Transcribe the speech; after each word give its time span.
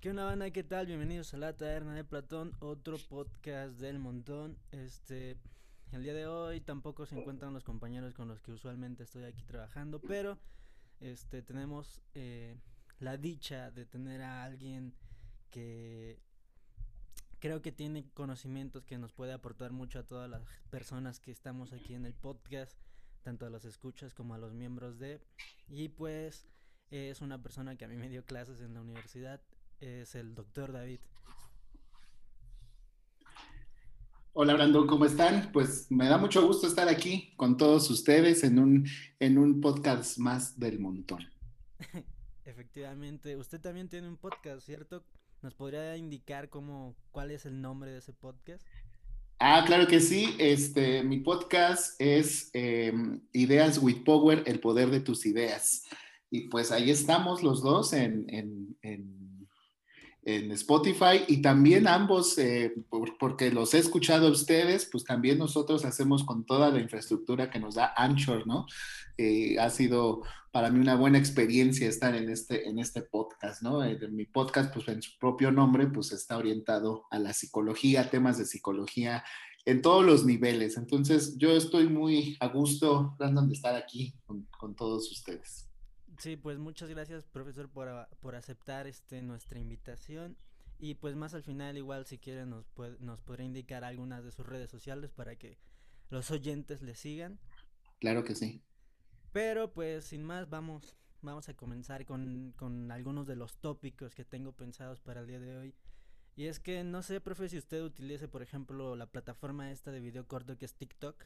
¿Qué 0.00 0.08
onda 0.08 0.24
banda? 0.24 0.50
¿Qué 0.50 0.64
tal? 0.64 0.86
Bienvenidos 0.86 1.34
a 1.34 1.36
La 1.36 1.54
Taberna 1.54 1.94
de 1.94 2.04
Platón, 2.04 2.56
otro 2.60 2.96
podcast 3.10 3.78
del 3.78 3.98
montón. 3.98 4.56
Este, 4.72 5.36
el 5.92 6.02
día 6.02 6.14
de 6.14 6.26
hoy 6.26 6.62
tampoco 6.62 7.04
se 7.04 7.18
encuentran 7.18 7.52
los 7.52 7.64
compañeros 7.64 8.14
con 8.14 8.26
los 8.26 8.40
que 8.40 8.50
usualmente 8.50 9.02
estoy 9.02 9.24
aquí 9.24 9.42
trabajando, 9.42 10.00
pero 10.00 10.38
este 11.00 11.42
tenemos 11.42 12.00
eh, 12.14 12.56
la 12.98 13.18
dicha 13.18 13.70
de 13.72 13.84
tener 13.84 14.22
a 14.22 14.42
alguien 14.42 14.94
que 15.50 16.18
creo 17.38 17.60
que 17.60 17.70
tiene 17.70 18.08
conocimientos 18.14 18.86
que 18.86 18.96
nos 18.96 19.12
puede 19.12 19.34
aportar 19.34 19.70
mucho 19.70 19.98
a 19.98 20.04
todas 20.04 20.30
las 20.30 20.42
personas 20.70 21.20
que 21.20 21.30
estamos 21.30 21.74
aquí 21.74 21.92
en 21.92 22.06
el 22.06 22.14
podcast, 22.14 22.74
tanto 23.22 23.44
a 23.44 23.50
los 23.50 23.66
escuchas 23.66 24.14
como 24.14 24.32
a 24.32 24.38
los 24.38 24.54
miembros 24.54 24.98
de. 24.98 25.20
Y 25.68 25.90
pues 25.90 26.48
es 26.90 27.20
una 27.20 27.42
persona 27.42 27.76
que 27.76 27.84
a 27.84 27.88
mí 27.88 27.98
me 27.98 28.08
dio 28.08 28.24
clases 28.24 28.62
en 28.62 28.72
la 28.72 28.80
universidad 28.80 29.42
es 29.80 30.14
el 30.14 30.34
doctor 30.34 30.72
David. 30.72 31.00
Hola 34.32 34.54
Brandon, 34.54 34.86
¿cómo 34.86 35.06
están? 35.06 35.50
Pues 35.52 35.90
me 35.90 36.06
da 36.06 36.16
mucho 36.16 36.46
gusto 36.46 36.66
estar 36.66 36.88
aquí 36.88 37.32
con 37.36 37.56
todos 37.56 37.90
ustedes 37.90 38.44
en 38.44 38.58
un, 38.58 38.86
en 39.18 39.38
un 39.38 39.60
podcast 39.60 40.18
más 40.18 40.58
del 40.58 40.78
montón. 40.78 41.28
Efectivamente, 42.44 43.36
usted 43.36 43.60
también 43.60 43.88
tiene 43.88 44.08
un 44.08 44.16
podcast, 44.16 44.64
¿cierto? 44.64 45.04
¿Nos 45.42 45.54
podría 45.54 45.96
indicar 45.96 46.48
cómo, 46.48 46.94
cuál 47.10 47.30
es 47.30 47.46
el 47.46 47.60
nombre 47.60 47.90
de 47.90 47.98
ese 47.98 48.12
podcast? 48.12 48.64
Ah, 49.38 49.64
claro 49.66 49.86
que 49.86 50.00
sí. 50.00 50.36
Este, 50.38 51.02
mi 51.02 51.20
podcast 51.20 52.00
es 52.00 52.50
em, 52.52 53.22
Ideas 53.32 53.78
with 53.78 54.04
Power, 54.04 54.42
el 54.46 54.60
poder 54.60 54.90
de 54.90 55.00
tus 55.00 55.24
ideas. 55.26 55.84
Y 56.30 56.48
pues 56.48 56.70
ahí 56.70 56.90
estamos 56.90 57.42
los 57.42 57.62
dos 57.62 57.92
en 57.94 58.26
en 58.82 59.29
Spotify 60.22 61.24
y 61.28 61.40
también 61.40 61.88
ambos, 61.88 62.36
eh, 62.38 62.74
porque 63.18 63.50
los 63.50 63.72
he 63.74 63.78
escuchado 63.78 64.28
a 64.28 64.30
ustedes, 64.30 64.86
pues 64.90 65.04
también 65.04 65.38
nosotros 65.38 65.84
hacemos 65.84 66.24
con 66.24 66.44
toda 66.44 66.70
la 66.70 66.80
infraestructura 66.80 67.50
que 67.50 67.58
nos 67.58 67.74
da 67.74 67.94
Anchor, 67.96 68.46
¿no? 68.46 68.66
Eh, 69.16 69.58
ha 69.58 69.70
sido 69.70 70.22
para 70.52 70.70
mí 70.70 70.80
una 70.80 70.96
buena 70.96 71.18
experiencia 71.18 71.88
estar 71.88 72.14
en 72.14 72.28
este, 72.28 72.68
en 72.68 72.78
este 72.78 73.02
podcast, 73.02 73.62
¿no? 73.62 73.84
Eh, 73.84 73.98
mi 74.08 74.26
podcast, 74.26 74.74
pues 74.74 74.88
en 74.88 75.00
su 75.00 75.18
propio 75.18 75.50
nombre, 75.52 75.86
pues 75.86 76.12
está 76.12 76.36
orientado 76.36 77.06
a 77.10 77.18
la 77.18 77.32
psicología, 77.32 78.10
temas 78.10 78.36
de 78.36 78.44
psicología 78.44 79.24
en 79.64 79.80
todos 79.80 80.04
los 80.04 80.24
niveles. 80.24 80.76
Entonces, 80.76 81.36
yo 81.38 81.52
estoy 81.52 81.88
muy 81.88 82.36
a 82.40 82.48
gusto, 82.48 83.14
Brandon, 83.18 83.48
de 83.48 83.54
estar 83.54 83.74
aquí 83.74 84.14
con 84.26 84.74
todos 84.74 85.10
ustedes. 85.10 85.69
Sí, 86.20 86.36
pues 86.36 86.58
muchas 86.58 86.90
gracias, 86.90 87.24
profesor, 87.24 87.70
por, 87.70 87.88
por 88.20 88.34
aceptar 88.34 88.86
este 88.86 89.22
nuestra 89.22 89.58
invitación. 89.58 90.36
Y 90.78 90.94
pues 90.94 91.16
más 91.16 91.32
al 91.32 91.42
final, 91.42 91.78
igual 91.78 92.04
si 92.04 92.18
quiere, 92.18 92.44
nos, 92.44 92.66
puede, 92.68 92.98
nos 93.00 93.22
podría 93.22 93.46
indicar 93.46 93.84
algunas 93.84 94.22
de 94.22 94.30
sus 94.30 94.44
redes 94.44 94.70
sociales 94.70 95.12
para 95.12 95.36
que 95.36 95.56
los 96.10 96.30
oyentes 96.30 96.82
le 96.82 96.94
sigan. 96.94 97.38
Claro 98.00 98.22
que 98.22 98.34
sí. 98.34 98.62
Pero 99.32 99.72
pues 99.72 100.04
sin 100.04 100.22
más, 100.22 100.50
vamos, 100.50 100.94
vamos 101.22 101.48
a 101.48 101.54
comenzar 101.54 102.04
con, 102.04 102.52
con 102.54 102.92
algunos 102.92 103.26
de 103.26 103.36
los 103.36 103.56
tópicos 103.56 104.14
que 104.14 104.26
tengo 104.26 104.52
pensados 104.52 105.00
para 105.00 105.20
el 105.20 105.26
día 105.26 105.40
de 105.40 105.56
hoy. 105.56 105.74
Y 106.36 106.46
es 106.48 106.60
que 106.60 106.84
no 106.84 107.02
sé, 107.02 107.22
profe, 107.22 107.48
si 107.48 107.56
usted 107.56 107.82
utilice, 107.82 108.28
por 108.28 108.42
ejemplo, 108.42 108.94
la 108.94 109.06
plataforma 109.06 109.70
esta 109.70 109.90
de 109.90 110.00
video 110.00 110.26
corto 110.26 110.58
que 110.58 110.66
es 110.66 110.74
TikTok. 110.74 111.24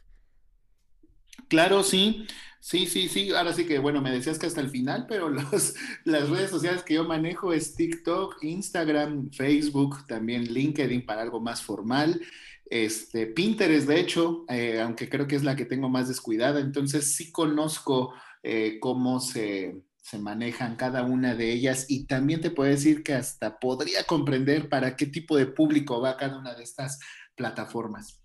Claro, 1.48 1.82
sí, 1.82 2.26
sí, 2.60 2.86
sí, 2.86 3.08
sí. 3.08 3.32
Ahora 3.32 3.52
sí 3.52 3.66
que, 3.66 3.78
bueno, 3.78 4.00
me 4.00 4.10
decías 4.10 4.38
que 4.38 4.46
hasta 4.46 4.60
el 4.60 4.70
final, 4.70 5.06
pero 5.08 5.30
las 6.04 6.30
redes 6.30 6.50
sociales 6.50 6.82
que 6.82 6.94
yo 6.94 7.04
manejo 7.04 7.52
es 7.52 7.74
TikTok, 7.74 8.42
Instagram, 8.42 9.30
Facebook, 9.30 10.06
también 10.06 10.44
LinkedIn 10.52 11.04
para 11.06 11.22
algo 11.22 11.40
más 11.40 11.62
formal. 11.62 12.20
Este, 12.66 13.26
Pinterest, 13.26 13.86
de 13.86 14.00
hecho, 14.00 14.44
eh, 14.48 14.80
aunque 14.80 15.08
creo 15.08 15.26
que 15.26 15.36
es 15.36 15.44
la 15.44 15.56
que 15.56 15.66
tengo 15.66 15.88
más 15.88 16.08
descuidada, 16.08 16.60
entonces 16.60 17.14
sí 17.14 17.30
conozco 17.30 18.14
eh, 18.42 18.78
cómo 18.80 19.20
se, 19.20 19.82
se 20.02 20.18
manejan 20.18 20.76
cada 20.76 21.02
una 21.02 21.34
de 21.34 21.52
ellas 21.52 21.86
y 21.88 22.06
también 22.06 22.40
te 22.40 22.50
puedo 22.50 22.70
decir 22.70 23.02
que 23.02 23.14
hasta 23.14 23.58
podría 23.58 24.04
comprender 24.04 24.68
para 24.68 24.96
qué 24.96 25.06
tipo 25.06 25.36
de 25.36 25.46
público 25.46 26.00
va 26.00 26.16
cada 26.16 26.38
una 26.38 26.54
de 26.54 26.62
estas 26.62 26.98
plataformas. 27.34 28.20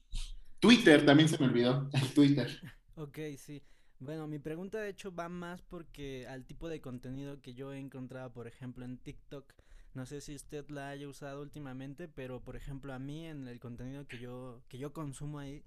Twitter, 0.59 1.06
también 1.06 1.30
se 1.30 1.38
me 1.38 1.46
olvidó, 1.46 1.90
Twitter. 2.16 2.59
Ok, 3.00 3.18
sí. 3.38 3.64
Bueno, 4.00 4.28
mi 4.28 4.40
pregunta 4.40 4.80
de 4.82 4.90
hecho 4.90 5.16
va 5.16 5.30
más 5.30 5.62
porque 5.62 6.28
al 6.28 6.44
tipo 6.46 6.68
de 6.68 6.82
contenido 6.82 7.42
que 7.42 7.54
yo 7.54 7.72
he 7.72 7.80
encontrado, 7.80 8.34
por 8.34 8.46
ejemplo, 8.46 8.84
en 8.84 8.98
TikTok. 8.98 9.54
No 9.94 10.06
sé 10.06 10.20
si 10.20 10.36
usted 10.36 10.70
la 10.70 10.90
haya 10.90 11.08
usado 11.08 11.42
últimamente, 11.42 12.10
pero 12.10 12.42
por 12.44 12.58
ejemplo 12.58 12.94
a 12.94 13.00
mí 13.00 13.26
en 13.26 13.48
el 13.48 13.62
contenido 13.62 14.06
que 14.06 14.20
yo 14.20 14.64
que 14.68 14.78
yo 14.78 14.92
consumo 14.92 15.40
ahí 15.40 15.64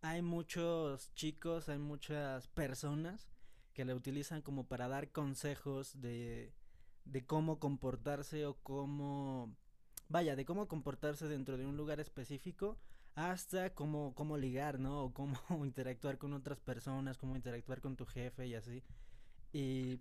hay 0.00 0.22
muchos 0.22 1.14
chicos, 1.14 1.68
hay 1.68 1.78
muchas 1.78 2.48
personas 2.48 3.28
que 3.74 3.84
la 3.84 3.94
utilizan 3.94 4.42
como 4.42 4.66
para 4.66 4.88
dar 4.88 5.12
consejos 5.12 6.00
de 6.00 6.52
de 7.04 7.24
cómo 7.26 7.60
comportarse 7.60 8.44
o 8.44 8.54
cómo 8.62 9.54
vaya, 10.08 10.34
de 10.34 10.44
cómo 10.44 10.66
comportarse 10.66 11.28
dentro 11.28 11.56
de 11.58 11.66
un 11.66 11.76
lugar 11.76 12.00
específico 12.00 12.76
hasta 13.14 13.74
cómo, 13.74 14.14
cómo 14.14 14.38
ligar, 14.38 14.78
¿no? 14.78 15.04
O 15.04 15.12
cómo 15.12 15.36
interactuar 15.64 16.18
con 16.18 16.32
otras 16.32 16.60
personas, 16.60 17.18
cómo 17.18 17.36
interactuar 17.36 17.80
con 17.80 17.96
tu 17.96 18.06
jefe 18.06 18.46
y 18.46 18.54
así. 18.54 18.82
Y, 19.52 20.00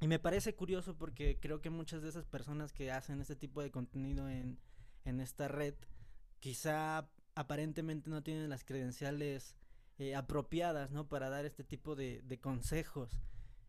me 0.00 0.18
parece 0.18 0.54
curioso 0.54 0.94
porque 0.96 1.38
creo 1.40 1.62
que 1.62 1.70
muchas 1.70 2.02
de 2.02 2.10
esas 2.10 2.26
personas 2.26 2.72
que 2.74 2.92
hacen 2.92 3.20
este 3.20 3.34
tipo 3.34 3.62
de 3.62 3.70
contenido 3.70 4.28
en, 4.28 4.58
en 5.04 5.20
esta 5.20 5.48
red, 5.48 5.74
quizá 6.38 7.08
aparentemente 7.34 8.10
no 8.10 8.22
tienen 8.22 8.50
las 8.50 8.62
credenciales 8.62 9.56
eh, 9.98 10.14
apropiadas, 10.14 10.90
¿no? 10.90 11.08
Para 11.08 11.30
dar 11.30 11.46
este 11.46 11.64
tipo 11.64 11.96
de, 11.96 12.20
de 12.22 12.38
consejos. 12.38 13.18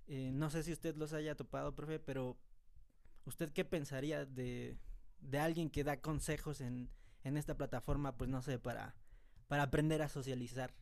Eh, 0.07 0.31
no 0.33 0.50
sé 0.50 0.63
si 0.63 0.73
usted 0.73 0.97
los 0.97 1.13
haya 1.13 1.35
topado, 1.35 1.75
profe, 1.75 2.00
pero 2.00 2.38
¿usted 3.23 3.51
qué 3.51 3.63
pensaría 3.63 4.25
de, 4.25 4.77
de 5.22 5.39
alguien 5.39 5.69
que 5.69 5.85
da 5.85 6.01
consejos 6.01 6.59
en, 6.59 6.89
en 7.27 7.38
esta 7.38 7.55
plataforma, 7.55 8.17
pues 8.17 8.29
no 8.29 8.41
sé, 8.41 8.57
para, 8.57 8.95
para 9.47 9.63
aprender 9.63 10.01
a 10.01 10.09
socializar. 10.09 10.73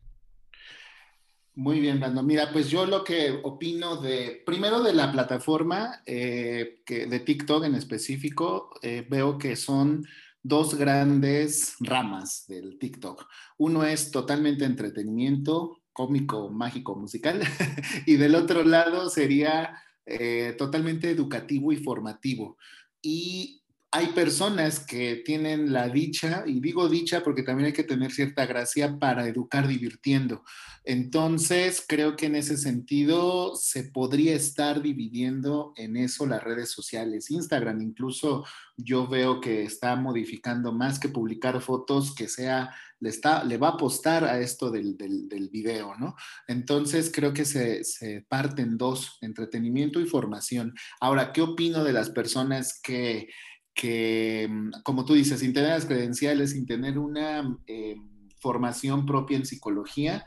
Muy 1.55 1.79
bien, 1.79 1.99
Brando. 1.99 2.21
Mira, 2.21 2.51
pues 2.51 2.69
yo 2.69 2.85
lo 2.85 3.03
que 3.03 3.39
opino 3.43 4.01
de, 4.01 4.43
primero 4.45 4.83
de 4.83 4.93
la 4.93 5.11
plataforma, 5.11 6.01
eh, 6.05 6.81
que 6.85 7.07
de 7.07 7.19
TikTok 7.21 7.63
en 7.63 7.75
específico, 7.75 8.71
eh, 8.81 9.05
veo 9.09 9.37
que 9.37 9.55
son 9.55 10.05
dos 10.43 10.75
grandes 10.75 11.75
ramas 11.79 12.45
del 12.47 12.77
TikTok. 12.77 13.25
Uno 13.57 13.85
es 13.85 14.11
totalmente 14.11 14.65
entretenimiento, 14.65 15.81
cómico, 15.93 16.49
mágico, 16.49 16.95
musical, 16.95 17.41
y 18.05 18.17
del 18.17 18.35
otro 18.35 18.63
lado 18.63 19.09
sería 19.09 19.81
eh, 20.05 20.53
totalmente 20.57 21.09
educativo 21.09 21.71
y 21.71 21.77
formativo. 21.77 22.57
Y 23.01 23.63
hay 23.95 24.07
personas 24.07 24.81
que 24.81 25.21
tienen 25.23 25.71
la 25.71 25.87
dicha, 25.87 26.43
y 26.45 26.59
digo 26.59 26.89
dicha 26.89 27.23
porque 27.23 27.43
también 27.43 27.67
hay 27.67 27.73
que 27.73 27.85
tener 27.85 28.11
cierta 28.11 28.45
gracia 28.45 28.99
para 28.99 29.25
educar 29.25 29.69
divirtiendo. 29.69 30.43
Entonces, 30.83 31.83
creo 31.87 32.17
que 32.17 32.25
en 32.25 32.35
ese 32.35 32.57
sentido 32.57 33.55
se 33.55 33.85
podría 33.85 34.35
estar 34.35 34.81
dividiendo 34.81 35.71
en 35.77 35.95
eso 35.95 36.25
las 36.25 36.43
redes 36.43 36.71
sociales. 36.71 37.31
Instagram 37.31 37.81
incluso 37.81 38.45
yo 38.75 39.07
veo 39.07 39.39
que 39.39 39.63
está 39.63 39.95
modificando 39.95 40.73
más 40.73 40.99
que 40.99 41.07
publicar 41.07 41.61
fotos, 41.61 42.13
que 42.13 42.27
sea, 42.27 42.75
le, 42.99 43.09
está, 43.09 43.45
le 43.45 43.57
va 43.57 43.69
a 43.69 43.71
apostar 43.71 44.25
a 44.25 44.41
esto 44.41 44.69
del, 44.71 44.97
del, 44.97 45.49
video, 45.49 45.95
¿no? 45.95 46.15
Entonces, 46.49 47.09
creo 47.13 47.31
que 47.31 47.45
se, 47.45 47.85
se 47.85 48.25
parten 48.27 48.77
dos, 48.77 49.17
entretenimiento 49.21 50.01
y 50.01 50.05
formación. 50.05 50.73
Ahora, 50.99 51.31
¿qué 51.31 51.41
opino 51.41 51.85
de 51.85 51.93
las 51.93 52.09
personas 52.09 52.81
que 52.83 53.29
que, 53.75 54.47
mm, 54.49 54.81
como 54.83 55.05
tú 55.05 55.13
dices, 55.13 55.41
sin 55.41 55.53
tener 55.53 55.71
las 55.71 55.85
credenciales, 55.85 56.51
sin 56.51 56.65
tener 56.65 56.97
una 56.97 57.57
eh, 57.67 57.97
formación 58.39 59.05
propia 59.05 59.37
en 59.37 59.45
psicología, 59.45 60.25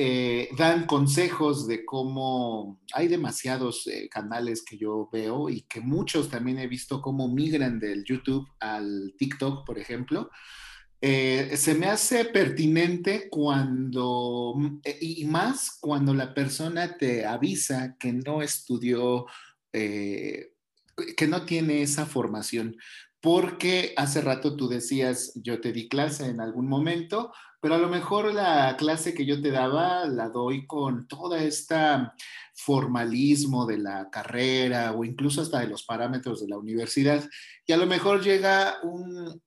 eh, 0.00 0.48
dan 0.56 0.86
consejos 0.86 1.66
de 1.66 1.84
cómo 1.84 2.80
hay 2.94 3.08
demasiados 3.08 3.86
eh, 3.88 4.08
canales 4.08 4.64
que 4.64 4.78
yo 4.78 5.08
veo 5.12 5.50
y 5.50 5.62
que 5.62 5.80
muchos 5.80 6.28
también 6.30 6.58
he 6.58 6.68
visto 6.68 7.02
cómo 7.02 7.28
migran 7.28 7.80
del 7.80 8.04
YouTube 8.04 8.48
al 8.60 9.14
TikTok, 9.18 9.66
por 9.66 9.78
ejemplo. 9.78 10.30
se 11.00 11.76
me 11.78 11.86
hace 11.86 12.24
pertinente 12.24 13.28
cuando, 13.30 14.54
mm, 14.56 14.80
y 15.00 15.24
más 15.26 15.78
cuando 15.80 16.12
la 16.14 16.34
persona 16.34 16.96
te 16.96 17.24
avisa 17.24 17.96
que 17.98 18.12
no 18.12 18.42
estudió 18.42 19.26
que 21.16 21.26
no 21.26 21.44
tiene 21.44 21.82
esa 21.82 22.06
formación. 22.06 22.76
Porque 23.20 23.94
hace 23.96 24.20
rato 24.20 24.56
tú 24.56 24.68
decías, 24.68 25.32
yo 25.34 25.60
te 25.60 25.72
di 25.72 25.88
clase 25.88 26.26
en 26.26 26.40
algún 26.40 26.68
momento, 26.68 27.32
pero 27.60 27.74
a 27.74 27.78
lo 27.78 27.88
mejor 27.88 28.32
la 28.32 28.76
clase 28.78 29.12
que 29.12 29.26
yo 29.26 29.42
te 29.42 29.50
daba 29.50 30.06
la 30.06 30.28
doy 30.28 30.66
con 30.66 31.08
toda 31.08 31.42
esta 31.42 32.14
formalismo 32.54 33.66
de 33.66 33.78
la 33.78 34.08
carrera 34.10 34.92
o 34.92 35.04
incluso 35.04 35.42
hasta 35.42 35.60
de 35.60 35.68
los 35.68 35.84
parámetros 35.84 36.40
de 36.40 36.48
la 36.48 36.58
universidad. 36.58 37.28
Y 37.66 37.72
a 37.72 37.76
lo 37.76 37.86
mejor 37.86 38.22
llega 38.22 38.76
un, 38.82 39.40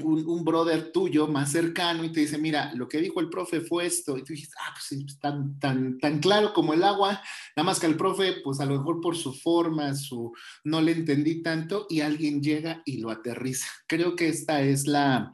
un, 0.00 0.44
brother 0.44 0.90
tuyo 0.90 1.26
más 1.26 1.52
cercano 1.52 2.04
y 2.04 2.10
te 2.10 2.20
dice, 2.20 2.38
mira, 2.38 2.72
lo 2.74 2.88
que 2.88 3.00
dijo 3.00 3.20
el 3.20 3.28
profe 3.28 3.60
fue 3.60 3.86
esto. 3.86 4.16
Y 4.16 4.24
tú 4.24 4.32
dices, 4.32 4.50
ah, 4.58 4.72
pues 4.72 4.84
sí, 4.84 5.06
tan, 5.20 5.58
tan, 5.58 5.98
tan 5.98 6.18
claro 6.20 6.52
como 6.52 6.72
el 6.72 6.82
agua, 6.82 7.20
nada 7.56 7.66
más 7.66 7.78
que 7.78 7.86
el 7.86 7.96
profe, 7.96 8.40
pues 8.42 8.60
a 8.60 8.66
lo 8.66 8.78
mejor 8.78 9.00
por 9.00 9.16
su 9.16 9.34
forma, 9.34 9.94
su, 9.94 10.32
no 10.64 10.80
le 10.80 10.92
entendí 10.92 11.42
tanto 11.42 11.86
y 11.88 12.00
alguien 12.00 12.42
llega 12.42 12.82
y 12.84 12.98
lo 12.98 13.10
aterriza. 13.10 13.66
Creo 13.86 14.16
que 14.16 14.28
esta 14.28 14.62
es 14.62 14.86
la, 14.86 15.30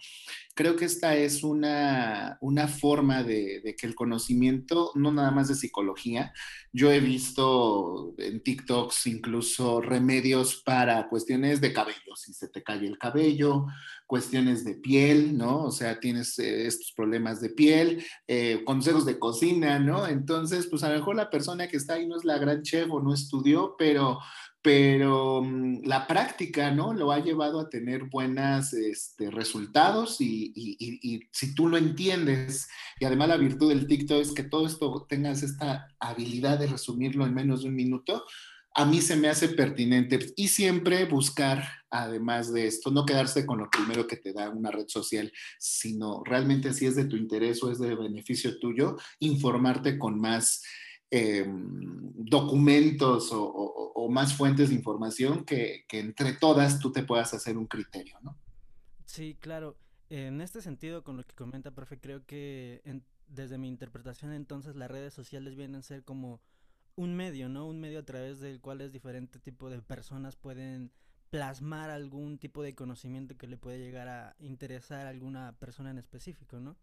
creo 0.59 0.75
que 0.75 0.87
esta 0.87 1.15
es 1.15 1.45
una, 1.45 2.37
una 2.41 2.67
forma 2.67 3.23
de, 3.23 3.77
que 3.79 3.87
el 3.87 3.95
conocimiento, 3.95 4.91
no 4.97 5.13
nada 5.13 5.31
más 5.31 5.47
de 5.47 5.55
psicología, 5.55 6.33
yo 6.73 6.91
he 6.91 6.99
visto 6.99 8.13
en 8.19 8.43
TikToks 8.43 9.07
incluso 9.07 9.81
remedios 9.81 10.61
para 10.65 11.09
cuestiones 11.09 11.61
de 11.61 11.73
cabello, 11.73 12.17
si 12.17 12.35
se 12.35 12.49
te 12.49 12.65
cae 12.65 12.85
el 12.89 12.99
cabello, 12.99 13.67
cuestiones 14.09 14.65
de 14.65 14.75
piel, 14.75 15.39
¿no? 15.39 15.63
O 15.63 15.71
sea, 15.71 16.01
tienes 16.01 16.37
eh, 16.41 16.67
estos 16.67 16.93
problemas 16.93 17.41
de 17.41 17.51
piel, 17.51 18.05
eh, 18.27 18.65
consejos 18.65 19.07
de 19.07 19.21
cocina, 19.21 19.79
¿no? 19.79 20.09
Entonces, 20.09 20.67
pues 20.67 20.83
a 20.83 20.89
lo 20.89 20.97
mejor 20.97 21.15
la 21.15 21.31
persona 21.31 21.69
que 21.69 21.77
está 21.77 21.95
ahí 21.95 22.09
no 22.09 22.17
es 22.17 22.25
la 22.25 22.39
gran 22.39 22.63
chef 22.63 22.91
o 22.91 23.01
no 23.01 23.15
estudió, 23.15 23.77
pero 23.79 24.19
pero 24.63 25.43
mm, 25.43 25.85
la 25.85 26.07
práctica, 26.07 26.71
¿no? 26.71 26.93
Lo 26.93 27.13
ha 27.13 27.21
llevado 27.21 27.61
a 27.61 27.71
tener 27.71 28.05
buenos 28.05 28.73
este, 28.73 29.31
resultados 29.31 30.21
y, 30.21 30.53
y, 30.55 31.21
si 31.33 31.55
tú 31.55 31.69
lo 31.69 31.77
entiendes, 31.77 32.69
y 32.99 33.05
además 33.05 33.29
la 33.29 33.37
virtud 33.37 33.69
del 33.69 33.87
TikTok 33.87 34.21
es 34.21 34.33
que 34.33 34.43
todo 34.43 34.67
esto 34.67 35.07
tengas 35.09 35.43
esta 35.43 35.89
habilidad 36.01 36.59
de 36.59 36.67
resumirlo 36.67 37.27
en 37.27 37.35
menos 37.35 37.63
de 37.63 37.69
un 37.69 37.77
minuto, 37.77 38.25
a 38.75 38.85
mí 38.85 39.01
se 39.01 39.17
me 39.17 39.29
hace 39.29 39.49
pertinente 39.49 40.19
y 40.37 40.49
siempre 40.49 41.05
buscar, 41.07 41.65
además 41.91 42.53
de 42.53 42.67
esto, 42.67 42.91
no 42.91 43.07
quedarse 43.07 43.45
con 43.45 43.59
lo 43.59 43.69
primero 43.71 44.07
que 44.07 44.17
te 44.17 44.33
da 44.33 44.51
una 44.51 44.71
red 44.71 44.87
social, 44.87 45.33
sino 45.59 46.23
realmente 46.25 46.73
si 46.73 46.87
es 46.87 46.95
de 46.95 47.07
tu 47.07 47.17
interés 47.17 47.63
o 47.63 47.73
es 47.73 47.79
de 47.79 47.95
beneficio 47.97 48.59
tuyo, 48.61 48.97
informarte 49.19 49.99
con 49.99 50.21
más 50.21 50.63
eh, 51.11 51.45
documentos 51.47 53.33
o, 53.33 53.45
o, 53.45 54.09
más 54.11 54.35
fuentes 54.35 54.69
de 54.69 54.75
información 54.75 55.45
que, 55.45 55.85
entre 55.91 56.33
todas 56.35 56.79
tú 56.79 56.93
te 56.93 57.03
puedas 57.03 57.33
hacer 57.35 57.57
un 57.57 57.67
criterio, 57.67 58.19
¿no? 58.23 58.37
Sí, 59.05 59.37
claro. 59.41 59.77
En 60.11 60.41
este 60.41 60.63
sentido, 60.63 61.05
con 61.05 61.17
lo 61.17 61.25
que 61.25 61.35
comenta, 61.35 61.71
profe, 61.71 61.99
creo 61.99 62.25
que 62.25 62.83
desde 63.27 63.59
mi 63.59 63.69
interpretación 63.69 64.33
entonces 64.33 64.77
las 64.77 64.91
redes 64.91 65.13
sociales 65.13 65.55
vienen 65.55 65.77
a 65.77 65.83
ser 65.83 66.05
como 66.05 66.41
un 66.97 67.15
medio, 67.15 67.49
¿no? 67.49 67.67
Un 67.67 67.81
medio 67.81 68.01
a 68.01 68.05
través 68.05 68.41
del 68.41 68.61
cual 68.61 68.81
es 68.81 68.93
diferente 68.93 69.39
tipo 69.39 69.71
de 69.71 69.81
personas 69.81 70.37
pueden 70.37 70.91
plasmar 71.31 71.91
algún 71.91 72.39
tipo 72.39 72.63
de 72.63 72.75
conocimiento 72.75 73.37
que 73.37 73.47
le 73.47 73.57
puede 73.57 73.79
llegar 73.79 74.09
a 74.09 74.35
interesar 74.39 75.07
a 75.07 75.11
alguna 75.11 75.57
persona 75.59 75.91
en 75.91 75.99
específico, 75.99 76.59
¿no? 76.59 76.77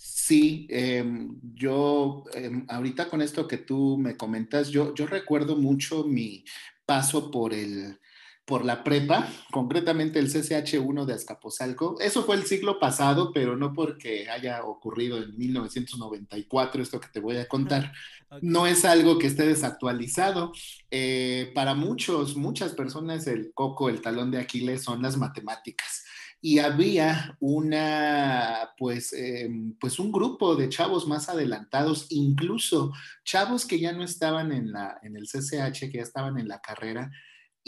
Sí, 0.00 0.68
em, 0.70 1.40
yo 1.54 2.22
em, 2.32 2.64
ahorita 2.68 3.10
con 3.10 3.20
esto 3.20 3.48
que 3.48 3.58
tú 3.58 3.98
me 3.98 4.16
comentas, 4.16 4.68
yo, 4.68 4.94
yo 4.94 5.06
recuerdo 5.06 5.56
mucho 5.56 6.04
mi 6.04 6.44
paso 6.86 7.32
por 7.32 7.52
el, 7.52 7.98
por 8.44 8.64
la 8.64 8.84
prepa, 8.84 9.28
concretamente 9.50 10.20
el 10.20 10.30
CCH1 10.30 11.04
de 11.04 11.14
Azcapotzalco. 11.14 11.96
Eso 12.00 12.22
fue 12.22 12.36
el 12.36 12.44
siglo 12.44 12.78
pasado, 12.78 13.32
pero 13.34 13.56
no 13.56 13.72
porque 13.72 14.30
haya 14.30 14.62
ocurrido 14.62 15.18
en 15.18 15.36
1994 15.36 16.80
esto 16.82 17.00
que 17.00 17.08
te 17.08 17.20
voy 17.20 17.36
a 17.36 17.48
contar. 17.48 17.92
No 18.42 18.66
es 18.66 18.84
algo 18.84 19.18
que 19.18 19.26
esté 19.26 19.46
desactualizado. 19.46 20.52
Eh, 20.90 21.50
para 21.54 21.74
muchos, 21.74 22.36
muchas 22.36 22.74
personas, 22.74 23.26
el 23.26 23.52
coco, 23.54 23.88
el 23.88 24.02
talón 24.02 24.30
de 24.30 24.36
Aquiles 24.36 24.82
son 24.82 25.00
las 25.00 25.16
matemáticas. 25.16 26.04
Y 26.40 26.60
había 26.60 27.36
una, 27.40 28.70
pues, 28.78 29.12
em, 29.12 29.74
pues 29.80 29.98
un 29.98 30.12
grupo 30.12 30.54
de 30.54 30.68
chavos 30.68 31.06
más 31.08 31.28
adelantados, 31.28 32.06
incluso 32.10 32.92
chavos 33.24 33.66
que 33.66 33.80
ya 33.80 33.92
no 33.92 34.04
estaban 34.04 34.52
en, 34.52 34.70
la, 34.72 34.98
en 35.02 35.16
el 35.16 35.26
CCH, 35.26 35.90
que 35.90 35.98
ya 35.98 36.02
estaban 36.02 36.38
en 36.38 36.48
la 36.48 36.60
carrera, 36.60 37.10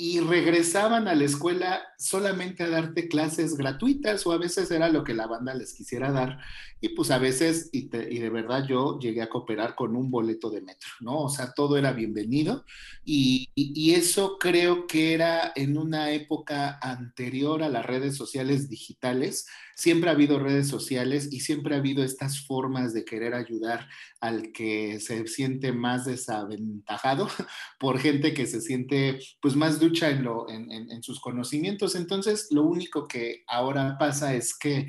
y 0.02 0.18
regresaban 0.20 1.08
a 1.08 1.14
la 1.14 1.24
escuela 1.24 1.82
solamente 1.98 2.62
a 2.62 2.70
darte 2.70 3.06
clases 3.06 3.54
gratuitas 3.54 4.26
o 4.26 4.32
a 4.32 4.38
veces 4.38 4.70
era 4.70 4.88
lo 4.88 5.04
que 5.04 5.12
la 5.12 5.26
banda 5.26 5.52
les 5.52 5.74
quisiera 5.74 6.10
dar 6.10 6.38
y 6.80 6.88
pues 6.90 7.10
a 7.10 7.18
veces, 7.18 7.68
y, 7.72 7.88
de 7.88 8.30
verdad 8.30 8.64
yo 8.66 8.98
llegué 8.98 9.20
a 9.20 9.28
cooperar 9.28 9.74
con 9.74 9.94
un 9.94 10.10
boleto 10.10 10.48
de 10.48 10.62
metro, 10.62 10.88
¿no? 11.00 11.20
O 11.20 11.28
sea, 11.28 11.52
todo 11.52 11.76
era 11.76 11.92
bienvenido 11.92 12.64
y, 13.04 13.50
y, 13.54 13.92
eso 13.92 14.38
creo 14.38 14.86
que 14.86 15.12
era 15.12 15.52
en 15.54 15.76
una 15.76 16.12
época 16.12 16.78
anterior 16.80 17.62
a 17.62 17.68
las 17.68 17.84
redes 17.84 18.16
sociales 18.16 18.70
digitales. 18.70 19.46
Siempre 19.80 20.10
ha 20.10 20.12
habido 20.12 20.38
redes 20.38 20.68
sociales 20.68 21.32
y 21.32 21.40
siempre 21.40 21.74
ha 21.74 21.78
habido 21.78 22.04
estas 22.04 22.46
formas 22.46 22.92
de 22.92 23.06
querer 23.06 23.32
ayudar 23.32 23.88
al 24.20 24.52
que 24.52 25.00
se 25.00 25.26
siente 25.26 25.72
más 25.72 26.04
desaventajado 26.04 27.28
por 27.80 27.98
gente 27.98 28.34
que 28.34 28.46
se 28.46 28.60
siente 28.60 29.18
pues 29.40 29.56
más 29.56 29.80
ducha 29.80 30.10
en, 30.10 30.22
lo, 30.22 30.50
en, 30.50 30.70
en, 30.70 31.02
sus 31.02 31.18
conocimientos. 31.18 31.94
Entonces, 31.94 32.48
lo 32.50 32.64
único 32.64 33.08
que 33.08 33.42
ahora 33.46 33.96
pasa 33.98 34.34
es 34.34 34.54
que 34.54 34.86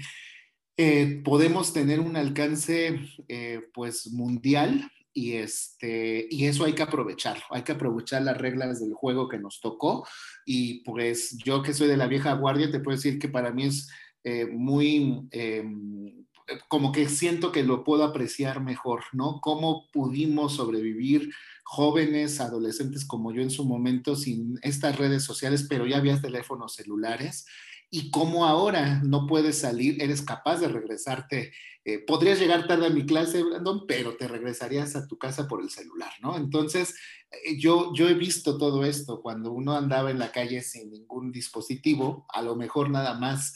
eh, 0.76 1.22
podemos 1.24 1.72
tener 1.72 2.02
un 2.02 2.18
alcance 2.18 3.00
eh, 3.30 3.62
pues 3.74 4.12
mundial 4.12 4.92
y, 5.14 5.36
este, 5.36 6.28
y 6.30 6.48
eso 6.48 6.66
hay 6.66 6.74
que 6.74 6.84
aprovecharlo, 6.84 7.44
hay 7.52 7.62
que 7.64 7.72
aprovechar 7.72 8.24
las 8.24 8.38
reglas 8.38 8.82
del 8.82 8.94
juego 8.94 9.30
que 9.30 9.40
nos 9.40 9.62
tocó 9.62 10.06
y 10.46 10.84
pues 10.84 11.38
yo 11.38 11.62
que 11.64 11.74
soy 11.74 11.88
de 11.88 11.98
la 11.98 12.08
vieja 12.08 12.34
guardia 12.34 12.70
te 12.70 12.82
puedo 12.82 12.98
decir 12.98 13.20
que 13.20 13.30
para 13.30 13.52
mí 13.52 13.68
es 13.68 13.90
eh, 14.24 14.46
muy 14.46 15.28
em, 15.32 16.26
como 16.68 16.92
que 16.92 17.08
siento 17.08 17.52
que 17.52 17.64
lo 17.64 17.84
puedo 17.84 18.04
apreciar 18.04 18.62
mejor, 18.62 19.04
¿no? 19.14 19.40
Cómo 19.42 19.88
pudimos 19.92 20.56
sobrevivir 20.56 21.32
jóvenes, 21.64 22.42
adolescentes 22.42 23.06
como 23.06 23.32
yo 23.32 23.42
en 23.42 23.52
su 23.52 23.64
momento 23.64 24.16
sin 24.16 24.60
estas 24.62 24.98
redes 24.98 25.24
sociales, 25.24 25.66
pero 25.70 25.86
ya 25.86 25.98
había 25.98 26.22
teléfonos 26.22 26.76
celulares 26.76 27.46
y 27.90 28.10
cómo 28.10 28.46
ahora 28.46 29.02
no 29.04 29.28
puedes 29.28 29.60
salir, 29.60 30.02
eres 30.02 30.22
capaz 30.22 30.60
de 30.60 30.70
regresarte. 30.70 31.54
Eh, 31.84 32.00
podrías 32.00 32.40
llegar 32.40 32.68
tarde 32.68 32.88
a 32.88 32.92
mi 32.92 33.06
clase, 33.06 33.44
Brandon, 33.44 33.86
pero 33.88 34.16
te 34.16 34.28
regresarías 34.28 34.96
a 34.96 35.08
tu 35.08 35.18
casa 35.18 35.48
por 35.48 35.62
el 35.62 35.70
celular, 35.70 36.12
¿no? 36.22 36.38
Entonces, 36.38 36.96
eh, 37.32 37.58
yo, 37.60 37.94
yo 37.94 38.08
he 38.08 38.14
visto 38.14 38.58
todo 38.58 38.86
esto 38.86 39.22
cuando 39.22 39.52
uno 39.52 39.76
andaba 39.76 40.12
en 40.12 40.20
la 40.20 40.32
calle 40.32 40.62
sin 40.62 40.92
ningún 40.92 41.32
dispositivo, 41.32 42.26
a 42.30 42.42
lo 42.42 42.56
mejor 42.56 42.90
nada 42.90 43.16
más 43.16 43.56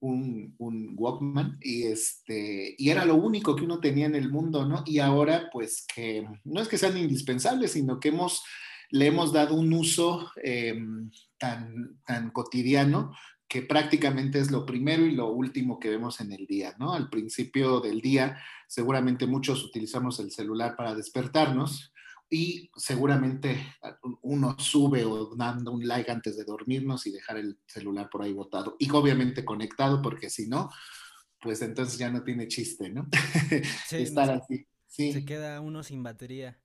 un, 0.00 0.54
Walkman 0.96 1.58
y, 1.60 1.84
este, 1.84 2.74
y 2.78 2.90
era 2.90 3.04
lo 3.04 3.16
único 3.16 3.56
que 3.56 3.64
uno 3.64 3.80
tenía 3.80 4.06
en 4.06 4.14
el 4.14 4.30
mundo, 4.30 4.66
¿no? 4.66 4.82
Y 4.86 4.98
ahora 4.98 5.48
pues 5.52 5.86
que 5.92 6.26
no 6.44 6.60
es 6.60 6.68
que 6.68 6.78
sean 6.78 6.96
indispensables, 6.96 7.72
sino 7.72 8.00
que 8.00 8.08
hemos, 8.08 8.42
le 8.90 9.06
hemos 9.06 9.32
dado 9.32 9.54
un 9.54 9.72
uso 9.72 10.30
eh, 10.42 10.78
tan, 11.38 11.98
tan 12.06 12.30
cotidiano 12.30 13.12
que 13.48 13.62
prácticamente 13.62 14.38
es 14.38 14.50
lo 14.50 14.66
primero 14.66 15.06
y 15.06 15.12
lo 15.12 15.30
último 15.30 15.78
que 15.78 15.88
vemos 15.88 16.20
en 16.20 16.32
el 16.32 16.46
día, 16.46 16.74
¿no? 16.78 16.92
Al 16.92 17.08
principio 17.08 17.80
del 17.80 18.00
día, 18.00 18.38
seguramente 18.66 19.26
muchos 19.26 19.64
utilizamos 19.64 20.20
el 20.20 20.30
celular 20.30 20.76
para 20.76 20.94
despertarnos 20.94 21.92
y 22.30 22.70
seguramente 22.76 23.74
uno 24.22 24.56
sube 24.58 25.04
o 25.04 25.34
manda 25.36 25.70
un 25.70 25.86
like 25.86 26.10
antes 26.10 26.36
de 26.36 26.44
dormirnos 26.44 27.06
y 27.06 27.12
dejar 27.12 27.38
el 27.38 27.58
celular 27.66 28.08
por 28.10 28.22
ahí 28.22 28.32
botado 28.32 28.76
y 28.78 28.90
obviamente 28.90 29.44
conectado 29.44 30.02
porque 30.02 30.28
si 30.30 30.46
no, 30.46 30.70
pues 31.40 31.62
entonces 31.62 31.98
ya 31.98 32.10
no 32.10 32.22
tiene 32.22 32.48
chiste, 32.48 32.90
¿no? 32.90 33.08
Sí, 33.86 33.96
Estar 33.96 34.30
así. 34.30 34.66
Sí. 34.86 35.12
Se 35.12 35.24
queda 35.24 35.60
uno 35.60 35.82
sin 35.82 36.02
batería. 36.02 36.58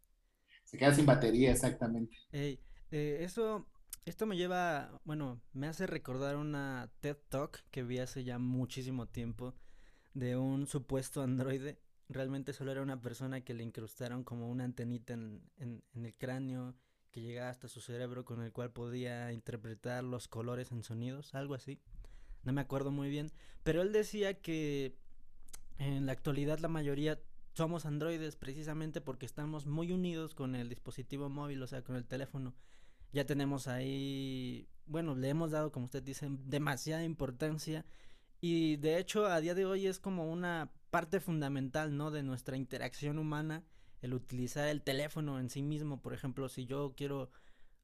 Se 0.65 0.77
queda 0.77 0.93
sin 0.93 1.05
batería, 1.05 1.51
exactamente. 1.51 2.15
eh, 2.31 2.59
eso 3.21 3.67
esto 4.05 4.25
me 4.25 4.35
lleva, 4.35 4.99
bueno, 5.05 5.41
me 5.53 5.67
hace 5.67 5.87
recordar 5.87 6.35
una 6.35 6.91
TED 6.99 7.17
Talk 7.29 7.63
que 7.71 7.83
vi 7.83 7.99
hace 7.99 8.23
ya 8.23 8.37
muchísimo 8.37 9.07
tiempo 9.07 9.53
de 10.13 10.35
un 10.35 10.67
supuesto 10.67 11.21
androide. 11.21 11.79
Realmente 12.09 12.53
solo 12.53 12.71
era 12.71 12.81
una 12.81 13.01
persona 13.01 13.41
que 13.41 13.53
le 13.53 13.63
incrustaron 13.63 14.23
como 14.23 14.49
una 14.49 14.63
antenita 14.65 15.13
en, 15.13 15.41
en, 15.57 15.83
el 15.93 16.13
cráneo 16.15 16.75
que 17.11 17.21
llegaba 17.21 17.49
hasta 17.49 17.67
su 17.67 17.81
cerebro 17.81 18.25
con 18.25 18.41
el 18.41 18.51
cual 18.51 18.71
podía 18.71 19.31
interpretar 19.31 20.03
los 20.03 20.27
colores 20.27 20.71
en 20.71 20.83
sonidos, 20.83 21.33
algo 21.33 21.53
así. 21.53 21.79
No 22.43 22.53
me 22.53 22.61
acuerdo 22.61 22.91
muy 22.91 23.09
bien. 23.09 23.31
Pero 23.63 23.81
él 23.81 23.93
decía 23.93 24.41
que 24.41 24.95
en 25.77 26.05
la 26.05 26.11
actualidad 26.11 26.59
la 26.59 26.67
mayoría 26.67 27.19
somos 27.53 27.85
androides 27.85 28.35
precisamente 28.35 28.99
porque 28.99 29.25
estamos 29.25 29.65
muy 29.65 29.91
unidos 29.91 30.35
con 30.35 30.55
el 30.55 30.69
dispositivo 30.69 31.29
móvil, 31.29 31.61
o 31.61 31.67
sea, 31.67 31.83
con 31.83 31.95
el 31.95 32.05
teléfono 32.05 32.53
ya 33.13 33.25
tenemos 33.25 33.67
ahí, 33.67 34.67
bueno, 34.87 35.15
le 35.15 35.29
hemos 35.29 35.51
dado, 35.51 35.71
como 35.71 35.85
usted 35.85 36.01
dice, 36.01 36.27
demasiada 36.29 37.03
importancia 37.03 37.85
y 38.43 38.75
de 38.75 38.99
hecho 38.99 39.25
a 39.25 39.39
día 39.39 39.55
de 39.55 39.65
hoy 39.65 39.87
es 39.87 39.99
como 39.99 40.29
una 40.29 40.69
parte 40.89 41.21
fundamental, 41.21 41.95
¿no? 41.95 42.11
De 42.11 42.23
nuestra 42.23 42.57
interacción 42.57 43.17
humana 43.17 43.63
el 44.01 44.13
utilizar 44.13 44.67
el 44.67 44.81
teléfono 44.81 45.39
en 45.39 45.49
sí 45.49 45.61
mismo, 45.61 46.01
por 46.01 46.13
ejemplo, 46.13 46.49
si 46.49 46.65
yo 46.65 46.93
quiero 46.97 47.31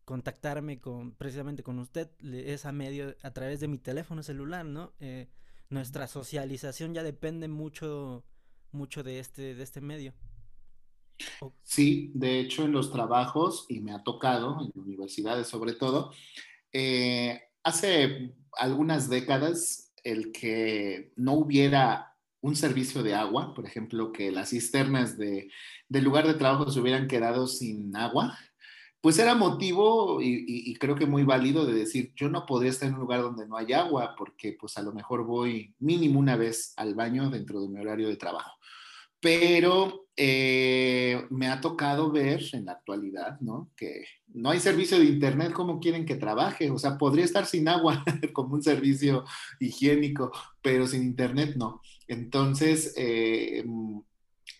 contactarme 0.03 0.81
con 0.81 1.13
precisamente 1.13 1.63
con 1.63 1.79
usted 1.79 2.09
es 2.33 2.65
a 2.65 2.73
medio 2.73 3.15
a 3.23 3.31
través 3.31 3.61
de 3.61 3.69
mi 3.69 3.77
teléfono 3.77 4.21
celular 4.23 4.65
no 4.65 4.91
eh, 4.99 5.29
nuestra 5.69 6.07
socialización 6.07 6.95
ya 6.95 7.03
depende 7.03 7.47
mucho 7.47 8.25
mucho 8.71 9.03
de 9.03 9.19
este 9.19 9.53
de 9.53 9.63
este 9.63 9.81
medio. 9.81 10.13
Sí 11.61 12.11
de 12.15 12.39
hecho 12.41 12.65
en 12.65 12.71
los 12.73 12.91
trabajos 12.91 13.65
y 13.69 13.79
me 13.79 13.93
ha 13.93 14.03
tocado 14.03 14.57
en 14.59 14.71
universidades 14.81 15.47
sobre 15.47 15.73
todo 15.73 16.11
eh, 16.73 17.39
hace 17.63 18.35
algunas 18.57 19.09
décadas 19.09 19.88
el 20.03 20.31
que 20.31 21.11
no 21.15 21.33
hubiera 21.33 22.15
un 22.41 22.55
servicio 22.55 23.03
de 23.03 23.15
agua, 23.15 23.53
por 23.53 23.65
ejemplo, 23.65 24.11
que 24.11 24.31
las 24.31 24.49
cisternas 24.49 25.17
de, 25.17 25.51
del 25.87 26.03
lugar 26.03 26.27
de 26.27 26.35
trabajo 26.35 26.71
se 26.71 26.79
hubieran 26.79 27.07
quedado 27.07 27.47
sin 27.47 27.95
agua, 27.95 28.37
pues 29.01 29.17
era 29.17 29.35
motivo 29.35 30.21
y, 30.21 30.73
creo 30.75 30.95
que 30.95 31.05
muy 31.05 31.23
válido 31.23 31.65
de 31.65 31.73
decir, 31.73 32.13
yo 32.15 32.29
no 32.29 32.45
podría 32.45 32.71
estar 32.71 32.87
en 32.89 32.95
un 32.95 33.01
lugar 33.01 33.21
donde 33.21 33.47
no 33.47 33.57
hay 33.57 33.71
agua 33.73 34.15
porque 34.17 34.57
pues 34.59 34.77
a 34.77 34.81
lo 34.81 34.91
mejor 34.93 35.25
voy 35.25 35.73
mínimo 35.79 36.19
una 36.19 36.35
vez 36.35 36.73
al 36.75 36.95
baño 36.95 37.29
dentro 37.29 37.61
de 37.61 37.69
mi 37.69 37.79
horario 37.79 38.09
de 38.09 38.17
trabajo. 38.17 38.57
Pero 39.21 40.08
eh, 40.21 41.25
me 41.29 41.47
ha 41.47 41.61
tocado 41.61 42.11
ver 42.11 42.43
en 42.51 42.65
la 42.65 42.73
actualidad, 42.73 43.39
¿no? 43.39 43.71
Que 43.77 44.03
no 44.27 44.49
hay 44.49 44.59
servicio 44.59 44.99
de 44.99 45.05
internet 45.05 45.53
como 45.53 45.79
quieren 45.79 46.05
que 46.05 46.15
trabaje. 46.15 46.69
O 46.71 46.77
sea, 46.77 46.97
podría 46.97 47.23
estar 47.23 47.45
sin 47.45 47.69
agua 47.69 48.03
como 48.33 48.55
un 48.55 48.61
servicio 48.61 49.23
higiénico, 49.61 50.33
pero 50.61 50.87
sin 50.87 51.03
internet 51.03 51.55
no. 51.55 51.81
Entonces, 52.05 52.93
eh, 52.97 53.63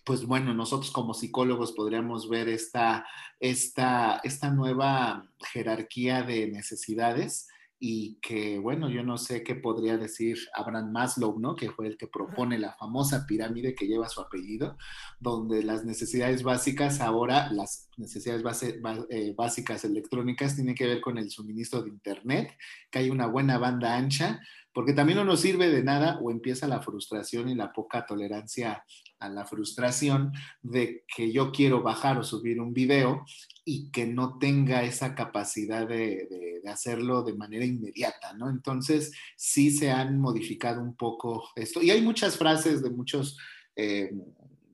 pues 0.05 0.25
bueno, 0.25 0.53
nosotros 0.53 0.91
como 0.91 1.13
psicólogos 1.13 1.73
podríamos 1.73 2.29
ver 2.29 2.47
esta, 2.47 3.05
esta, 3.41 4.21
esta 4.23 4.51
nueva 4.51 5.29
jerarquía 5.51 6.23
de 6.23 6.47
necesidades 6.47 7.49
y 7.81 8.15
que, 8.21 8.59
bueno, 8.59 8.89
yo 8.89 9.03
no 9.03 9.17
sé 9.17 9.41
qué 9.41 9.55
podría 9.55 9.97
decir 9.97 10.37
Abraham 10.53 10.91
Maslow, 10.91 11.39
¿no? 11.39 11.55
Que 11.55 11.71
fue 11.71 11.87
el 11.87 11.97
que 11.97 12.07
propone 12.07 12.59
la 12.59 12.73
famosa 12.73 13.25
pirámide 13.25 13.73
que 13.73 13.87
lleva 13.87 14.09
su 14.09 14.19
apellido, 14.19 14.77
donde 15.21 15.63
las 15.63 15.85
necesidades 15.85 16.43
básicas 16.43 16.99
ahora, 16.99 17.49
las 17.53 17.89
necesidades 17.95 18.43
base, 18.43 18.81
eh, 19.09 19.33
básicas 19.35 19.85
electrónicas 19.85 20.55
tienen 20.55 20.75
que 20.75 20.87
ver 20.87 20.99
con 20.99 21.17
el 21.17 21.29
suministro 21.31 21.81
de 21.81 21.89
Internet, 21.89 22.51
que 22.91 22.99
hay 22.99 23.09
una 23.09 23.27
buena 23.27 23.57
banda 23.57 23.95
ancha, 23.95 24.41
porque 24.73 24.93
también 24.93 25.17
no 25.17 25.25
nos 25.25 25.39
sirve 25.39 25.69
de 25.69 25.83
nada 25.83 26.19
o 26.21 26.31
empieza 26.31 26.67
la 26.67 26.81
frustración 26.81 27.47
y 27.49 27.55
la 27.55 27.71
poca 27.71 28.05
tolerancia 28.05 28.83
a 29.19 29.29
la 29.29 29.45
frustración 29.45 30.31
de 30.61 31.03
que 31.13 31.31
yo 31.31 31.51
quiero 31.51 31.81
bajar 31.81 32.17
o 32.17 32.23
subir 32.23 32.59
un 32.61 32.73
video 32.73 33.25
y 33.69 33.91
que 33.91 34.07
no 34.07 34.39
tenga 34.39 34.81
esa 34.81 35.13
capacidad 35.13 35.87
de, 35.87 36.59
hacerlo 36.65 37.21
de 37.23 37.35
manera 37.35 37.65
inmediata, 37.65 38.33
¿no? 38.33 38.49
Entonces, 38.49 39.11
sí 39.35 39.69
se 39.69 39.91
han 39.91 40.19
modificado 40.19 40.81
un 40.81 40.95
poco 40.95 41.49
esto. 41.55 41.81
Y 41.81 41.91
hay 41.91 42.01
muchas 42.01 42.35
frases 42.35 42.81
de 42.81 42.89
muchos, 42.89 43.37
eh, 43.75 44.11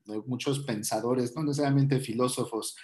de 0.06 0.22
muchos 0.26 0.60
pensadores, 0.60 1.36
no 1.36 1.44
necesariamente 1.44 2.00
filósofos, 2.00 2.78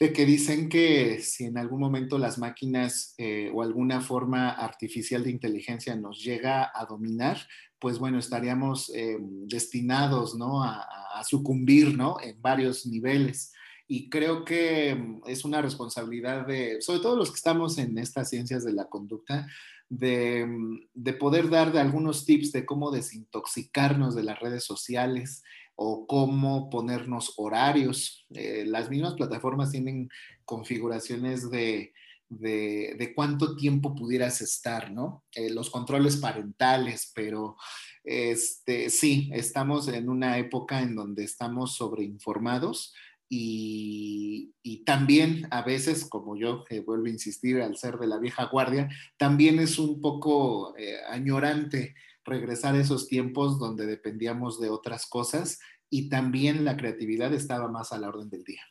de 0.00 0.12
que 0.12 0.26
dicen 0.26 0.68
que 0.68 1.20
si 1.20 1.44
en 1.44 1.58
algún 1.58 1.78
momento 1.78 2.18
las 2.18 2.38
máquinas 2.38 3.14
eh, 3.18 3.48
o 3.54 3.62
alguna 3.62 4.00
forma 4.00 4.50
artificial 4.50 5.22
de 5.22 5.30
inteligencia 5.30 5.94
nos 5.94 6.22
llega 6.24 6.72
a 6.74 6.86
dominar, 6.86 7.38
pues 7.78 8.00
bueno, 8.00 8.18
estaríamos 8.18 8.90
eh, 8.94 9.16
destinados 9.20 10.34
¿no? 10.34 10.62
a, 10.64 11.22
sucumbir 11.24 11.96
¿no? 11.96 12.16
en 12.20 12.40
varios 12.42 12.84
niveles. 12.84 13.52
Y 13.92 14.08
creo 14.08 14.46
que 14.46 14.94
mm, 14.94 15.20
es 15.26 15.44
una 15.44 15.60
responsabilidad 15.60 16.46
de, 16.46 16.80
sobre 16.80 17.00
todo 17.00 17.14
los 17.14 17.30
que 17.30 17.36
estamos 17.36 17.76
en 17.76 17.98
estas 17.98 18.30
ciencias 18.30 18.64
de 18.64 18.72
la 18.72 18.86
conducta, 18.86 19.46
de, 19.90 20.46
mm, 20.46 20.88
de 20.94 21.12
poder 21.12 21.50
dar 21.50 21.72
de 21.72 21.80
algunos 21.80 22.24
tips 22.24 22.52
de 22.52 22.64
cómo 22.64 22.90
desintoxicarnos 22.90 24.14
de 24.14 24.22
las 24.22 24.40
redes 24.40 24.64
sociales, 24.64 25.42
o 25.74 26.06
cómo 26.06 26.70
ponernos 26.70 27.34
horarios. 27.36 28.26
Eh, 28.30 28.64
las 28.66 28.88
mismas 28.88 29.14
plataformas 29.14 29.70
tienen 29.70 30.08
configuraciones 30.46 31.50
de, 31.50 31.92
de, 32.28 33.12
cuánto 33.14 33.56
tiempo 33.56 33.94
pudieras 33.94 34.40
estar, 34.40 34.90
¿no? 34.90 35.24
Eh, 35.34 35.50
los 35.50 35.70
controles 35.70 36.16
parentales, 36.16 37.12
pero 37.14 37.56
este, 38.04 38.90
sí, 38.90 39.30
estamos 39.32 39.88
en 39.88 40.08
una 40.08 40.38
época 40.38 40.80
en 40.80 40.94
donde 40.94 41.24
estamos 41.24 41.74
sobreinformados. 41.74 42.94
Y, 43.34 44.82
también 44.84 45.46
a 45.50 45.62
veces, 45.62 46.04
como 46.04 46.36
yo 46.36 46.64
vuelvo 46.84 47.06
a 47.06 47.10
insistir 47.10 47.62
al 47.62 47.76
ser 47.76 47.96
de 47.96 48.06
la 48.06 48.18
vieja 48.18 48.44
guardia, 48.46 48.90
también 49.16 49.58
es 49.58 49.78
un 49.78 50.02
poco 50.02 50.76
eh, 50.76 50.98
añorante 51.08 51.94
regresar 52.24 52.74
a 52.74 52.80
esos 52.80 53.06
tiempos 53.06 53.58
donde 53.58 53.86
dependíamos 53.86 54.60
de 54.60 54.68
otras 54.68 55.06
cosas 55.06 55.60
y 55.88 56.10
también 56.10 56.64
la 56.64 56.76
creatividad 56.76 57.32
estaba 57.32 57.68
más 57.68 57.92
a 57.92 57.98
la 57.98 58.08
orden 58.08 58.28
del 58.28 58.44
día. 58.44 58.62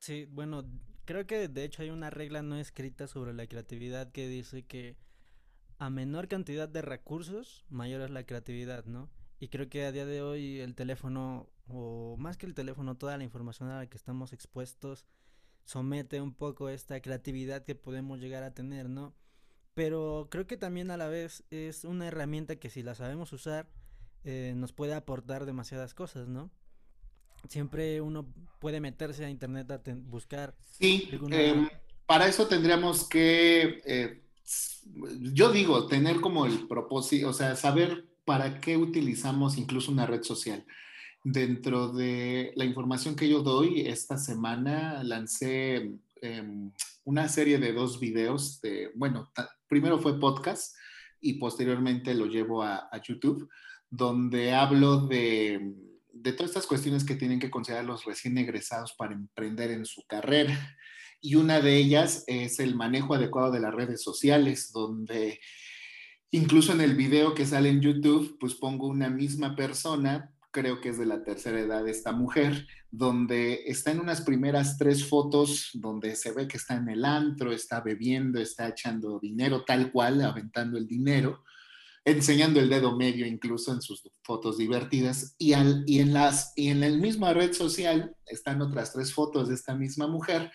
Sí, 0.00 0.24
bueno, 0.24 0.64
creo 1.04 1.26
que 1.26 1.46
de 1.46 1.64
hecho 1.64 1.82
hay 1.82 1.90
una 1.90 2.10
regla 2.10 2.42
no 2.42 2.56
escrita 2.56 3.06
sobre 3.06 3.34
la 3.34 3.46
creatividad 3.46 4.10
que 4.10 4.26
dice 4.26 4.64
que 4.64 4.96
a 5.78 5.90
menor 5.90 6.26
cantidad 6.26 6.68
de 6.68 6.82
recursos, 6.82 7.64
mayor 7.68 8.00
es 8.00 8.10
la 8.10 8.24
creatividad, 8.24 8.84
¿no? 8.86 9.08
Y 9.38 9.48
creo 9.48 9.68
que 9.68 9.84
a 9.84 9.92
día 9.92 10.06
de 10.06 10.22
hoy 10.22 10.58
el 10.58 10.74
teléfono, 10.74 11.48
o 11.68 12.16
más 12.18 12.36
que 12.36 12.46
el 12.46 12.54
teléfono, 12.54 12.96
toda 12.96 13.16
la 13.16 13.24
información 13.24 13.68
a 13.70 13.78
la 13.78 13.86
que 13.86 13.96
estamos 13.96 14.32
expuestos, 14.32 15.06
somete 15.64 16.20
un 16.20 16.34
poco 16.34 16.68
esta 16.68 17.00
creatividad 17.00 17.64
que 17.64 17.74
podemos 17.74 18.20
llegar 18.20 18.42
a 18.42 18.54
tener, 18.54 18.88
¿no? 18.88 19.14
pero 19.78 20.26
creo 20.28 20.44
que 20.44 20.56
también 20.56 20.90
a 20.90 20.96
la 20.96 21.06
vez 21.06 21.44
es 21.52 21.84
una 21.84 22.08
herramienta 22.08 22.56
que 22.56 22.68
si 22.68 22.82
la 22.82 22.96
sabemos 22.96 23.32
usar 23.32 23.68
eh, 24.24 24.52
nos 24.56 24.72
puede 24.72 24.92
aportar 24.92 25.46
demasiadas 25.46 25.94
cosas, 25.94 26.26
¿no? 26.26 26.50
Siempre 27.48 28.00
uno 28.00 28.26
puede 28.58 28.80
meterse 28.80 29.24
a 29.24 29.30
internet 29.30 29.70
a 29.70 29.80
buscar. 29.94 30.56
Sí, 30.80 31.08
em, 31.30 31.68
para 32.06 32.26
eso 32.26 32.48
tendríamos 32.48 33.08
que, 33.08 33.80
eh, 33.86 34.24
yo 35.32 35.52
digo, 35.52 35.86
tener 35.86 36.20
como 36.20 36.46
el 36.46 36.66
propósito, 36.66 37.28
o 37.28 37.32
sea, 37.32 37.54
saber 37.54 38.04
para 38.24 38.60
qué 38.60 38.76
utilizamos 38.76 39.56
incluso 39.58 39.92
una 39.92 40.06
red 40.06 40.24
social. 40.24 40.66
Dentro 41.30 41.88
de 41.88 42.52
la 42.56 42.64
información 42.64 43.14
que 43.14 43.28
yo 43.28 43.42
doy, 43.42 43.82
esta 43.82 44.16
semana 44.16 45.02
lancé 45.04 45.92
em, 46.22 46.72
una 47.04 47.28
serie 47.28 47.58
de 47.58 47.74
dos 47.74 48.00
videos 48.00 48.62
de, 48.62 48.92
bueno, 48.94 49.30
primero 49.68 49.98
fue 49.98 50.18
podcast 50.18 50.74
y 51.20 51.34
posteriormente 51.34 52.14
lo 52.14 52.24
llevo 52.24 52.62
a, 52.62 52.88
YouTube, 53.06 53.46
donde 53.90 54.54
hablo 54.54 55.06
de, 55.06 55.74
de, 56.14 56.32
todas 56.32 56.52
estas 56.52 56.66
cuestiones 56.66 57.04
que 57.04 57.16
tienen 57.16 57.40
que 57.40 57.50
considerar 57.50 57.84
los 57.84 58.06
recién 58.06 58.38
egresados 58.38 58.94
para 58.96 59.12
emprender 59.12 59.70
en 59.70 59.84
su 59.84 60.06
carrera. 60.06 60.78
Y 61.20 61.34
una 61.34 61.60
de 61.60 61.76
ellas 61.76 62.24
es 62.26 62.58
el 62.58 62.74
manejo 62.74 63.12
adecuado 63.12 63.50
de 63.52 63.60
las 63.60 63.74
redes 63.74 64.02
sociales, 64.02 64.72
donde 64.72 65.40
incluso 66.30 66.72
en 66.72 66.80
el 66.80 66.96
video 66.96 67.34
que 67.34 67.44
sale 67.44 67.68
en 67.68 67.82
YouTube, 67.82 68.38
pues 68.40 68.54
pongo 68.54 68.86
una 68.86 69.10
misma 69.10 69.54
persona 69.54 70.34
creo 70.50 70.80
que 70.80 70.90
es 70.90 70.98
de 70.98 71.06
la 71.06 71.22
tercera 71.22 71.60
edad 71.60 71.86
esta 71.88 72.12
mujer, 72.12 72.66
donde 72.90 73.64
está 73.66 73.90
en 73.90 74.00
unas 74.00 74.22
primeras 74.22 74.78
tres 74.78 75.06
fotos 75.06 75.70
donde 75.74 76.16
se 76.16 76.32
ve 76.32 76.48
que 76.48 76.56
está 76.56 76.74
en 76.74 76.88
el 76.88 77.04
antro, 77.04 77.52
está 77.52 77.80
bebiendo, 77.80 78.40
está 78.40 78.68
echando 78.68 79.18
dinero 79.20 79.64
tal 79.64 79.92
cual, 79.92 80.22
aventando 80.22 80.78
el 80.78 80.86
dinero, 80.86 81.44
enseñando 82.04 82.60
el 82.60 82.70
dedo 82.70 82.96
medio 82.96 83.26
incluso 83.26 83.72
en 83.72 83.82
sus 83.82 84.02
fotos 84.22 84.56
divertidas 84.56 85.34
y, 85.38 85.52
al, 85.52 85.84
y, 85.86 86.00
en, 86.00 86.14
las, 86.14 86.52
y 86.56 86.68
en 86.68 86.80
la 86.80 86.88
misma 86.88 87.34
red 87.34 87.52
social 87.52 88.16
están 88.26 88.62
otras 88.62 88.92
tres 88.92 89.12
fotos 89.12 89.48
de 89.48 89.54
esta 89.54 89.74
misma 89.74 90.06
mujer, 90.06 90.50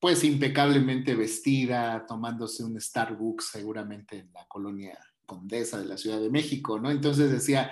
pues 0.00 0.24
impecablemente 0.24 1.14
vestida, 1.14 2.06
tomándose 2.06 2.64
un 2.64 2.80
Starbucks 2.80 3.50
seguramente 3.52 4.18
en 4.18 4.32
la 4.32 4.46
colonia 4.46 4.98
Condesa 5.26 5.78
de 5.78 5.86
la 5.86 5.98
Ciudad 5.98 6.20
de 6.20 6.30
México, 6.30 6.80
¿no? 6.80 6.90
Entonces 6.90 7.30
decía, 7.30 7.70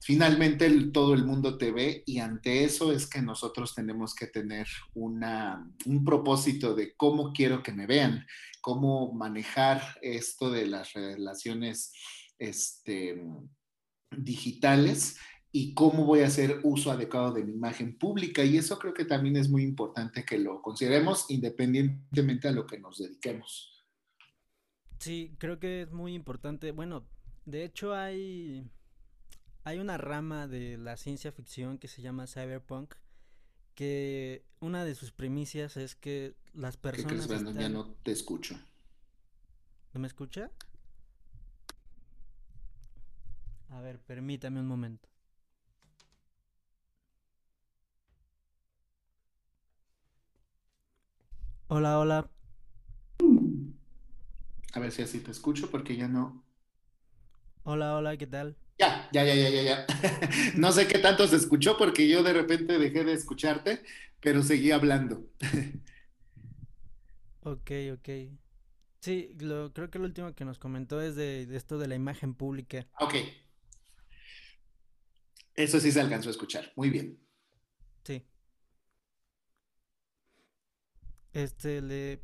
finalmente 0.00 0.70
todo 0.92 1.14
el 1.14 1.24
mundo 1.24 1.58
te 1.58 1.72
ve 1.72 2.02
y 2.06 2.18
ante 2.18 2.64
eso 2.64 2.92
es 2.92 3.08
que 3.08 3.22
nosotros 3.22 3.74
tenemos 3.74 4.14
que 4.14 4.26
tener 4.26 4.66
un 4.94 6.04
propósito 6.04 6.74
de 6.74 6.94
cómo 6.96 7.32
quiero 7.32 7.62
que 7.62 7.72
me 7.72 7.86
vean, 7.86 8.26
cómo 8.60 9.12
manejar 9.12 9.80
esto 10.02 10.50
de 10.50 10.66
las 10.66 10.92
relaciones 10.92 11.92
este, 12.38 13.22
digitales 14.10 15.18
y 15.52 15.72
cómo 15.72 16.04
voy 16.04 16.20
a 16.20 16.26
hacer 16.26 16.60
uso 16.64 16.90
adecuado 16.90 17.32
de 17.32 17.44
mi 17.44 17.54
imagen 17.54 17.96
pública. 17.96 18.44
Y 18.44 18.58
eso 18.58 18.78
creo 18.78 18.92
que 18.92 19.06
también 19.06 19.36
es 19.36 19.48
muy 19.48 19.62
importante 19.62 20.24
que 20.24 20.38
lo 20.38 20.60
consideremos 20.60 21.30
independientemente 21.30 22.48
a 22.48 22.52
lo 22.52 22.66
que 22.66 22.78
nos 22.78 22.98
dediquemos. 22.98 23.84
Sí, 24.98 25.34
creo 25.38 25.58
que 25.58 25.82
es 25.82 25.92
muy 25.92 26.14
importante. 26.14 26.72
Bueno, 26.72 27.06
de 27.44 27.64
hecho 27.64 27.94
hay 27.94 28.68
hay 29.66 29.80
una 29.80 29.98
rama 29.98 30.46
de 30.46 30.78
la 30.78 30.96
ciencia 30.96 31.32
ficción 31.32 31.78
que 31.78 31.88
se 31.88 32.00
llama 32.00 32.28
cyberpunk 32.28 32.94
que 33.74 34.44
una 34.60 34.84
de 34.84 34.94
sus 34.94 35.10
primicias 35.10 35.76
es 35.76 35.96
que 35.96 36.36
las 36.54 36.76
personas. 36.76 37.26
¿Qué 37.26 37.34
crees? 37.34 37.54
Ya 37.56 37.68
no 37.68 37.86
te 38.04 38.12
escucho. 38.12 38.56
¿No 39.92 39.98
me 39.98 40.06
escucha? 40.06 40.52
A 43.70 43.80
ver, 43.80 43.98
permítame 43.98 44.60
un 44.60 44.68
momento. 44.68 45.08
Hola, 51.66 51.98
hola. 51.98 52.30
A 54.74 54.78
ver 54.78 54.92
si 54.92 55.02
así 55.02 55.18
te 55.18 55.32
escucho 55.32 55.68
porque 55.72 55.96
ya 55.96 56.06
no. 56.06 56.44
Hola, 57.64 57.96
hola, 57.96 58.16
¿qué 58.16 58.28
tal? 58.28 58.56
Ya, 58.78 59.08
ya, 59.12 59.24
ya, 59.24 59.34
ya, 59.34 59.48
ya, 59.50 59.62
ya. 59.62 59.86
No 60.56 60.70
sé 60.72 60.86
qué 60.86 60.98
tanto 60.98 61.26
se 61.26 61.36
escuchó 61.36 61.76
porque 61.78 62.08
yo 62.08 62.22
de 62.22 62.32
repente 62.34 62.78
dejé 62.78 63.04
de 63.04 63.14
escucharte, 63.14 63.82
pero 64.20 64.42
seguí 64.42 64.70
hablando. 64.70 65.24
Ok, 67.40 67.70
ok. 67.94 68.08
Sí, 69.00 69.34
lo, 69.40 69.72
creo 69.72 69.90
que 69.90 69.98
lo 69.98 70.04
último 70.06 70.34
que 70.34 70.44
nos 70.44 70.58
comentó 70.58 71.00
es 71.00 71.16
de, 71.16 71.46
de 71.46 71.56
esto 71.56 71.78
de 71.78 71.88
la 71.88 71.94
imagen 71.94 72.34
pública. 72.34 72.86
Ok. 73.00 73.14
Eso 75.56 75.80
sí 75.80 75.90
se 75.90 76.00
alcanzó 76.00 76.28
a 76.28 76.32
escuchar. 76.32 76.72
Muy 76.76 76.88
bien. 76.90 77.18
Sí. 78.04 78.24
Este, 81.32 81.82
le, 81.82 82.22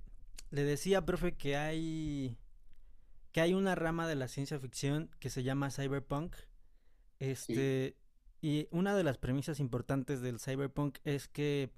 le 0.50 0.64
decía, 0.64 1.04
profe, 1.04 1.37
que 1.37 1.56
hay 1.56 2.37
que 3.33 3.41
hay 3.41 3.55
una 3.55 3.75
rama 3.75 4.07
de 4.07 4.15
la 4.15 4.29
ciencia 4.29 4.61
ficción 4.61 5.11
que 5.19 5.31
se 5.31 5.43
llama 5.43 5.71
cyberpunk. 5.71 6.37
Este, 7.19 7.97
y 8.41 8.69
una 8.71 8.95
de 8.95 9.05
las 9.05 9.19
premisas 9.19 9.61
importantes 9.61 10.21
del 10.21 10.39
cyberpunk 10.39 10.99
es 11.05 11.29
que 11.29 11.71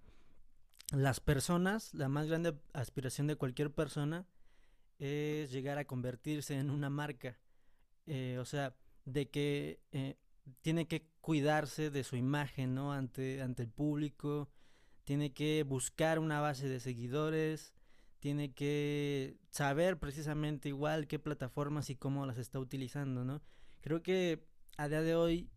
las 0.92 1.20
personas, 1.20 1.94
la 1.94 2.08
más 2.08 2.26
grande 2.26 2.54
aspiración 2.72 3.26
de 3.26 3.36
cualquier 3.36 3.72
persona 3.72 4.26
es 4.98 5.52
llegar 5.52 5.78
a 5.78 5.86
convertirse 5.86 6.58
en 6.58 6.70
una 6.70 6.90
marca. 6.90 7.38
Eh, 8.06 8.38
o 8.40 8.44
sea, 8.44 8.76
de 9.04 9.28
que 9.30 9.80
eh, 9.92 10.16
tiene 10.60 10.86
que 10.86 11.08
cuidarse 11.20 11.90
de 11.90 12.04
su 12.04 12.16
imagen, 12.16 12.74
¿no? 12.74 12.92
Ante, 12.92 13.42
ante 13.42 13.62
el 13.62 13.70
público, 13.70 14.50
tiene 15.04 15.32
que 15.32 15.62
buscar 15.62 16.18
una 16.18 16.40
base 16.40 16.68
de 16.68 16.80
seguidores, 16.80 17.73
tiene 18.24 18.54
que 18.54 19.36
saber 19.50 19.98
precisamente 19.98 20.70
igual 20.70 21.06
qué 21.06 21.18
plataformas 21.18 21.90
y 21.90 21.94
cómo 21.94 22.24
las 22.24 22.38
está 22.38 22.58
utilizando, 22.58 23.22
¿no? 23.22 23.42
Creo 23.82 24.02
que 24.02 24.48
a 24.78 24.88
día 24.88 25.02
de 25.02 25.14
hoy, 25.14 25.50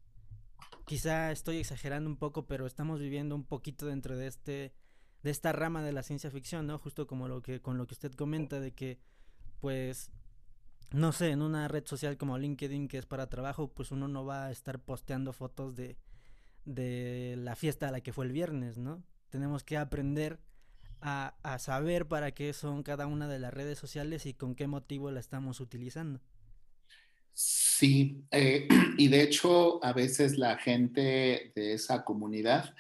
quizá 0.85 1.31
estoy 1.31 1.59
exagerando 1.59 2.09
un 2.09 2.17
poco, 2.17 2.45
pero 2.45 2.67
estamos 2.67 2.99
viviendo 2.99 3.35
un 3.35 3.45
poquito 3.45 3.85
dentro 3.85 4.17
de 4.17 4.27
este, 4.27 4.73
de 5.23 5.31
esta 5.31 5.53
rama 5.53 5.81
de 5.81 5.93
la 5.93 6.03
ciencia 6.03 6.29
ficción, 6.29 6.67
¿no? 6.67 6.77
Justo 6.77 7.07
como 7.07 7.29
lo 7.29 7.41
que, 7.41 7.61
con 7.61 7.77
lo 7.77 7.87
que 7.87 7.93
usted 7.93 8.11
comenta 8.11 8.59
de 8.59 8.73
que, 8.73 8.99
pues, 9.61 10.11
no 10.91 11.13
sé, 11.13 11.29
en 11.29 11.43
una 11.43 11.69
red 11.69 11.85
social 11.85 12.17
como 12.17 12.37
LinkedIn 12.37 12.89
que 12.89 12.97
es 12.97 13.05
para 13.05 13.29
trabajo, 13.29 13.69
pues 13.73 13.93
uno 13.93 14.09
no 14.09 14.25
va 14.25 14.47
a 14.47 14.51
estar 14.51 14.81
posteando 14.81 15.31
fotos 15.31 15.73
de, 15.77 15.95
de 16.65 17.35
la 17.37 17.55
fiesta 17.55 17.87
a 17.87 17.91
la 17.91 18.01
que 18.01 18.11
fue 18.11 18.25
el 18.25 18.33
viernes, 18.33 18.77
¿no? 18.77 19.05
Tenemos 19.29 19.63
que 19.63 19.77
aprender 19.77 20.41
a, 21.01 21.57
saber 21.59 22.07
para 22.07 22.31
qué 22.31 22.53
son 22.53 22.83
cada 22.83 23.07
una 23.07 23.27
de 23.27 23.39
las 23.39 23.53
redes 23.53 23.77
sociales 23.77 24.25
y 24.25 24.33
con 24.33 24.55
qué 24.55 24.67
motivo 24.67 25.11
la 25.11 25.19
estamos 25.19 25.59
utilizando. 25.59 26.19
Sí, 27.33 28.23
eh, 28.31 28.67
y 28.97 29.07
de 29.07 29.21
hecho 29.21 29.83
a 29.83 29.93
veces 29.93 30.37
la 30.37 30.57
gente 30.57 31.51
de 31.55 31.73
esa 31.73 32.03
comunidad 32.03 32.73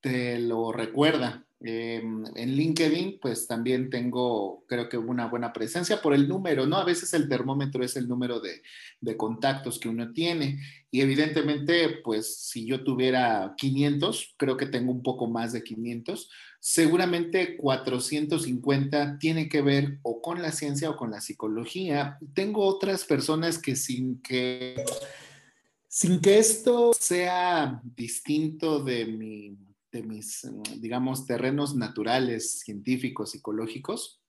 te 0.00 0.38
lo 0.38 0.72
recuerda. 0.72 1.44
Em, 1.62 2.24
en 2.36 2.56
LinkedIn, 2.56 3.18
pues 3.20 3.46
también 3.46 3.90
tengo, 3.90 4.64
creo 4.66 4.88
que 4.88 4.96
una 4.96 5.26
buena 5.26 5.52
presencia 5.52 6.00
por 6.00 6.14
el 6.14 6.26
número, 6.26 6.66
¿no? 6.66 6.76
A 6.76 6.86
veces 6.86 7.12
el 7.12 7.28
termómetro 7.28 7.84
es 7.84 7.96
el 7.96 8.08
número 8.08 8.40
de, 8.40 8.62
de, 9.02 9.16
contactos 9.18 9.78
que 9.78 9.90
uno 9.90 10.10
tiene. 10.12 10.58
Y 10.90 11.02
evidentemente, 11.02 12.00
pues 12.02 12.34
si 12.36 12.64
yo 12.64 12.82
tuviera 12.82 13.54
500, 13.58 14.36
creo 14.38 14.56
que 14.56 14.66
tengo 14.66 14.90
un 14.90 15.02
poco 15.02 15.26
más 15.26 15.52
de 15.52 15.62
500, 15.62 16.30
seguramente 16.60 17.58
450 17.58 19.18
tiene 19.18 19.50
que 19.50 19.60
ver 19.60 19.98
o 20.00 20.22
con 20.22 20.40
la 20.40 20.52
ciencia 20.52 20.88
o 20.88 20.96
con 20.96 21.10
la 21.10 21.20
psicología. 21.20 22.18
Tengo 22.32 22.64
otras 22.64 23.04
personas 23.04 23.58
que 23.58 23.76
sin 23.76 24.22
que, 24.22 24.82
sin 25.88 26.20
que 26.20 26.38
esto 26.38 26.92
sea 26.94 27.82
distinto 27.84 28.82
de, 28.82 29.04
mi, 29.04 29.58
de 29.92 30.02
mis, 30.02 30.48
digamos, 30.78 31.26
terrenos 31.26 31.74
naturales, 31.74 32.60
científicos, 32.60 33.30
psicológicos, 33.30 34.20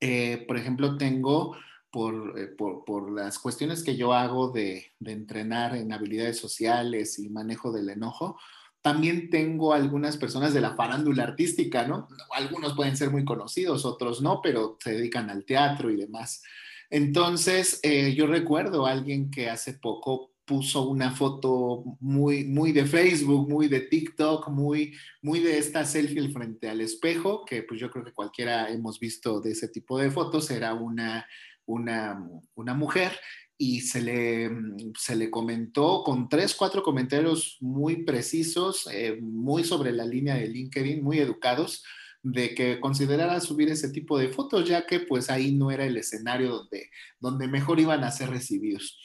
eh, 0.00 0.44
por 0.46 0.56
ejemplo, 0.56 0.96
tengo 0.96 1.56
por, 1.90 2.38
eh, 2.38 2.48
por, 2.48 2.84
por, 2.84 3.10
las 3.10 3.38
cuestiones 3.38 3.82
que 3.82 3.96
yo 3.96 4.12
hago 4.12 4.50
de, 4.50 4.92
de 4.98 5.12
entrenar 5.12 5.74
en 5.76 5.92
habilidades 5.92 6.38
sociales 6.38 7.18
y 7.18 7.28
manejo 7.30 7.72
del 7.72 7.88
enojo, 7.88 8.38
también 8.86 9.30
tengo 9.30 9.72
algunas 9.72 10.16
personas 10.16 10.54
de 10.54 10.60
la 10.60 10.76
farándula 10.76 11.24
artística, 11.24 11.88
¿no? 11.88 12.06
Algunos 12.32 12.76
pueden 12.76 12.96
ser 12.96 13.10
muy 13.10 13.24
conocidos, 13.24 13.84
otros 13.84 14.22
no, 14.22 14.40
pero 14.40 14.78
se 14.80 14.92
dedican 14.92 15.28
al 15.28 15.44
teatro 15.44 15.90
y 15.90 15.96
demás. 15.96 16.42
Entonces, 16.88 17.80
eh, 17.82 18.14
yo 18.14 18.28
recuerdo 18.28 18.86
a 18.86 18.92
alguien 18.92 19.30
que 19.30 19.50
hace 19.50 19.74
poco 19.74 20.35
puso 20.46 20.88
una 20.88 21.10
foto 21.10 21.84
muy, 22.00 22.44
muy 22.44 22.72
de 22.72 22.86
Facebook, 22.86 23.48
muy 23.50 23.68
de 23.68 23.80
TikTok, 23.80 24.48
muy, 24.48 24.94
muy 25.20 25.40
de 25.40 25.58
esta 25.58 25.84
selfie 25.84 26.28
frente 26.30 26.68
al 26.68 26.80
espejo, 26.80 27.44
que 27.44 27.62
pues 27.64 27.80
yo 27.80 27.90
creo 27.90 28.04
que 28.04 28.12
cualquiera 28.12 28.70
hemos 28.70 29.00
visto 29.00 29.40
de 29.40 29.50
ese 29.50 29.68
tipo 29.68 29.98
de 29.98 30.10
fotos, 30.10 30.50
era 30.50 30.72
una, 30.72 31.26
una, 31.66 32.30
una 32.54 32.74
mujer 32.74 33.12
y 33.58 33.80
se 33.80 34.02
le, 34.02 34.50
se 34.96 35.16
le 35.16 35.30
comentó 35.30 36.02
con 36.04 36.28
tres, 36.28 36.54
cuatro 36.54 36.82
comentarios 36.82 37.56
muy 37.60 38.04
precisos, 38.04 38.88
eh, 38.92 39.18
muy 39.20 39.64
sobre 39.64 39.92
la 39.92 40.04
línea 40.04 40.36
de 40.36 40.48
LinkedIn, 40.48 41.02
muy 41.02 41.18
educados, 41.18 41.82
de 42.22 42.54
que 42.54 42.80
considerara 42.80 43.40
subir 43.40 43.68
ese 43.68 43.88
tipo 43.90 44.18
de 44.18 44.28
fotos, 44.28 44.68
ya 44.68 44.86
que 44.86 45.00
pues 45.00 45.30
ahí 45.30 45.52
no 45.52 45.70
era 45.70 45.86
el 45.86 45.96
escenario 45.96 46.50
donde, 46.50 46.90
donde 47.20 47.48
mejor 47.48 47.80
iban 47.80 48.04
a 48.04 48.10
ser 48.10 48.30
recibidos. 48.30 48.98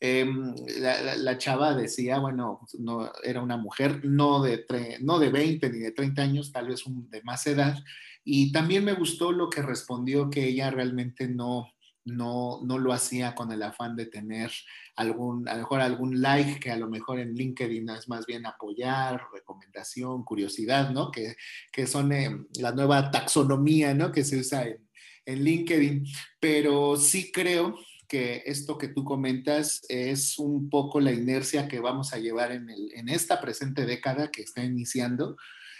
Em, 0.00 0.54
la, 0.78 1.16
la, 1.16 1.38
chava 1.38 1.74
decía, 1.74 2.18
bueno, 2.18 2.60
no, 2.78 3.10
era 3.24 3.42
una 3.42 3.56
mujer 3.56 4.04
no 4.04 4.40
de, 4.40 4.64
no 5.00 5.18
de 5.18 5.28
20 5.28 5.70
ni 5.70 5.78
de 5.78 5.90
30 5.90 6.22
años, 6.22 6.52
tal 6.52 6.68
vez 6.68 6.86
un, 6.86 7.10
de 7.10 7.20
más 7.22 7.46
edad, 7.48 7.76
y 8.24 8.52
también 8.52 8.84
me 8.84 8.92
gustó 8.92 9.32
lo 9.32 9.50
que 9.50 9.62
respondió 9.62 10.30
que 10.30 10.46
ella 10.46 10.70
realmente 10.70 11.26
no, 11.28 11.72
no, 12.04 12.60
no 12.64 12.78
lo 12.78 12.92
hacía 12.92 13.34
con 13.34 13.50
el 13.50 13.62
afán 13.62 13.96
de 13.96 14.06
tener 14.06 14.52
algún, 14.96 15.48
a 15.48 15.54
lo 15.54 15.60
mejor 15.60 15.80
algún 15.80 16.20
like, 16.20 16.60
que 16.60 16.70
a 16.70 16.76
lo 16.76 16.88
mejor 16.88 17.18
en 17.18 17.34
LinkedIn 17.34 17.88
es 17.90 18.08
más 18.08 18.26
bien 18.26 18.46
apoyar, 18.46 19.22
recomendación, 19.32 20.24
curiosidad, 20.24 20.90
¿no? 20.90 21.10
Que, 21.10 21.36
que 21.72 21.86
son 21.86 22.12
eh, 22.12 22.46
la 22.58 22.72
nueva 22.72 23.10
taxonomía, 23.10 23.94
¿no? 23.94 24.12
Que 24.12 24.24
se 24.24 24.38
usa 24.38 24.66
en, 24.66 24.88
en 25.24 25.44
LinkedIn. 25.44 26.04
Pero 26.40 26.96
sí 26.96 27.30
creo 27.32 27.76
que 28.08 28.42
esto 28.46 28.78
que 28.78 28.88
tú 28.88 29.04
comentas 29.04 29.82
es 29.88 30.38
un 30.38 30.70
poco 30.70 30.98
la 31.00 31.12
inercia 31.12 31.68
que 31.68 31.80
vamos 31.80 32.12
a 32.12 32.18
llevar 32.18 32.52
en, 32.52 32.70
el, 32.70 32.90
en 32.94 33.08
esta 33.08 33.40
presente 33.40 33.86
década 33.86 34.30
que 34.30 34.42
está 34.42 34.64
iniciando 34.64 35.36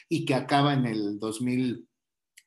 y 0.08 0.24
que 0.24 0.34
acaba 0.34 0.74
en 0.74 0.86
el 0.86 1.18
2000 1.18 1.88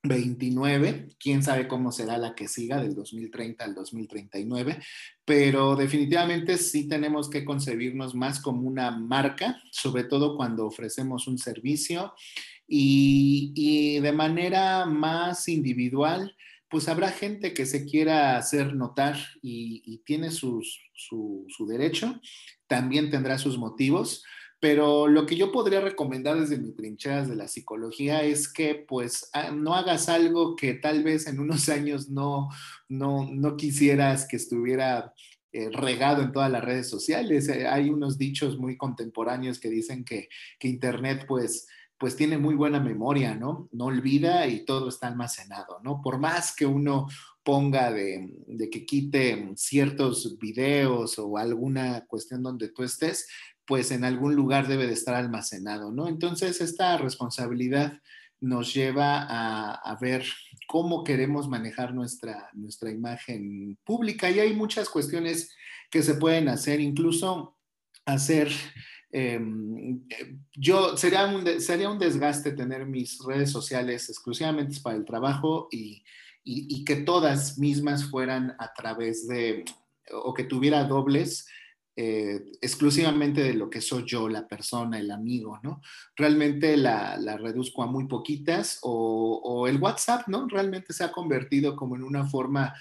29, 0.04 1.10
quién 1.20 1.44
sabe 1.44 1.68
cómo 1.68 1.92
será 1.92 2.18
la 2.18 2.34
que 2.34 2.48
siga 2.48 2.82
del 2.82 2.96
2030 2.96 3.64
al 3.64 3.76
2039, 3.76 4.80
pero 5.24 5.76
definitivamente 5.76 6.58
sí 6.58 6.88
tenemos 6.88 7.30
que 7.30 7.46
concebirnos 7.46 8.16
más 8.16 8.40
como 8.40 8.68
una 8.68 8.90
marca, 8.90 9.62
sobre 9.72 10.04
todo 10.06 10.36
cuando 10.36 10.66
ofrecemos 10.66 11.28
un 11.28 11.38
servicio 11.38 12.14
y, 12.68 13.52
y 13.56 14.00
de 14.00 14.12
manera 14.12 14.86
más 14.86 15.48
individual, 15.48 16.36
pues 16.72 16.88
habrá 16.88 17.12
gente 17.12 17.54
que 17.54 17.68
se 17.68 17.86
quiera 17.86 18.38
hacer 18.38 18.74
notar 18.74 19.18
y, 19.42 20.00
tiene 20.06 20.32
su, 20.32 20.64
su 20.94 21.68
derecho, 21.68 22.20
también 22.68 23.12
tendrá 23.12 23.38
sus 23.38 23.58
motivos 23.58 24.24
pero 24.62 25.08
lo 25.08 25.26
que 25.26 25.36
yo 25.36 25.52
podría 25.52 25.82
recomendar 25.82 26.40
desde 26.40 26.60
mi 26.60 26.72
trincheras 26.72 27.28
de 27.28 27.36
la 27.36 27.48
psicología 27.48 28.22
es 28.22 28.48
que 28.48 28.76
pues 28.76 29.28
ah, 29.34 29.50
no 29.50 29.74
hagas 29.74 30.08
algo 30.08 30.56
que 30.56 30.76
tal 30.76 31.04
vez 31.04 31.26
en 31.26 31.40
unos 31.40 31.68
años 31.70 32.10
no, 32.10 32.48
no, 32.88 33.28
no 33.32 33.58
quisieras 33.58 34.28
que 34.28 34.36
estuviera 34.36 35.16
eh, 35.52 35.70
regado 35.72 36.22
en 36.22 36.32
todas 36.32 36.52
las 36.52 36.64
redes 36.64 36.88
sociales. 36.88 37.50
Eh, 37.50 37.68
hay 37.68 37.90
unos 37.90 38.20
dichos 38.20 38.60
muy 38.60 38.78
contemporáneos 38.78 39.60
que 39.60 39.72
dicen 39.72 40.06
que, 40.06 40.30
que 40.60 40.68
Internet 40.68 41.26
pues 41.28 41.68
pues 42.02 42.16
tiene 42.16 42.40
muy 42.40 42.56
buena 42.56 42.80
memoria, 42.80 43.36
¿no? 43.36 43.70
No 43.72 43.86
olvida 43.86 44.48
y 44.48 44.66
todo 44.66 44.90
está 44.90 45.06
almacenado, 45.06 45.80
¿no? 45.84 46.02
Por 46.02 46.18
más 46.18 46.56
que 46.56 46.66
uno 46.66 47.08
ponga 47.44 47.92
de, 47.92 48.28
que 48.72 48.88
quite 48.88 49.52
ciertos 49.56 50.40
videos 50.40 51.20
o 51.20 51.38
alguna 51.38 52.08
cuestión 52.08 52.42
donde 52.42 52.70
tú 52.70 52.82
estés, 52.82 53.28
pues 53.68 53.92
en 53.92 54.04
algún 54.04 54.34
lugar 54.34 54.68
debe 54.68 54.88
de 54.88 54.94
estar 54.94 55.14
almacenado, 55.14 55.92
¿no? 55.92 56.08
Entonces, 56.08 56.60
esta 56.60 56.98
responsabilidad 56.98 58.00
nos 58.40 58.74
lleva 58.74 59.22
a, 59.22 59.76
a, 59.76 59.96
ver 60.00 60.26
cómo 60.68 61.04
queremos 61.04 61.48
manejar 61.48 61.94
nuestra, 61.94 62.50
nuestra 62.54 62.90
imagen 62.90 63.78
pública 63.84 64.32
y 64.32 64.40
hay 64.40 64.56
muchas 64.56 64.90
cuestiones 64.90 65.54
que 65.92 66.02
se 66.02 66.16
pueden 66.16 66.50
hacer, 66.50 66.80
incluso 66.80 67.60
hacer 68.06 68.52
eh, 69.12 69.40
yo 70.54 70.96
sería 70.98 71.26
un, 71.26 71.60
sería 71.60 71.90
un 71.90 72.00
desgaste 72.00 72.52
tener 72.52 72.86
mis 72.86 73.20
redes 73.24 73.52
sociales 73.52 74.10
exclusivamente 74.10 74.80
para 74.82 74.96
el 74.96 75.06
trabajo 75.06 75.68
y, 75.72 76.04
y, 76.44 76.68
y, 76.70 76.86
que 76.86 76.98
todas 76.98 77.58
mismas 77.58 78.10
fueran 78.10 78.56
a 78.58 78.74
través 78.74 79.28
de, 79.28 79.66
o 80.12 80.34
que 80.34 80.46
tuviera 80.46 80.86
dobles 80.86 81.48
eh, 81.98 82.40
exclusivamente 82.62 83.44
de 83.44 83.54
lo 83.54 83.70
que 83.70 83.82
soy 83.82 84.06
yo, 84.06 84.30
la 84.30 84.48
persona, 84.48 84.98
el 84.98 85.12
amigo, 85.12 85.60
¿no? 85.62 85.82
Realmente 86.16 86.78
la, 86.78 87.18
la 87.18 87.36
reduzco 87.36 87.84
a 87.84 87.86
muy 87.86 88.08
poquitas 88.08 88.80
o, 88.82 89.42
o, 89.44 89.68
el 89.68 89.78
WhatsApp, 89.78 90.28
¿no? 90.30 90.48
Realmente 90.48 90.94
se 90.94 91.04
ha 91.04 91.12
convertido 91.12 91.76
como 91.76 91.98
en 91.98 92.04
una 92.04 92.26
forma 92.26 92.74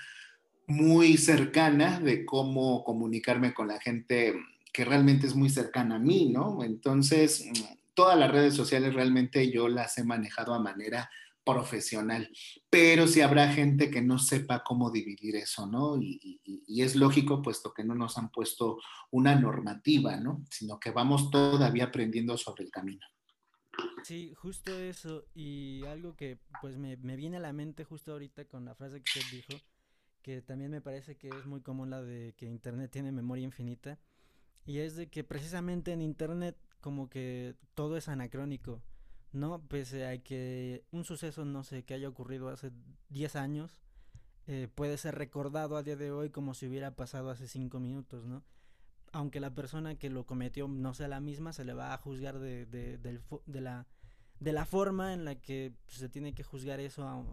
muy 0.69 1.17
cercana 1.17 1.99
de 1.99 2.25
cómo 2.25 2.85
comunicarme 2.85 3.53
con 3.53 3.67
la 3.67 3.81
gente 3.81 4.37
que 4.73 4.85
realmente 4.85 5.27
es 5.27 5.35
muy 5.35 5.51
cercana 5.51 5.97
a 5.97 5.99
mí, 5.99 6.31
¿no? 6.31 6.63
Entonces, 6.63 7.47
todas 7.95 8.19
las 8.19 8.31
redes 8.31 8.55
sociales 8.55 8.95
realmente 8.95 9.51
yo 9.51 9.69
las 9.69 9.99
he 9.99 10.05
manejado 10.05 10.55
a 10.55 10.61
manera 10.61 11.11
profesional, 11.45 12.31
pero 12.69 13.07
si 13.07 13.15
sí 13.15 13.21
habrá 13.23 13.53
gente 13.53 13.91
que 13.91 14.03
no 14.03 14.19
sepa 14.19 14.63
cómo 14.63 14.91
dividir 14.91 15.37
eso, 15.37 15.67
¿no? 15.67 15.97
Y, 16.01 16.21
y, 16.45 16.63
y, 16.67 16.83
es 16.83 16.95
lógico, 16.95 17.43
puesto 17.43 17.73
que 17.73 17.83
no 17.83 17.95
nos 17.95 18.19
han 18.19 18.31
puesto 18.31 18.79
una 19.11 19.35
normativa, 19.35 20.17
¿no? 20.17 20.45
Sino 20.51 20.79
que 20.79 20.91
vamos 20.91 21.31
todavía 21.31 21.85
aprendiendo 21.85 22.37
sobre 22.37 22.65
el 22.65 22.71
camino. 22.71 23.07
Sí, 24.05 24.35
justo 24.35 24.79
eso, 24.79 25.25
y 25.35 25.85
algo 25.87 26.15
que 26.15 26.39
pues 26.61 26.77
me, 26.77 26.97
me 26.99 27.17
viene 27.17 27.39
a 27.39 27.41
la 27.41 27.53
mente 27.53 27.85
justo 27.85 28.13
ahorita 28.13 28.45
con 28.47 28.65
la 28.65 28.75
frase 28.75 29.03
que 29.03 29.19
usted 29.19 29.37
dijo, 29.37 29.65
que 30.23 30.43
también 30.43 30.71
me 30.71 30.83
parece 30.83 31.17
que 31.17 31.29
es 31.29 31.47
muy 31.47 31.63
común 31.63 31.91
la 31.91 32.03
de 32.03 32.35
que 32.37 32.47
Internet 32.47 32.91
tiene 32.91 33.13
memoria 33.13 33.45
infinita, 33.45 33.99
y 34.67 34.79
es 34.79 34.97
de 34.97 35.09
que 35.09 35.25
precisamente 35.25 35.93
en 35.93 36.03
Internet 36.03 36.57
como 36.81 37.09
que 37.09 37.57
todo 37.75 37.97
es 37.97 38.09
anacrónico, 38.09 38.83
¿no? 39.33 39.61
Pese 39.69 40.07
a 40.07 40.19
que 40.23 40.85
un 40.91 41.05
suceso, 41.05 41.45
no 41.45 41.63
sé, 41.63 41.85
que 41.85 41.95
haya 41.95 42.09
ocurrido 42.09 42.49
hace 42.49 42.73
10 43.11 43.37
años, 43.37 43.81
eh, 44.47 44.69
puede 44.75 44.97
ser 44.99 45.15
recordado 45.15 45.77
a 45.77 45.83
día 45.83 45.97
de 45.97 46.11
hoy 46.11 46.31
como 46.31 46.55
si 46.55 46.67
hubiera 46.67 46.97
pasado 46.97 47.31
hace 47.31 47.47
5 47.47 47.79
minutos, 47.79 48.27
¿no? 48.27 48.43
Aunque 49.13 49.41
la 49.41 49.55
persona 49.55 49.97
que 49.97 50.09
lo 50.09 50.25
cometió 50.25 50.69
no 50.69 50.95
sea 50.95 51.09
la 51.09 51.21
misma, 51.21 51.53
se 51.53 51.65
le 51.65 51.75
va 51.75 51.93
a 51.93 51.99
juzgar 51.99 52.39
de, 52.39 52.67
de, 52.67 52.97
de, 52.97 53.21
de 53.47 53.61
la, 53.61 53.87
de 54.39 54.53
la 54.53 54.65
forma 54.65 55.13
en 55.13 55.25
la 55.25 55.35
que 55.35 55.75
se 55.89 56.09
tiene 56.09 56.33
que 56.33 56.45
juzgar 56.45 56.81
eso 56.81 57.27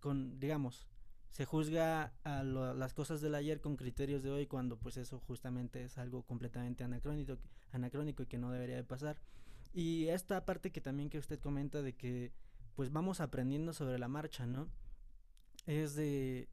con, 0.00 0.38
digamos, 0.38 0.86
se 1.30 1.44
juzga 1.44 2.12
a 2.24 2.42
las 2.42 2.94
cosas 2.94 3.20
del 3.20 3.34
ayer 3.34 3.60
con 3.60 3.76
criterios 3.76 4.22
de 4.22 4.30
hoy 4.30 4.46
cuando 4.46 4.78
pues 4.78 4.96
eso 4.96 5.20
justamente 5.20 5.84
es 5.84 5.98
algo 5.98 6.22
completamente 6.22 6.84
anacrónico, 6.84 7.38
anacrónico 7.72 8.22
y 8.22 8.26
que 8.26 8.38
no 8.38 8.50
debería 8.50 8.76
de 8.76 8.84
pasar. 8.84 9.18
Y 9.72 10.08
esta 10.08 10.44
parte 10.44 10.72
que 10.72 10.80
también 10.80 11.10
que 11.10 11.18
usted 11.18 11.38
comenta 11.38 11.82
de 11.82 11.94
que 11.94 12.32
pues 12.74 12.90
vamos 12.90 13.20
aprendiendo 13.20 13.72
sobre 13.72 13.98
la 13.98 14.08
marcha, 14.08 14.46
¿no? 14.46 14.68
Es 15.66 15.94
de 15.94 16.48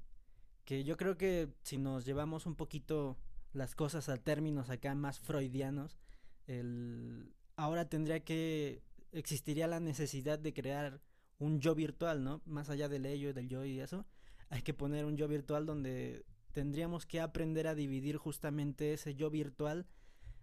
que 0.65 0.83
yo 0.83 0.97
creo 0.97 1.17
que 1.17 1.49
si 1.61 1.77
nos 1.77 2.05
llevamos 2.05 2.45
un 2.45 2.55
poquito 2.55 3.17
las 3.53 3.75
cosas 3.75 4.09
a 4.09 4.17
términos 4.17 4.69
acá 4.69 4.93
más 4.95 5.19
freudianos, 5.19 5.97
el 6.47 7.33
ahora 7.55 7.87
tendría 7.87 8.23
que 8.23 8.83
existiría 9.11 9.67
la 9.67 9.79
necesidad 9.79 10.39
de 10.39 10.53
crear 10.53 11.01
un 11.39 11.59
yo 11.59 11.75
virtual, 11.75 12.23
¿no? 12.23 12.41
Más 12.45 12.69
allá 12.69 12.89
del 12.89 13.05
ello, 13.05 13.33
del 13.33 13.47
yo 13.47 13.65
y 13.65 13.79
eso, 13.79 14.05
hay 14.49 14.61
que 14.61 14.73
poner 14.73 15.05
un 15.05 15.17
yo 15.17 15.27
virtual 15.27 15.65
donde 15.65 16.25
tendríamos 16.51 17.05
que 17.05 17.19
aprender 17.19 17.67
a 17.67 17.75
dividir 17.75 18.17
justamente 18.17 18.93
ese 18.93 19.15
yo 19.15 19.29
virtual 19.29 19.87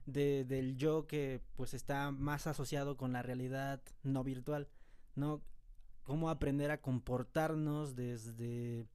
de, 0.06 0.44
del 0.44 0.76
yo 0.76 1.06
que 1.06 1.40
pues 1.56 1.74
está 1.74 2.10
más 2.10 2.46
asociado 2.46 2.96
con 2.96 3.12
la 3.12 3.22
realidad 3.22 3.80
no 4.02 4.24
virtual, 4.24 4.68
¿no? 5.14 5.42
Cómo 6.02 6.30
aprender 6.30 6.70
a 6.70 6.80
comportarnos 6.80 7.94
desde 7.94 8.86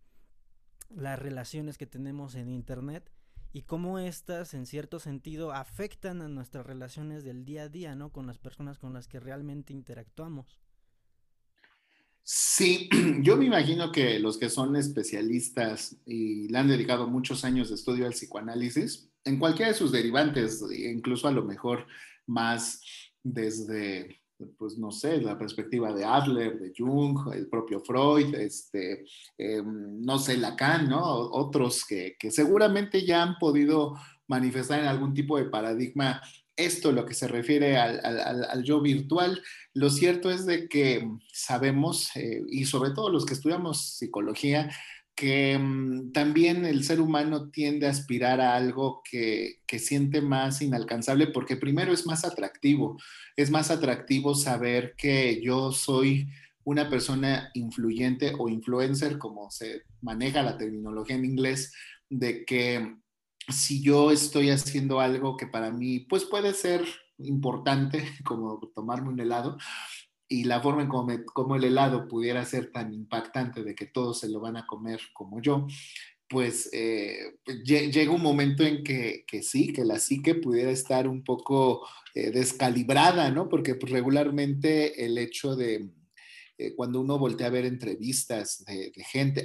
las 0.89 1.17
relaciones 1.19 1.77
que 1.77 1.87
tenemos 1.87 2.35
en 2.35 2.49
internet 2.49 3.11
y 3.53 3.63
cómo 3.63 3.97
estas 3.99 4.53
en 4.53 4.65
cierto 4.65 4.99
sentido 4.99 5.51
afectan 5.53 6.21
a 6.21 6.27
nuestras 6.27 6.65
relaciones 6.65 7.23
del 7.23 7.45
día 7.45 7.63
a 7.63 7.69
día, 7.69 7.95
¿no? 7.95 8.11
Con 8.11 8.27
las 8.27 8.37
personas 8.37 8.77
con 8.77 8.93
las 8.93 9.07
que 9.07 9.19
realmente 9.19 9.73
interactuamos. 9.73 10.59
Sí, 12.29 12.89
yo 13.21 13.37
me 13.37 13.45
imagino 13.45 13.89
que 13.89 14.19
los 14.19 14.37
que 14.37 14.49
son 14.49 14.75
especialistas 14.75 15.95
y 16.05 16.49
le 16.49 16.57
han 16.57 16.67
dedicado 16.67 17.07
muchos 17.07 17.45
años 17.45 17.69
de 17.69 17.75
estudio 17.75 18.05
al 18.05 18.11
psicoanálisis, 18.11 19.09
en 19.23 19.39
cualquiera 19.39 19.71
de 19.71 19.77
sus 19.77 19.93
derivantes, 19.93 20.61
incluso 20.77 21.29
a 21.29 21.31
lo 21.31 21.45
mejor 21.45 21.87
más 22.25 22.81
desde, 23.23 24.19
pues 24.57 24.77
no 24.77 24.91
sé, 24.91 25.21
la 25.21 25.37
perspectiva 25.37 25.93
de 25.93 26.03
Adler, 26.03 26.59
de 26.59 26.73
Jung, 26.77 27.33
el 27.33 27.47
propio 27.47 27.79
Freud, 27.79 28.35
este, 28.35 29.05
eh, 29.37 29.63
no 29.63 30.19
sé, 30.19 30.35
Lacan, 30.35 30.89
¿no? 30.89 31.01
Otros 31.01 31.85
que, 31.85 32.17
que 32.19 32.29
seguramente 32.29 33.05
ya 33.05 33.23
han 33.23 33.37
podido 33.37 33.95
manifestar 34.27 34.81
en 34.81 34.87
algún 34.87 35.13
tipo 35.13 35.37
de 35.37 35.45
paradigma 35.45 36.21
esto 36.57 36.91
lo 36.91 37.05
que 37.05 37.13
se 37.13 37.27
refiere 37.27 37.77
al, 37.77 38.01
al, 38.03 38.43
al, 38.43 38.63
yo 38.63 38.81
virtual. 38.81 39.41
Lo 39.73 39.89
cierto 39.89 40.31
es 40.31 40.45
de 40.45 40.67
que 40.67 41.07
sabemos, 41.31 42.09
eh, 42.15 42.41
y 42.49 42.65
sobre 42.65 42.91
todo 42.91 43.09
los 43.09 43.25
que 43.25 43.35
estudiamos 43.35 43.95
psicología, 43.97 44.69
que 45.15 45.57
um, 45.57 46.11
también 46.11 46.65
el 46.65 46.83
ser 46.83 47.01
humano 47.01 47.49
tiende 47.49 47.87
a 47.87 47.91
aspirar 47.91 48.39
a 48.39 48.55
algo 48.55 49.01
que, 49.09 49.61
que, 49.65 49.79
siente 49.79 50.21
más 50.21 50.61
inalcanzable 50.61 51.27
porque 51.27 51.57
primero 51.57 51.91
es 51.91 52.05
más 52.05 52.23
atractivo, 52.23 53.01
es 53.35 53.49
más 53.49 53.71
atractivo 53.71 54.35
saber 54.35 54.93
que 54.95 55.41
yo 55.41 55.71
soy 55.71 56.27
una 56.63 56.89
persona 56.89 57.49
influyente 57.55 58.33
o 58.37 58.47
influencer, 58.47 59.17
como 59.17 59.49
se 59.49 59.83
maneja 60.01 60.43
la 60.43 60.57
terminología 60.57 61.15
en 61.15 61.25
inglés, 61.25 61.73
de 62.09 62.45
que 62.45 62.97
si 63.47 63.81
yo 63.81 64.11
estoy 64.11 64.49
haciendo 64.49 64.99
algo 64.99 65.37
que 65.37 65.47
para 65.47 65.71
mí 65.71 65.99
pues 66.01 66.25
puede 66.25 66.53
ser 66.53 66.85
importante, 67.19 68.03
como 68.25 68.59
tomarme 68.75 69.09
un 69.09 69.19
helado, 69.19 69.57
y 70.29 70.43
la 70.43 70.61
forma 70.61 70.81
en 70.81 70.89
como, 70.89 71.05
me, 71.05 71.23
como 71.23 71.55
el 71.55 71.63
helado 71.63 72.07
pudiera 72.07 72.43
ser 72.45 72.71
tan 72.71 72.93
impactante 72.93 73.63
de 73.63 73.75
que 73.75 73.85
todos 73.85 74.19
se 74.19 74.29
lo 74.29 74.41
van 74.41 74.57
a 74.57 74.67
comer 74.67 74.99
como 75.13 75.41
yo, 75.41 75.67
pues 76.29 76.69
eh, 76.73 77.37
llega 77.63 78.11
un 78.11 78.21
momento 78.21 78.63
en 78.63 78.83
que, 78.83 79.23
que, 79.25 79.41
sí, 79.41 79.71
que 79.71 79.85
la 79.85 79.99
psique 79.99 80.35
pudiera 80.35 80.71
estar 80.71 81.07
un 81.07 81.23
poco 81.23 81.87
eh, 82.13 82.31
descalibrada, 82.31 83.31
¿no? 83.31 83.47
Porque 83.47 83.75
pues, 83.75 83.91
regularmente 83.93 85.05
el 85.05 85.17
hecho 85.17 85.55
de, 85.55 85.89
eh, 86.57 86.73
cuando 86.75 86.99
uno 86.99 87.17
voltea 87.19 87.47
a 87.47 87.51
ver 87.51 87.65
entrevistas 87.65 88.65
de, 88.65 88.91
gente, 89.09 89.43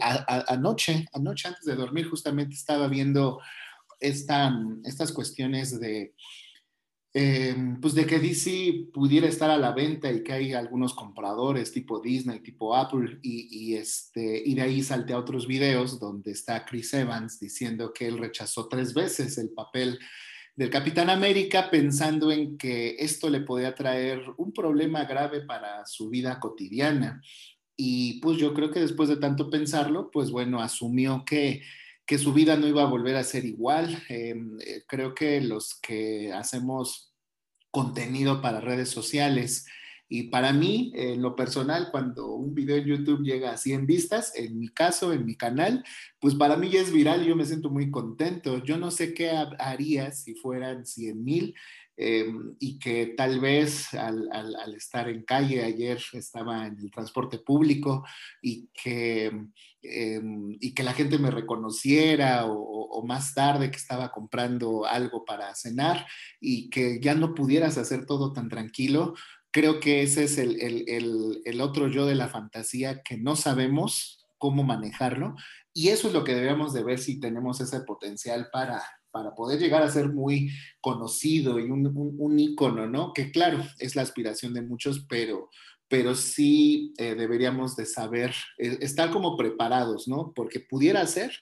anoche, 0.49 1.07
anoche 1.13 1.49
antes 1.49 1.65
de 1.65 1.77
dormir 1.77 2.09
justamente 2.09 2.55
estaba 2.55 2.89
viendo 2.89 3.39
esta, 4.03 4.53
estas 4.85 5.13
cuestiones 5.13 5.81
de, 5.81 6.15
eh, 7.15 7.55
pues 7.81 7.95
de 7.95 8.07
que 8.07 8.19
DC 8.19 8.89
pudiera 8.93 9.29
estar 9.29 9.51
a 9.51 9.59
la 9.59 9.73
venta 9.73 10.11
y 10.11 10.23
que 10.23 10.33
hay 10.33 10.53
algunos 10.53 10.95
compradores 10.95 11.73
tipo 11.73 12.01
Disney, 12.01 12.41
tipo 12.41 12.75
Apple, 12.75 13.19
y, 13.23 13.49
y, 13.51 13.77
este, 13.77 14.43
y 14.45 14.55
de 14.55 14.63
ahí 14.63 14.83
salte 14.83 15.13
a 15.13 15.19
otros 15.19 15.47
videos 15.47 16.01
donde 16.01 16.33
está 16.33 16.65
Chris 16.65 16.93
Evans 16.95 17.39
diciendo 17.39 17.93
que 17.93 18.09
él 18.09 18.19
rechazó 18.19 18.69
tres 18.69 18.95
veces 18.95 19.39
el 19.39 19.51
papel 19.51 19.99
del 20.57 20.71
Capitán 20.71 21.11
América 21.11 21.71
pensando 21.71 22.31
en 22.31 22.59
que 22.59 22.97
esto 22.99 23.31
le 23.31 23.41
podía 23.41 23.75
traer 23.75 24.23
un 24.37 24.53
problema 24.53 25.05
grave 25.05 25.43
para 25.43 25.85
su 25.87 26.11
vida 26.11 26.39
cotidiana. 26.41 27.23
Y 27.77 28.21
pues 28.21 28.39
yo 28.39 28.53
creo 28.53 28.71
que 28.71 28.81
después 28.81 29.09
de 29.09 29.17
tanto 29.17 29.49
pensarlo, 29.49 30.11
pues 30.11 30.31
bueno, 30.31 30.61
asumió 30.61 31.25
que 31.25 31.63
que 32.07 32.19
su 32.19 32.33
vida 32.33 32.57
no 32.57 32.67
iba 32.67 32.83
a 32.83 32.91
volver 32.91 33.17
a 33.17 33.25
ser 33.25 33.45
igual. 33.45 34.03
Em, 34.09 34.59
eh, 34.61 34.83
creo 34.87 35.15
que 35.15 35.41
los 35.41 35.75
que 35.81 36.33
hacemos 36.33 37.13
contenido 37.71 38.43
para 38.43 38.61
redes 38.61 38.91
sociales 38.91 39.67
y 40.15 40.25
para 40.25 40.53
mí, 40.53 40.93
en 40.95 41.23
lo 41.23 41.35
personal, 41.35 41.89
cuando 41.91 42.35
un 42.35 42.55
video 42.55 42.77
en 42.77 42.85
YouTube 42.85 43.23
llega 43.23 43.51
a 43.51 43.57
100 43.57 43.87
vistas, 43.87 44.37
en 44.37 44.59
mi 44.59 44.69
caso, 44.69 45.15
en 45.15 45.25
mi 45.25 45.37
canal, 45.37 45.83
pues 46.21 46.35
para 46.35 46.59
mí 46.59 46.69
ya 46.69 46.83
es 46.83 46.93
viral 46.93 47.23
y 47.23 47.29
yo 47.29 47.35
me 47.35 47.47
siento 47.47 47.71
muy 47.71 47.91
contento. 47.91 48.63
Yo 48.63 48.77
no 48.77 48.91
sé 48.91 49.15
qué 49.15 49.31
haría 49.59 50.13
si 50.13 50.35
fueran 50.35 50.85
100 50.85 51.25
mil. 51.25 51.55
Em, 52.03 52.57
y 52.59 52.79
que 52.79 53.15
tal 53.17 53.41
vez 53.41 53.95
al, 53.95 54.29
estar 54.77 55.09
en 55.09 55.23
calle, 55.25 55.63
ayer 55.63 56.01
estaba 56.13 56.67
en 56.67 56.79
el 56.79 56.91
transporte 56.91 57.39
público 57.39 58.05
y 58.41 58.69
que, 58.75 59.27
em, 59.83 60.57
y 60.61 60.75
que 60.75 60.83
la 60.83 60.93
gente 60.93 61.19
me 61.19 61.31
reconociera 61.31 62.47
o, 62.47 62.55
o, 62.55 63.07
más 63.07 63.35
tarde 63.35 63.71
que 63.71 63.77
estaba 63.77 64.11
comprando 64.11 64.85
algo 64.87 65.25
para 65.25 65.55
cenar 65.55 66.07
y 66.41 66.71
que 66.71 67.01
ya 67.01 67.15
no 67.15 67.35
pudieras 67.35 67.79
hacer 67.79 68.07
todo 68.07 68.33
tan 68.33 68.49
tranquilo, 68.49 69.15
creo 69.53 69.79
que 69.81 70.03
ese 70.03 70.25
es 70.25 70.39
el, 70.39 70.61
el, 70.61 71.43
el, 71.45 71.61
otro 71.61 71.87
yo 71.87 72.07
de 72.07 72.15
la 72.15 72.29
fantasía 72.29 73.03
que 73.03 73.19
no 73.19 73.37
sabemos 73.37 74.27
cómo 74.39 74.65
manejarlo. 74.65 75.37
Y 75.75 75.89
eso 75.89 76.09
es 76.09 76.15
lo 76.15 76.25
que 76.25 76.35
debemos 76.35 76.73
de 76.73 76.83
ver 76.83 76.99
si 76.99 77.21
tenemos 77.21 77.61
ese 77.61 77.81
potencial 77.81 78.49
para, 78.53 78.83
para 79.13 79.35
poder 79.35 79.61
llegar 79.61 79.83
a 79.83 79.91
ser 79.91 80.09
muy 80.09 80.51
conocido 80.81 81.61
y 81.61 81.71
un, 81.71 81.87
un, 81.87 82.17
un 82.19 82.39
ícono, 82.39 82.89
¿no? 82.89 83.13
Que 83.13 83.31
claro, 83.31 83.63
es 83.79 83.95
la 83.95 84.03
aspiración 84.03 84.55
de 84.55 84.63
muchos, 84.63 85.07
pero, 85.09 85.51
pero 85.89 86.15
sí 86.15 86.95
eh, 86.97 87.15
deberíamos 87.15 87.77
de 87.77 87.85
saber, 87.85 88.35
eh, 88.59 88.79
estar 88.81 89.11
como 89.11 89.37
preparados, 89.37 90.09
¿no? 90.09 90.33
Porque 90.35 90.59
pudiera 90.59 91.07
ser, 91.07 91.33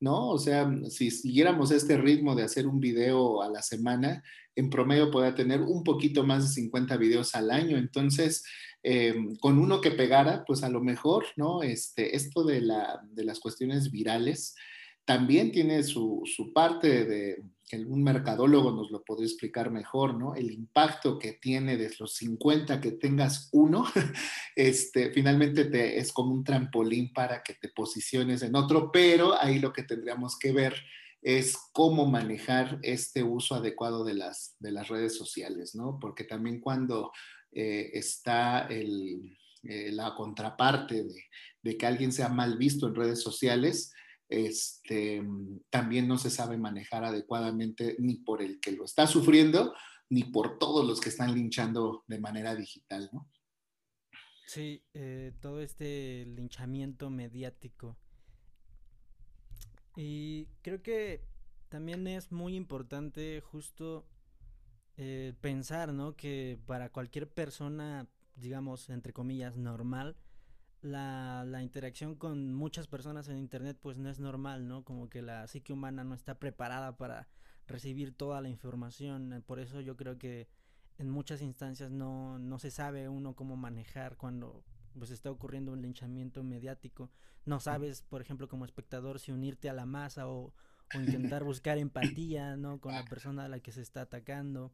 ¿no? 0.00 0.28
O 0.28 0.38
sea, 0.38 0.68
si 0.88 1.12
siguiéramos 1.12 1.70
este 1.70 1.96
ritmo 1.96 2.34
de 2.34 2.42
hacer 2.42 2.66
un 2.66 2.80
video 2.80 3.40
a 3.40 3.48
la 3.48 3.62
semana, 3.62 4.22
en 4.56 4.68
promedio 4.68 5.12
podría 5.12 5.36
tener 5.36 5.60
un 5.62 5.84
poquito 5.84 6.24
más 6.24 6.42
de 6.42 6.54
50 6.54 6.96
videos 6.96 7.36
al 7.36 7.52
año. 7.52 7.78
Entonces, 7.78 8.44
eh, 8.82 9.14
con 9.40 9.58
uno 9.58 9.80
que 9.80 9.92
pegara, 9.92 10.44
pues 10.44 10.64
a 10.64 10.68
lo 10.70 10.80
mejor, 10.80 11.26
¿no? 11.36 11.62
Este, 11.62 12.16
esto 12.16 12.42
de, 12.42 12.62
la, 12.62 13.00
de 13.12 13.24
las 13.24 13.38
cuestiones 13.38 13.92
virales 13.92 14.56
también 15.10 15.50
tiene 15.50 15.82
su, 15.82 16.22
su 16.24 16.52
parte 16.52 17.04
de 17.04 17.42
que 17.68 17.78
un 17.78 18.04
mercadólogo 18.04 18.70
nos 18.70 18.92
lo 18.92 19.02
podría 19.02 19.26
explicar 19.26 19.68
mejor, 19.68 20.16
¿no? 20.16 20.36
El 20.36 20.52
impacto 20.52 21.18
que 21.18 21.32
tiene 21.32 21.76
de 21.76 21.92
los 21.98 22.14
50 22.14 22.80
que 22.80 22.92
tengas 22.92 23.48
uno, 23.50 23.84
este, 24.54 25.10
finalmente 25.10 25.64
te, 25.64 25.98
es 25.98 26.12
como 26.12 26.32
un 26.32 26.44
trampolín 26.44 27.12
para 27.12 27.42
que 27.42 27.54
te 27.54 27.70
posiciones 27.70 28.42
en 28.42 28.54
otro, 28.54 28.92
pero 28.92 29.34
ahí 29.34 29.58
lo 29.58 29.72
que 29.72 29.82
tendríamos 29.82 30.38
que 30.38 30.52
ver 30.52 30.76
es 31.20 31.58
cómo 31.72 32.06
manejar 32.06 32.78
este 32.82 33.24
uso 33.24 33.56
adecuado 33.56 34.04
de 34.04 34.14
las, 34.14 34.54
de 34.60 34.70
las 34.70 34.86
redes 34.86 35.16
sociales, 35.16 35.74
¿no? 35.74 35.98
Porque 36.00 36.22
también 36.22 36.60
cuando 36.60 37.10
eh, 37.50 37.90
está 37.94 38.68
el, 38.68 39.36
eh, 39.64 39.90
la 39.90 40.14
contraparte 40.14 41.02
de, 41.02 41.24
de, 41.62 41.76
que 41.76 41.86
alguien 41.86 42.12
sea 42.12 42.28
mal 42.28 42.56
visto 42.56 42.86
en 42.86 42.94
redes 42.94 43.20
sociales, 43.20 43.92
este, 44.30 45.22
también 45.68 46.06
no 46.06 46.16
se 46.16 46.30
sabe 46.30 46.56
manejar 46.56 47.04
adecuadamente 47.04 47.96
ni 47.98 48.16
por 48.16 48.40
el 48.40 48.60
que 48.60 48.72
lo 48.72 48.84
está 48.84 49.06
sufriendo, 49.06 49.74
ni 50.08 50.24
por 50.24 50.58
todos 50.58 50.86
los 50.86 51.00
que 51.00 51.08
están 51.08 51.34
linchando 51.34 52.04
de 52.06 52.20
manera 52.20 52.54
digital, 52.54 53.10
¿no? 53.12 53.28
Sí, 54.46 54.82
eh, 54.94 55.32
todo 55.40 55.60
este 55.60 56.24
linchamiento 56.26 57.10
mediático. 57.10 57.96
Y 59.96 60.46
creo 60.62 60.82
que 60.82 61.24
también 61.68 62.06
es 62.06 62.32
muy 62.32 62.56
importante 62.56 63.40
justo 63.40 64.06
eh, 64.96 65.34
pensar, 65.40 65.92
¿no? 65.92 66.16
Que 66.16 66.58
para 66.66 66.90
cualquier 66.90 67.28
persona, 67.28 68.08
digamos, 68.36 68.90
entre 68.90 69.12
comillas, 69.12 69.56
normal, 69.56 70.16
la, 70.82 71.44
la, 71.46 71.62
interacción 71.62 72.14
con 72.14 72.54
muchas 72.54 72.86
personas 72.86 73.28
en 73.28 73.38
internet 73.38 73.78
pues 73.80 73.98
no 73.98 74.08
es 74.08 74.18
normal, 74.18 74.66
¿no? 74.66 74.84
Como 74.84 75.08
que 75.08 75.22
la 75.22 75.46
psique 75.46 75.72
humana 75.72 76.04
no 76.04 76.14
está 76.14 76.38
preparada 76.38 76.96
para 76.96 77.28
recibir 77.66 78.14
toda 78.14 78.40
la 78.40 78.48
información. 78.48 79.42
Por 79.46 79.60
eso 79.60 79.80
yo 79.80 79.96
creo 79.96 80.18
que 80.18 80.48
en 80.98 81.08
muchas 81.08 81.40
instancias 81.40 81.90
no, 81.90 82.38
no 82.38 82.58
se 82.58 82.70
sabe 82.70 83.08
uno 83.08 83.34
cómo 83.34 83.56
manejar 83.56 84.16
cuando 84.16 84.64
pues 84.98 85.10
está 85.10 85.30
ocurriendo 85.30 85.72
un 85.72 85.82
linchamiento 85.82 86.42
mediático. 86.42 87.10
No 87.46 87.60
sabes, 87.60 88.02
por 88.02 88.20
ejemplo, 88.20 88.48
como 88.48 88.64
espectador, 88.64 89.18
si 89.18 89.32
unirte 89.32 89.70
a 89.70 89.72
la 89.72 89.86
masa 89.86 90.28
o, 90.28 90.52
o 90.94 90.98
intentar 90.98 91.44
buscar 91.44 91.78
empatía, 91.78 92.56
¿no? 92.56 92.80
Con 92.80 92.94
la 92.94 93.04
persona 93.04 93.44
a 93.44 93.48
la 93.48 93.60
que 93.60 93.72
se 93.72 93.82
está 93.82 94.02
atacando. 94.02 94.72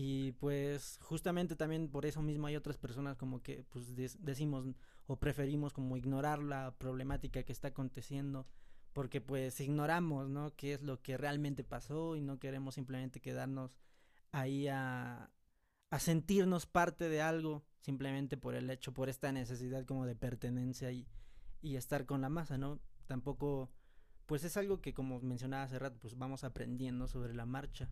Y 0.00 0.30
pues 0.34 1.00
justamente 1.02 1.56
también 1.56 1.88
por 1.88 2.06
eso 2.06 2.22
mismo 2.22 2.46
hay 2.46 2.54
otras 2.54 2.76
personas 2.76 3.16
como 3.16 3.42
que 3.42 3.64
pues 3.68 3.96
decimos 3.96 4.64
o 5.08 5.16
preferimos 5.16 5.72
como 5.72 5.96
ignorar 5.96 6.38
la 6.38 6.72
problemática 6.78 7.42
que 7.42 7.50
está 7.50 7.68
aconteciendo 7.68 8.46
porque 8.92 9.20
pues 9.20 9.58
ignoramos, 9.58 10.28
¿no? 10.28 10.54
qué 10.54 10.74
es 10.74 10.82
lo 10.82 11.02
que 11.02 11.16
realmente 11.16 11.64
pasó 11.64 12.14
y 12.14 12.20
no 12.20 12.38
queremos 12.38 12.76
simplemente 12.76 13.20
quedarnos 13.20 13.76
ahí 14.30 14.68
a, 14.68 15.32
a 15.90 15.98
sentirnos 15.98 16.64
parte 16.66 17.08
de 17.08 17.20
algo 17.20 17.64
simplemente 17.80 18.36
por 18.36 18.54
el 18.54 18.70
hecho, 18.70 18.94
por 18.94 19.08
esta 19.08 19.32
necesidad 19.32 19.84
como 19.84 20.06
de 20.06 20.14
pertenencia 20.14 20.92
y, 20.92 21.08
y 21.60 21.74
estar 21.74 22.06
con 22.06 22.20
la 22.20 22.28
masa, 22.28 22.56
¿no? 22.56 22.78
Tampoco, 23.08 23.72
pues 24.26 24.44
es 24.44 24.56
algo 24.56 24.80
que 24.80 24.94
como 24.94 25.18
mencionaba 25.22 25.64
hace 25.64 25.80
rato, 25.80 25.98
pues 26.00 26.16
vamos 26.16 26.44
aprendiendo 26.44 27.08
sobre 27.08 27.34
la 27.34 27.46
marcha. 27.46 27.90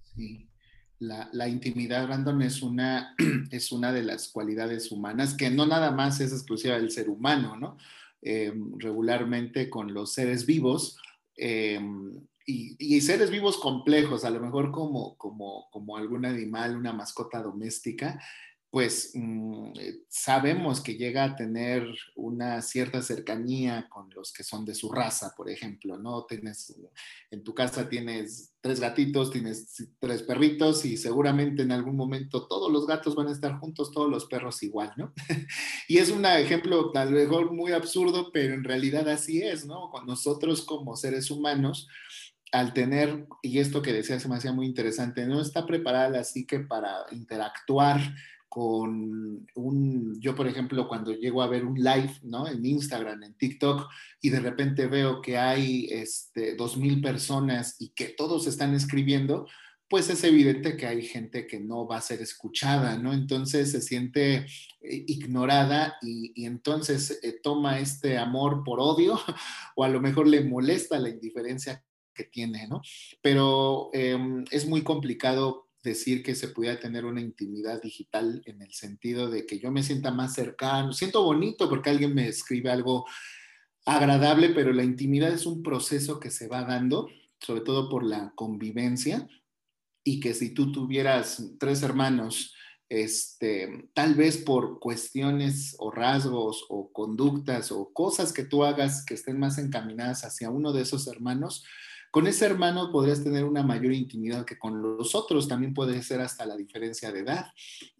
Sí 0.00 0.48
la, 0.98 1.48
intimidad, 1.48 2.06
Brandon, 2.06 2.42
es 2.42 2.62
una, 2.62 3.14
es 3.50 3.72
una 3.72 3.92
de 3.92 4.02
las 4.02 4.28
cualidades 4.28 4.90
humanas 4.90 5.34
que 5.34 5.50
no 5.50 5.66
nada 5.66 5.90
más 5.90 6.20
es 6.20 6.32
exclusiva 6.32 6.76
del 6.76 6.90
ser 6.90 7.08
humano, 7.08 7.56
¿no? 7.56 7.76
Eh, 8.22 8.52
regularmente 8.78 9.70
con 9.70 9.92
los 9.92 10.12
seres 10.12 10.46
vivos 10.46 10.98
eh, 11.36 11.80
y, 12.46 13.00
seres 13.00 13.30
vivos 13.30 13.58
complejos, 13.58 14.24
a 14.24 14.30
lo 14.30 14.40
mejor 14.40 14.70
como, 14.70 15.16
como, 15.16 15.68
como 15.70 15.96
algún 15.96 16.24
animal, 16.24 16.76
una 16.76 16.92
mascota 16.92 17.42
doméstica, 17.42 18.20
pues 18.70 19.12
mm, 19.14 19.72
eh, 19.78 20.00
sabemos 20.08 20.80
que 20.80 20.96
llega 20.96 21.24
a 21.24 21.36
tener 21.36 21.86
una 22.14 22.60
cierta 22.62 23.00
cercanía 23.00 23.88
con 23.88 24.10
los 24.14 24.32
que 24.32 24.44
son 24.44 24.64
de 24.64 24.74
su 24.74 24.92
raza, 24.92 25.34
por 25.36 25.48
ejemplo, 25.48 25.98
¿no? 25.98 26.24
Tienes, 26.26 26.76
en 27.30 27.44
tu 27.44 27.54
casa 27.54 27.88
tienes 27.88 28.54
tres 28.60 28.80
gatitos, 28.80 29.30
tienes 29.30 29.88
tres 29.98 30.22
perritos 30.22 30.84
y 30.84 30.96
seguramente 30.96 31.62
en 31.62 31.72
algún 31.72 31.96
momento 31.96 32.46
todos 32.48 32.70
los 32.70 32.86
gatos 32.86 33.14
van 33.14 33.28
a 33.28 33.32
estar 33.32 33.58
juntos, 33.58 33.92
todos 33.92 34.10
los 34.10 34.26
perros 34.26 34.62
igual, 34.62 34.92
¿no? 34.96 35.12
y 35.88 35.98
es 35.98 36.10
un 36.10 36.24
ejemplo 36.26 36.90
tal 36.90 37.14
vez 37.14 37.28
muy 37.50 37.72
absurdo, 37.72 38.30
pero 38.32 38.54
en 38.54 38.64
realidad 38.64 39.08
así 39.08 39.42
es, 39.42 39.64
¿no? 39.64 39.90
Con 39.90 40.06
nosotros 40.06 40.62
como 40.66 40.96
seres 40.96 41.30
humanos, 41.30 41.88
al 42.52 42.72
tener, 42.72 43.26
y 43.42 43.58
esto 43.58 43.82
que 43.82 43.92
decía 43.92 44.20
se 44.20 44.28
me 44.28 44.36
hacía 44.36 44.52
muy 44.52 44.66
interesante, 44.66 45.26
no 45.26 45.40
está 45.40 45.66
preparada 45.66 46.10
la 46.10 46.24
psique 46.24 46.60
para 46.60 47.04
interactuar 47.10 48.00
con 48.56 49.46
un, 49.54 50.18
yo 50.18 50.34
por 50.34 50.48
ejemplo, 50.48 50.88
cuando 50.88 51.12
llego 51.12 51.42
a 51.42 51.46
ver 51.46 51.66
un 51.66 51.76
live, 51.76 52.14
¿no? 52.22 52.48
En 52.48 52.64
Instagram, 52.64 53.22
en 53.22 53.34
TikTok, 53.34 53.86
y 54.22 54.30
de 54.30 54.40
repente 54.40 54.86
veo 54.86 55.20
que 55.20 55.36
hay 55.36 55.88
este, 55.90 56.54
dos 56.54 56.78
mil 56.78 57.02
personas 57.02 57.76
y 57.78 57.90
que 57.90 58.06
todos 58.06 58.46
están 58.46 58.72
escribiendo, 58.72 59.46
pues 59.90 60.08
es 60.08 60.24
evidente 60.24 60.78
que 60.78 60.86
hay 60.86 61.02
gente 61.02 61.46
que 61.46 61.60
no 61.60 61.86
va 61.86 61.98
a 61.98 62.00
ser 62.00 62.22
escuchada, 62.22 62.96
¿no? 62.96 63.12
Entonces 63.12 63.70
se 63.72 63.82
siente 63.82 64.36
eh, 64.36 64.46
ignorada 65.06 65.98
y, 66.00 66.46
entonces 66.46 67.20
eh, 67.22 67.38
toma 67.42 67.78
este 67.78 68.16
amor 68.16 68.64
por 68.64 68.80
odio 68.80 69.20
o 69.76 69.84
a 69.84 69.90
lo 69.90 70.00
mejor 70.00 70.28
le 70.28 70.42
molesta 70.42 70.98
la 70.98 71.10
indiferencia 71.10 71.84
que 72.14 72.24
tiene, 72.24 72.66
¿no? 72.68 72.80
Pero 73.20 73.90
em, 73.92 74.46
es 74.50 74.66
muy 74.66 74.80
complicado 74.80 75.65
decir 75.86 76.22
que 76.22 76.34
se 76.34 76.48
pudiera 76.48 76.78
tener 76.78 77.04
una 77.04 77.20
intimidad 77.20 77.80
digital 77.80 78.42
en 78.44 78.60
el 78.60 78.72
sentido 78.74 79.30
de 79.30 79.46
que 79.46 79.58
yo 79.58 79.70
me 79.70 79.82
sienta 79.82 80.10
más 80.10 80.34
cercano, 80.34 80.92
siento 80.92 81.22
bonito 81.22 81.68
porque 81.68 81.90
alguien 81.90 82.14
me 82.14 82.28
escribe 82.28 82.70
algo 82.70 83.06
agradable, 83.86 84.50
pero 84.50 84.72
la 84.72 84.82
intimidad 84.82 85.32
es 85.32 85.46
un 85.46 85.62
proceso 85.62 86.18
que 86.18 86.30
se 86.30 86.48
va 86.48 86.64
dando, 86.64 87.08
sobre 87.40 87.60
todo 87.60 87.88
por 87.88 88.04
la 88.04 88.32
convivencia, 88.34 89.28
y 90.04 90.20
que 90.20 90.34
si 90.34 90.52
tú 90.52 90.72
tuvieras 90.72 91.52
tres 91.58 91.82
hermanos, 91.82 92.52
este, 92.88 93.88
tal 93.94 94.14
vez 94.14 94.38
por 94.38 94.78
cuestiones 94.80 95.76
o 95.78 95.90
rasgos 95.90 96.64
o 96.68 96.92
conductas 96.92 97.72
o 97.72 97.92
cosas 97.92 98.32
que 98.32 98.44
tú 98.44 98.64
hagas 98.64 99.04
que 99.04 99.14
estén 99.14 99.38
más 99.38 99.58
encaminadas 99.58 100.24
hacia 100.24 100.50
uno 100.50 100.72
de 100.72 100.82
esos 100.82 101.06
hermanos, 101.06 101.64
con 102.16 102.26
ese 102.26 102.46
hermano 102.46 102.90
podrías 102.90 103.22
tener 103.22 103.44
una 103.44 103.62
mayor 103.62 103.92
intimidad 103.92 104.46
que 104.46 104.58
con 104.58 104.80
los 104.80 105.14
otros, 105.14 105.48
también 105.48 105.74
puede 105.74 106.02
ser 106.02 106.22
hasta 106.22 106.46
la 106.46 106.56
diferencia 106.56 107.12
de 107.12 107.20
edad. 107.20 107.48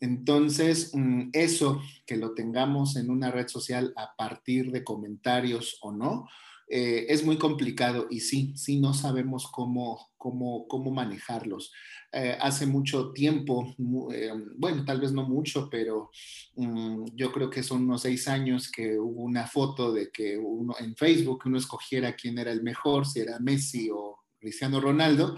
Entonces, 0.00 0.92
mm, 0.94 1.28
eso 1.34 1.82
que 2.06 2.16
lo 2.16 2.32
tengamos 2.32 2.96
en 2.96 3.10
una 3.10 3.30
red 3.30 3.46
social 3.48 3.92
a 3.94 4.16
partir 4.16 4.72
de 4.72 4.82
comentarios 4.82 5.76
o 5.82 5.92
no, 5.92 6.26
eh, 6.66 7.04
es 7.10 7.26
muy 7.26 7.36
complicado 7.36 8.06
y 8.08 8.20
sí, 8.20 8.54
sí 8.56 8.80
no 8.80 8.94
sabemos 8.94 9.48
cómo, 9.52 10.08
cómo, 10.26 10.66
cómo 10.66 10.90
manejarlos. 10.90 11.72
Eh, 12.10 12.36
hace 12.40 12.66
mucho 12.66 13.12
tiempo, 13.12 13.76
eh, 14.12 14.32
bueno, 14.56 14.84
tal 14.84 15.00
vez 15.00 15.12
no 15.12 15.22
mucho, 15.22 15.68
pero 15.70 16.10
um, 16.56 17.04
yo 17.14 17.30
creo 17.30 17.48
que 17.48 17.62
son 17.62 17.84
unos 17.84 18.02
seis 18.02 18.26
años 18.26 18.68
que 18.68 18.98
hubo 18.98 19.22
una 19.22 19.46
foto 19.46 19.92
de 19.92 20.10
que 20.10 20.36
uno 20.36 20.74
en 20.80 20.96
Facebook 20.96 21.42
uno 21.46 21.58
escogiera 21.58 22.16
quién 22.16 22.38
era 22.38 22.50
el 22.50 22.64
mejor, 22.64 23.06
si 23.06 23.20
era 23.20 23.38
Messi 23.38 23.88
o 23.92 24.18
Cristiano 24.40 24.80
Ronaldo, 24.80 25.36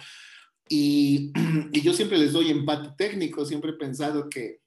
Y, 0.71 1.33
y 1.73 1.83
yo 1.83 1.93
siempre 1.93 2.17
les 2.17 2.33
doy 2.33 2.51
empate 2.51 2.89
técnico, 2.97 3.45
siempre 3.45 3.73
he 3.73 3.75
pensado 3.75 4.31
que, 4.31 4.63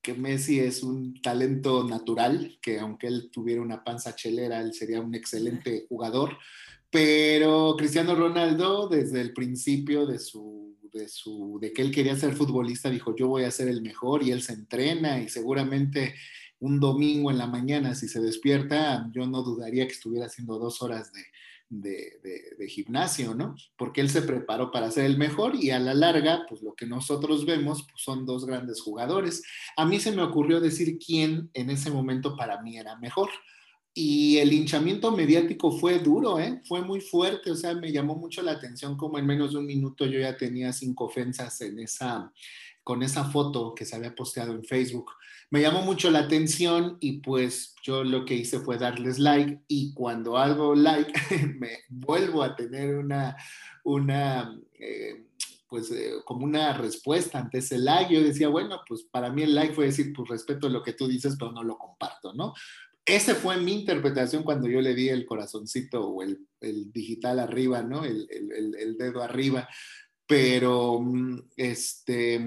que 0.00 0.14
Messi 0.14 0.60
es 0.60 0.84
un 0.84 1.20
talento 1.20 1.82
natural, 1.82 2.56
que 2.62 2.78
aunque 2.78 3.08
él 3.08 3.30
tuviera 3.32 3.62
una 3.62 3.82
panza 3.82 4.14
chelera, 4.14 4.60
él 4.60 4.74
sería 4.74 5.00
un 5.00 5.14
excelente 5.16 5.86
jugador, 5.88 6.38
pero 6.90 7.76
Cristiano 7.76 8.14
Ronaldo 8.14 8.88
desde 8.88 9.20
el 9.20 9.32
principio 9.32 10.06
de 10.06 10.18
su, 10.18 10.76
de 10.92 11.08
su, 11.08 11.58
de 11.60 11.72
que 11.72 11.82
él 11.82 11.92
quería 11.92 12.16
ser 12.16 12.34
futbolista, 12.34 12.90
dijo 12.90 13.14
yo 13.16 13.28
voy 13.28 13.44
a 13.44 13.50
ser 13.50 13.68
el 13.68 13.82
mejor 13.82 14.22
y 14.22 14.32
él 14.32 14.42
se 14.42 14.52
entrena 14.52 15.20
y 15.20 15.28
seguramente 15.28 16.14
un 16.58 16.80
domingo 16.80 17.30
en 17.30 17.38
la 17.38 17.46
mañana 17.46 17.94
si 17.94 18.08
se 18.08 18.20
despierta, 18.20 19.08
yo 19.12 19.26
no 19.26 19.42
dudaría 19.42 19.86
que 19.86 19.94
estuviera 19.94 20.26
haciendo 20.26 20.58
dos 20.58 20.82
horas 20.82 21.12
de, 21.12 21.22
de, 21.70 22.68
gimnasio, 22.68 23.34
¿no? 23.34 23.54
Porque 23.76 24.00
él 24.00 24.10
se 24.10 24.22
preparó 24.22 24.70
para 24.70 24.90
ser 24.90 25.04
el 25.04 25.16
mejor 25.16 25.54
y 25.54 25.70
a 25.70 25.78
la 25.78 25.94
larga, 25.94 26.44
pues 26.48 26.62
lo 26.62 26.74
que 26.74 26.86
nosotros 26.86 27.46
vemos 27.46 27.84
pues, 27.84 28.02
son 28.02 28.26
dos 28.26 28.44
grandes 28.44 28.80
jugadores. 28.80 29.42
A 29.76 29.86
mí 29.86 30.00
se 30.00 30.12
me 30.12 30.22
ocurrió 30.22 30.60
decir 30.60 30.98
quién 30.98 31.48
en 31.54 31.70
ese 31.70 31.90
momento 31.90 32.36
para 32.36 32.60
mí 32.60 32.76
era 32.76 32.96
mejor. 32.98 33.30
Y 33.92 34.38
el 34.38 34.52
hinchamiento 34.52 35.10
mediático 35.10 35.72
fue 35.72 35.98
duro, 35.98 36.38
¿eh? 36.38 36.62
fue 36.64 36.80
muy 36.80 37.00
fuerte, 37.00 37.50
o 37.50 37.56
sea, 37.56 37.74
me 37.74 37.90
llamó 37.90 38.14
mucho 38.14 38.40
la 38.40 38.52
atención 38.52 38.96
como 38.96 39.18
en 39.18 39.26
menos 39.26 39.52
de 39.52 39.58
un 39.58 39.66
minuto 39.66 40.06
yo 40.06 40.20
ya 40.20 40.36
tenía 40.36 40.72
cinco 40.72 41.06
ofensas 41.06 41.60
en 41.60 41.80
esa, 41.80 42.32
con 42.84 43.02
esa 43.02 43.24
foto 43.24 43.74
que 43.74 43.84
se 43.84 43.96
había 43.96 44.14
posteado 44.14 44.52
en 44.52 44.64
Facebook. 44.64 45.10
Me 45.50 45.60
llamó 45.60 45.82
mucho 45.82 46.08
la 46.10 46.20
atención 46.20 46.98
y 47.00 47.20
pues 47.20 47.74
yo 47.82 48.04
lo 48.04 48.24
que 48.24 48.34
hice 48.34 48.60
fue 48.60 48.78
darles 48.78 49.18
like 49.18 49.60
y 49.66 49.92
cuando 49.92 50.38
hago 50.38 50.76
like 50.76 51.12
me 51.58 51.80
vuelvo 51.88 52.44
a 52.44 52.54
tener 52.54 52.94
una, 52.96 53.36
una 53.82 54.56
eh, 54.78 55.26
pues 55.70 55.90
eh, 55.92 56.14
como 56.24 56.44
una 56.44 56.72
respuesta 56.74 57.38
ante 57.38 57.58
ese 57.58 57.78
like. 57.78 58.12
Yo 58.12 58.22
decía, 58.22 58.48
bueno, 58.48 58.80
pues 58.86 59.04
para 59.04 59.30
mí 59.30 59.42
el 59.42 59.54
like 59.54 59.74
fue 59.74 59.86
decir, 59.86 60.12
pues 60.12 60.28
respeto 60.28 60.68
lo 60.68 60.82
que 60.82 60.92
tú 60.92 61.06
dices, 61.08 61.36
pero 61.38 61.52
no 61.52 61.62
lo 61.62 61.78
comparto, 61.78 62.34
¿no? 62.34 62.52
Esa 63.04 63.34
fue 63.34 63.56
mi 63.58 63.72
interpretación 63.72 64.42
cuando 64.42 64.68
yo 64.68 64.80
le 64.80 64.94
di 64.94 65.08
el 65.08 65.26
corazoncito 65.26 66.06
o 66.06 66.22
el, 66.22 66.38
digital 66.92 67.40
arriba, 67.40 67.82
¿no? 67.82 68.04
El, 68.04 68.26
dedo 68.98 69.22
arriba. 69.22 69.68
Pero, 70.26 71.00
mm, 71.00 71.50
este, 71.56 72.40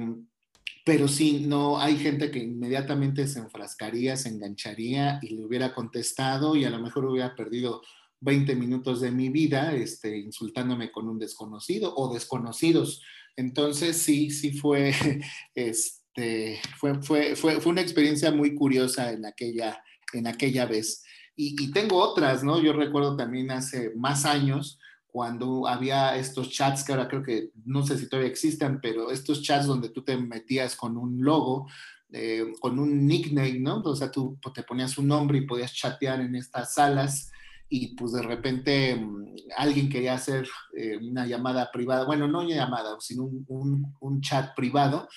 pero 0.86 1.08
sí, 1.08 1.46
no, 1.48 1.80
hay 1.80 1.98
gente 1.98 2.30
que 2.30 2.40
inmediatamente 2.40 3.28
se 3.28 3.40
enfrascaría, 3.40 4.18
se 4.18 4.30
engancharía 4.30 5.20
y 5.22 5.36
le 5.36 5.46
hubiera 5.46 5.74
contestado 5.74 6.56
y 6.56 6.66
a 6.66 6.70
lo 6.70 6.80
mejor 6.80 7.06
hubiera 7.06 7.36
perdido 7.36 7.82
20 8.20 8.56
minutos 8.56 9.02
de 9.02 9.12
mi 9.12 9.30
vida 9.30 9.74
este, 9.74 10.18
insultándome 10.18 10.92
con 10.92 11.10
un 11.10 11.20
desconocido 11.20 11.94
o 11.96 12.14
desconocidos. 12.14 13.02
Entonces 13.36 13.98
sí, 13.98 14.30
sí 14.30 14.54
fue, 14.54 14.94
este, 15.56 16.60
fue, 16.78 17.02
fue, 17.02 17.36
fue, 17.36 17.60
fue 17.60 17.72
una 17.72 17.82
experiencia 17.82 18.32
muy 18.32 18.56
curiosa 18.56 19.12
en 19.12 19.26
aquella, 19.26 19.84
en 20.14 20.28
aquella 20.28 20.66
vez. 20.66 21.04
Y, 21.36 21.72
tengo 21.72 21.98
otras, 21.98 22.44
¿no? 22.44 22.62
Yo 22.62 22.74
recuerdo 22.74 23.16
también 23.16 23.50
hace 23.52 23.92
más 23.96 24.26
años 24.26 24.80
cuando 25.08 25.68
había 25.68 26.16
estos 26.16 26.50
chats 26.50 26.84
que 26.84 26.92
ahora 26.92 27.08
creo 27.08 27.24
que 27.24 27.50
no 27.66 27.86
sé 27.86 27.98
si 27.98 28.08
todavía 28.08 28.30
existen, 28.30 28.80
pero 28.82 29.12
estos 29.12 29.42
chats 29.42 29.66
donde 29.66 29.90
tú 29.90 30.04
te 30.04 30.16
metías 30.18 30.76
con 30.76 30.96
un 30.98 31.24
logo, 31.24 31.68
eh, 32.12 32.46
con 32.60 32.78
un 32.78 33.08
nickname, 33.08 33.60
¿no? 33.60 33.82
O 33.82 33.96
sea, 33.96 34.12
tú 34.12 34.38
te 34.54 34.64
ponías 34.64 34.98
un 34.98 35.08
nombre 35.08 35.40
y 35.40 35.48
podías 35.48 35.74
chatear 35.74 36.22
en 36.22 36.36
estas 36.36 36.76
salas 36.76 37.32
y 37.70 37.96
pues 37.96 38.12
de 38.12 38.22
repente 38.22 38.94
um, 38.94 39.26
alguien 39.58 39.90
quería 39.90 40.14
hacer 40.14 40.48
eh, 40.78 40.98
una 40.98 41.26
llamada 41.26 41.72
privada, 41.72 42.06
bueno, 42.06 42.28
no 42.28 42.42
una 42.42 42.54
llamada, 42.56 42.96
sino 43.00 43.24
un, 43.24 43.44
un, 43.48 43.96
un, 44.00 44.22
chat 44.22 44.56
privado. 44.56 45.08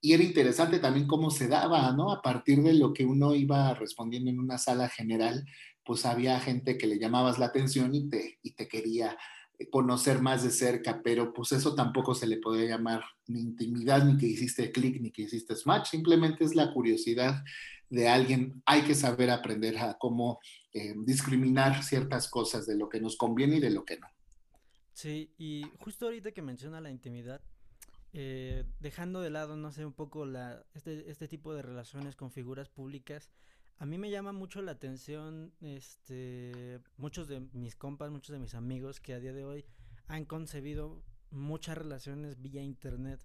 Y 0.00 0.14
era 0.14 0.22
interesante 0.22 0.78
también 0.78 1.06
cómo 1.06 1.30
se 1.30 1.48
daba, 1.48 1.92
¿no? 1.92 2.10
A 2.10 2.22
partir 2.22 2.62
de 2.62 2.74
lo 2.74 2.92
que 2.92 3.04
uno 3.04 3.34
iba 3.34 3.74
respondiendo 3.74 4.30
en 4.30 4.38
una 4.38 4.58
sala 4.58 4.88
general, 4.88 5.44
pues 5.84 6.06
había 6.06 6.40
gente 6.40 6.78
que 6.78 6.86
le 6.86 6.98
llamabas 6.98 7.38
la 7.38 7.46
atención 7.46 7.94
y 7.94 8.08
te, 8.08 8.38
y 8.42 8.52
te 8.52 8.68
quería 8.68 9.16
conocer 9.70 10.22
más 10.22 10.42
de 10.42 10.50
cerca, 10.50 11.02
pero 11.02 11.34
pues 11.34 11.52
eso 11.52 11.74
tampoco 11.74 12.14
se 12.14 12.26
le 12.26 12.38
puede 12.38 12.66
llamar 12.66 13.02
ni 13.26 13.40
intimidad, 13.40 14.04
ni 14.04 14.16
que 14.16 14.26
hiciste 14.26 14.72
clic, 14.72 15.00
ni 15.00 15.10
que 15.10 15.22
hiciste 15.22 15.54
match, 15.66 15.90
simplemente 15.90 16.44
es 16.44 16.54
la 16.54 16.72
curiosidad 16.72 17.44
de 17.90 18.08
alguien. 18.08 18.62
Hay 18.64 18.82
que 18.82 18.94
saber 18.94 19.30
aprender 19.30 19.76
a 19.78 19.98
cómo 19.98 20.38
eh, 20.72 20.94
discriminar 21.04 21.82
ciertas 21.82 22.28
cosas 22.28 22.66
de 22.66 22.76
lo 22.76 22.88
que 22.88 23.00
nos 23.00 23.16
conviene 23.16 23.56
y 23.56 23.60
de 23.60 23.70
lo 23.70 23.84
que 23.84 23.98
no. 23.98 24.06
Sí, 24.94 25.32
y 25.38 25.62
justo 25.80 26.06
ahorita 26.06 26.32
que 26.32 26.42
menciona 26.42 26.80
la 26.80 26.90
intimidad, 26.90 27.40
eh, 28.12 28.64
dejando 28.80 29.20
de 29.20 29.30
lado, 29.30 29.56
no 29.56 29.72
sé, 29.72 29.84
un 29.84 29.92
poco 29.92 30.26
la, 30.26 30.64
este, 30.74 31.10
este 31.10 31.28
tipo 31.28 31.54
de 31.54 31.62
relaciones 31.62 32.16
con 32.16 32.30
figuras 32.30 32.68
públicas, 32.68 33.30
a 33.78 33.86
mí 33.86 33.96
me 33.96 34.10
llama 34.10 34.32
mucho 34.32 34.60
la 34.60 34.72
atención, 34.72 35.54
este, 35.62 36.80
muchos 36.98 37.28
de 37.28 37.40
mis 37.52 37.76
compas, 37.76 38.10
muchos 38.10 38.34
de 38.34 38.38
mis 38.38 38.54
amigos 38.54 39.00
que 39.00 39.14
a 39.14 39.20
día 39.20 39.32
de 39.32 39.44
hoy 39.44 39.64
han 40.06 40.26
concebido 40.26 41.02
muchas 41.30 41.78
relaciones 41.78 42.42
vía 42.42 42.62
internet. 42.62 43.24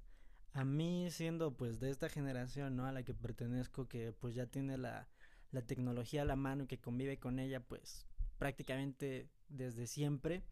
A 0.53 0.63
mí 0.63 1.09
siendo 1.11 1.57
pues 1.57 1.81
de 1.81 1.89
esta 1.89 2.07
generación, 2.07 2.77
¿no? 2.77 2.85
A 2.85 2.93
la 2.93 3.03
que 3.03 3.13
pertenezco, 3.13 3.89
que 3.89 4.13
pues 4.13 4.33
ya 4.33 4.45
tiene 4.45 4.77
la, 4.77 5.09
la 5.51 5.61
tecnología 5.61 6.21
a 6.21 6.25
la 6.25 6.37
mano 6.37 6.63
y 6.63 6.67
que 6.67 6.79
convive 6.79 7.19
con 7.19 7.39
ella 7.39 7.59
pues 7.59 8.05
prácticamente 8.37 9.29
desde 9.49 9.87
siempre. 9.87 10.43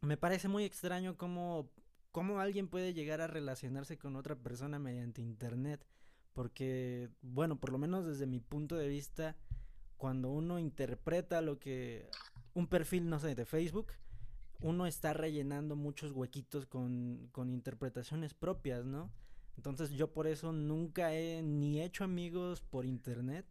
Me 0.00 0.16
parece 0.16 0.48
muy 0.48 0.64
extraño 0.64 1.18
cómo, 1.18 1.70
cómo 2.12 2.38
alguien 2.40 2.68
puede 2.68 2.94
llegar 2.94 3.20
a 3.20 3.26
relacionarse 3.26 3.98
con 3.98 4.16
otra 4.16 4.36
persona 4.36 4.78
mediante 4.78 5.22
internet. 5.22 5.84
Porque, 6.34 7.10
bueno, 7.20 7.58
por 7.58 7.72
lo 7.72 7.78
menos 7.78 8.06
desde 8.06 8.26
mi 8.26 8.40
punto 8.40 8.76
de 8.76 8.88
vista, 8.88 9.36
cuando 9.96 10.30
uno 10.30 10.58
interpreta 10.58 11.42
lo 11.42 11.58
que 11.58 12.08
un 12.54 12.68
perfil, 12.68 13.08
no 13.08 13.18
sé, 13.18 13.34
de 13.34 13.44
Facebook, 13.44 13.92
uno 14.60 14.86
está 14.86 15.12
rellenando 15.12 15.74
muchos 15.74 16.12
huequitos 16.12 16.66
con, 16.66 17.28
con 17.32 17.50
interpretaciones 17.50 18.32
propias, 18.34 18.84
¿no? 18.84 19.10
Entonces 19.56 19.90
yo 19.90 20.12
por 20.12 20.26
eso 20.26 20.52
nunca 20.52 21.14
he 21.14 21.42
ni 21.42 21.82
hecho 21.82 22.04
amigos 22.04 22.62
por 22.62 22.86
internet, 22.86 23.46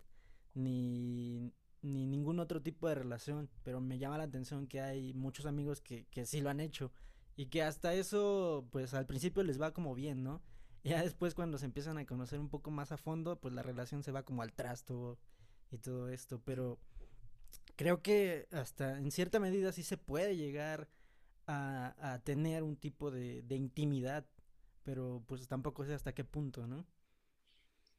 ni, 0.54 1.52
ni 1.82 2.06
ningún 2.08 2.40
otro 2.40 2.62
tipo 2.62 2.88
de 2.88 2.96
relación, 2.96 3.50
pero 3.64 3.80
me 3.82 4.00
llama 4.00 4.18
la 4.18 4.24
atención 4.24 4.68
que 4.68 4.82
hay 4.82 5.14
muchos 5.14 5.46
amigos 5.46 5.82
que, 5.82 6.06
que 6.06 6.26
sí 6.26 6.42
lo 6.42 6.50
han 6.50 6.60
hecho 6.60 6.92
y 7.42 7.48
que 7.48 7.64
hasta 7.64 7.96
eso, 7.96 8.68
pues 8.70 8.94
al 8.94 9.08
principio 9.08 9.42
les 9.42 9.60
va 9.60 9.74
como 9.74 9.96
bien, 9.96 10.22
¿no? 10.22 10.44
Ya 10.84 11.02
después 11.02 11.34
cuando 11.34 11.58
se 11.58 11.66
empiezan 11.66 11.98
a 11.98 12.06
conocer 12.06 12.40
un 12.40 12.50
poco 12.50 12.70
más 12.70 12.92
a 12.92 12.98
fondo, 12.98 13.40
pues 13.42 13.52
la 13.56 13.64
relación 13.64 14.04
se 14.04 14.12
va 14.12 14.22
como 14.22 14.44
al 14.44 14.54
trasto 14.54 15.18
y 15.72 15.80
todo 15.80 16.10
esto, 16.10 16.40
pero 16.46 16.78
creo 17.76 18.04
que 18.04 18.48
hasta 18.52 19.00
en 19.00 19.10
cierta 19.10 19.40
medida 19.40 19.72
sí 19.72 19.82
se 19.82 19.98
puede 19.98 20.38
llegar 20.38 20.88
a, 21.48 21.96
a 22.14 22.20
tener 22.20 22.62
un 22.62 22.76
tipo 22.76 23.10
de, 23.10 23.44
intimidad, 23.50 24.24
pero 24.84 25.24
pues 25.26 25.48
tampoco 25.48 25.84
sé 25.84 25.96
hasta 25.96 26.14
qué 26.14 26.24
punto, 26.24 26.68
¿no? 26.68 26.86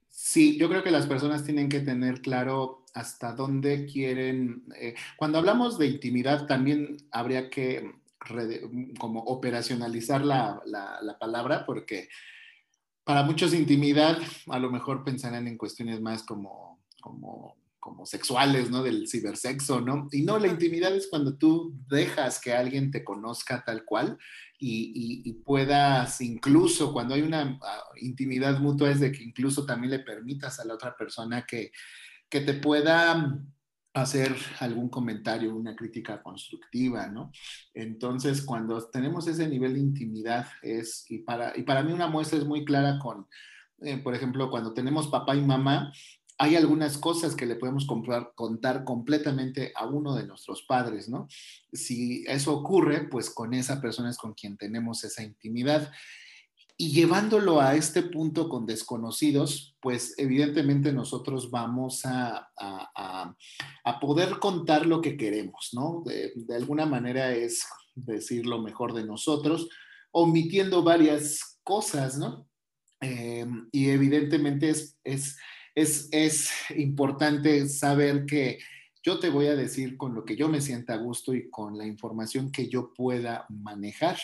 Sí, 0.09 0.57
yo 0.57 0.69
creo 0.69 0.85
que 0.85 0.93
las 0.93 1.09
personas 1.09 1.43
tienen 1.43 1.69
que 1.69 1.81
tener 1.81 2.23
claro 2.23 2.85
hasta 2.95 3.33
dónde 3.33 3.87
quieren. 3.87 4.67
Eh, 4.79 4.95
cuando 5.17 5.39
hablamos 5.39 5.79
de 5.79 5.89
intimidad, 5.89 6.47
también 6.47 6.99
habría 7.11 7.51
que 7.51 8.02
como 8.99 9.21
operacionalizar 9.21 10.25
la, 10.25 10.63
la, 10.67 10.99
la 11.03 11.19
palabra, 11.19 11.67
porque 11.67 12.09
para 13.05 13.23
muchos 13.23 13.53
intimidad, 13.55 14.19
a 14.49 14.59
lo 14.59 14.71
mejor 14.71 15.05
pensarán 15.05 15.49
en 15.49 15.59
cuestiones 15.59 16.01
más 16.01 16.23
como, 16.23 16.81
como, 17.01 17.57
como 17.81 18.07
sexuales, 18.07 18.71
¿no? 18.71 18.83
Del 18.83 19.09
cibersexo, 19.09 19.81
¿no? 19.81 20.09
Y 20.13 20.23
no, 20.23 20.39
la 20.39 20.47
intimidad 20.47 20.95
es 20.95 21.09
cuando 21.09 21.37
tú 21.37 21.75
dejas 21.89 22.41
que 22.41 22.53
alguien 22.53 22.91
te 22.91 23.03
conozca 23.03 23.65
tal 23.65 23.85
cual 23.85 24.19
y, 24.65 25.23
y, 25.25 25.33
puedas, 25.33 26.21
incluso 26.21 26.93
cuando 26.93 27.15
hay 27.15 27.23
una 27.23 27.59
ah, 27.61 27.83
intimidad 27.97 28.61
mutua, 28.61 28.93
es 28.93 29.01
de 29.01 29.11
que 29.11 29.25
incluso 29.25 29.67
también 29.67 29.91
le 29.91 29.99
permitas 29.99 30.61
a 30.61 30.65
la 30.65 30.75
otra 30.75 30.97
persona 30.97 31.45
que, 31.45 31.73
que 32.29 32.43
te 32.43 32.55
pueda 32.55 33.43
hacer 33.95 34.35
algún 34.61 34.89
comentario, 34.89 35.55
una 35.55 35.77
crítica 35.77 36.23
constructiva, 36.23 37.09
¿no? 37.09 37.31
Entonces, 37.75 38.43
cuando 38.43 38.81
tenemos 38.89 39.27
ese 39.29 39.49
nivel 39.49 39.75
de 39.75 39.81
intimidad, 39.81 40.47
es, 40.63 41.05
y 41.09 41.19
para, 41.19 41.57
y 41.57 41.63
para 41.63 41.83
mí 41.83 41.93
una 41.93 42.09
muestra 42.09 42.39
es 42.39 42.47
muy 42.47 42.65
clara 42.65 42.99
con, 42.99 43.27
eh, 43.83 43.99
por 43.99 44.15
ejemplo, 44.15 44.51
cuando 44.51 44.73
tenemos 44.73 45.09
papá 45.09 45.37
y 45.37 45.43
mamá, 45.43 45.93
hay 46.39 46.57
algunas 46.57 46.99
cosas 46.99 47.37
que 47.37 47.47
le 47.47 47.57
podemos 47.57 47.87
contar 48.35 48.85
completamente 48.85 49.73
a 49.77 49.87
uno 49.87 50.15
de 50.15 50.27
nuestros 50.27 50.63
padres, 50.63 51.09
¿no? 51.09 51.29
Si 51.73 52.25
eso 52.27 52.53
ocurre, 52.55 53.07
pues 53.09 53.31
con 53.31 53.55
esa 53.55 53.81
persona 53.81 54.11
es 54.11 54.17
con 54.17 54.33
quien 54.35 54.57
tenemos 54.57 55.05
esa 55.05 55.23
intimidad. 55.23 55.93
Y 56.83 56.91
llevándolo 56.91 57.61
a 57.61 57.77
este 57.77 58.03
punto 58.03 58.49
con 58.49 58.67
desconocidos, 58.67 59.77
pues 59.81 60.15
evidentemente 60.19 60.93
nosotros 60.93 61.49
vamos 61.49 62.05
a, 62.05 62.51
a, 62.59 64.01
poder 64.01 64.41
contar 64.41 64.85
lo 64.85 65.01
que 65.01 65.17
queremos, 65.17 65.69
¿no? 65.75 66.03
De, 66.05 66.33
de, 66.35 66.57
alguna 66.57 66.85
manera 66.85 67.31
es 67.35 67.65
decir 67.95 68.47
lo 68.47 68.61
mejor 68.61 68.95
de 68.95 69.05
nosotros, 69.05 69.69
omitiendo 70.11 70.83
varias 70.83 71.61
cosas, 71.63 72.19
¿no? 72.19 72.49
Eh, 73.01 73.47
y 73.71 73.91
evidentemente 73.91 74.71
es, 74.71 74.99
es, 75.05 75.37
es, 75.77 76.09
es 76.11 76.51
importante 76.77 77.69
saber 77.69 78.27
que 78.27 78.59
yo 79.05 79.21
te 79.21 79.31
voy 79.31 79.47
a 79.47 79.55
decir 79.55 79.97
con 79.97 80.17
lo 80.17 80.25
que 80.25 80.35
yo 80.35 80.49
me 80.49 80.61
sienta 80.61 80.95
a 80.95 80.99
gusto 80.99 81.33
y 81.33 81.49
con 81.49 81.79
la 81.79 81.87
información 81.87 82.51
que 82.51 82.69
yo 82.69 82.93
pueda 82.93 83.47
manejar. 83.51 84.19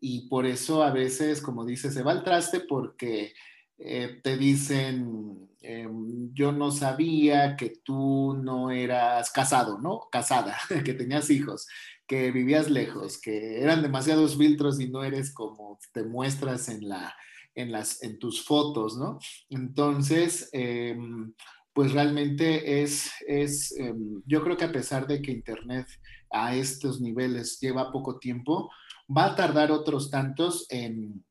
Y 0.00 0.28
por 0.28 0.46
eso 0.46 0.82
a 0.82 0.90
veces, 0.90 1.42
como 1.42 1.64
dice, 1.64 1.90
se 1.90 2.02
va 2.02 2.12
al 2.12 2.24
traste 2.24 2.60
porque 2.60 3.34
eh, 3.78 4.20
te 4.22 4.36
dicen, 4.36 5.50
em, 5.60 6.32
yo 6.34 6.52
no 6.52 6.70
sabía 6.70 7.56
que 7.56 7.72
tú 7.84 8.34
no 8.42 8.70
eras 8.70 9.30
casado, 9.30 9.78
¿no? 9.78 10.08
Casada, 10.10 10.56
que 10.84 10.94
tenías 10.94 11.30
hijos, 11.30 11.66
que 12.06 12.30
vivías 12.30 12.70
lejos, 12.70 13.20
que 13.20 13.62
eran 13.62 13.82
demasiados 13.82 14.36
filtros 14.36 14.80
y 14.80 14.90
no 14.90 15.04
eres 15.04 15.32
como 15.32 15.78
te 15.92 16.02
muestras 16.04 16.68
en, 16.68 16.88
la, 16.88 17.14
en, 17.54 17.72
las, 17.72 18.02
en 18.02 18.18
tus 18.18 18.44
fotos, 18.44 18.96
¿no? 18.96 19.18
Entonces, 19.48 20.48
em, 20.52 21.32
pues 21.72 21.92
realmente 21.92 22.82
es, 22.82 23.12
es 23.26 23.72
em, 23.78 24.22
yo 24.26 24.42
creo 24.42 24.56
que 24.56 24.64
a 24.64 24.72
pesar 24.72 25.06
de 25.06 25.22
que 25.22 25.32
Internet 25.32 25.86
a 26.30 26.54
estos 26.54 27.00
niveles 27.00 27.58
lleva 27.60 27.92
poco 27.92 28.18
tiempo, 28.18 28.70
va 29.16 29.26
a 29.26 29.36
tardar 29.36 29.72
otros 29.72 30.10
tantos 30.10 30.66
en 30.70 31.24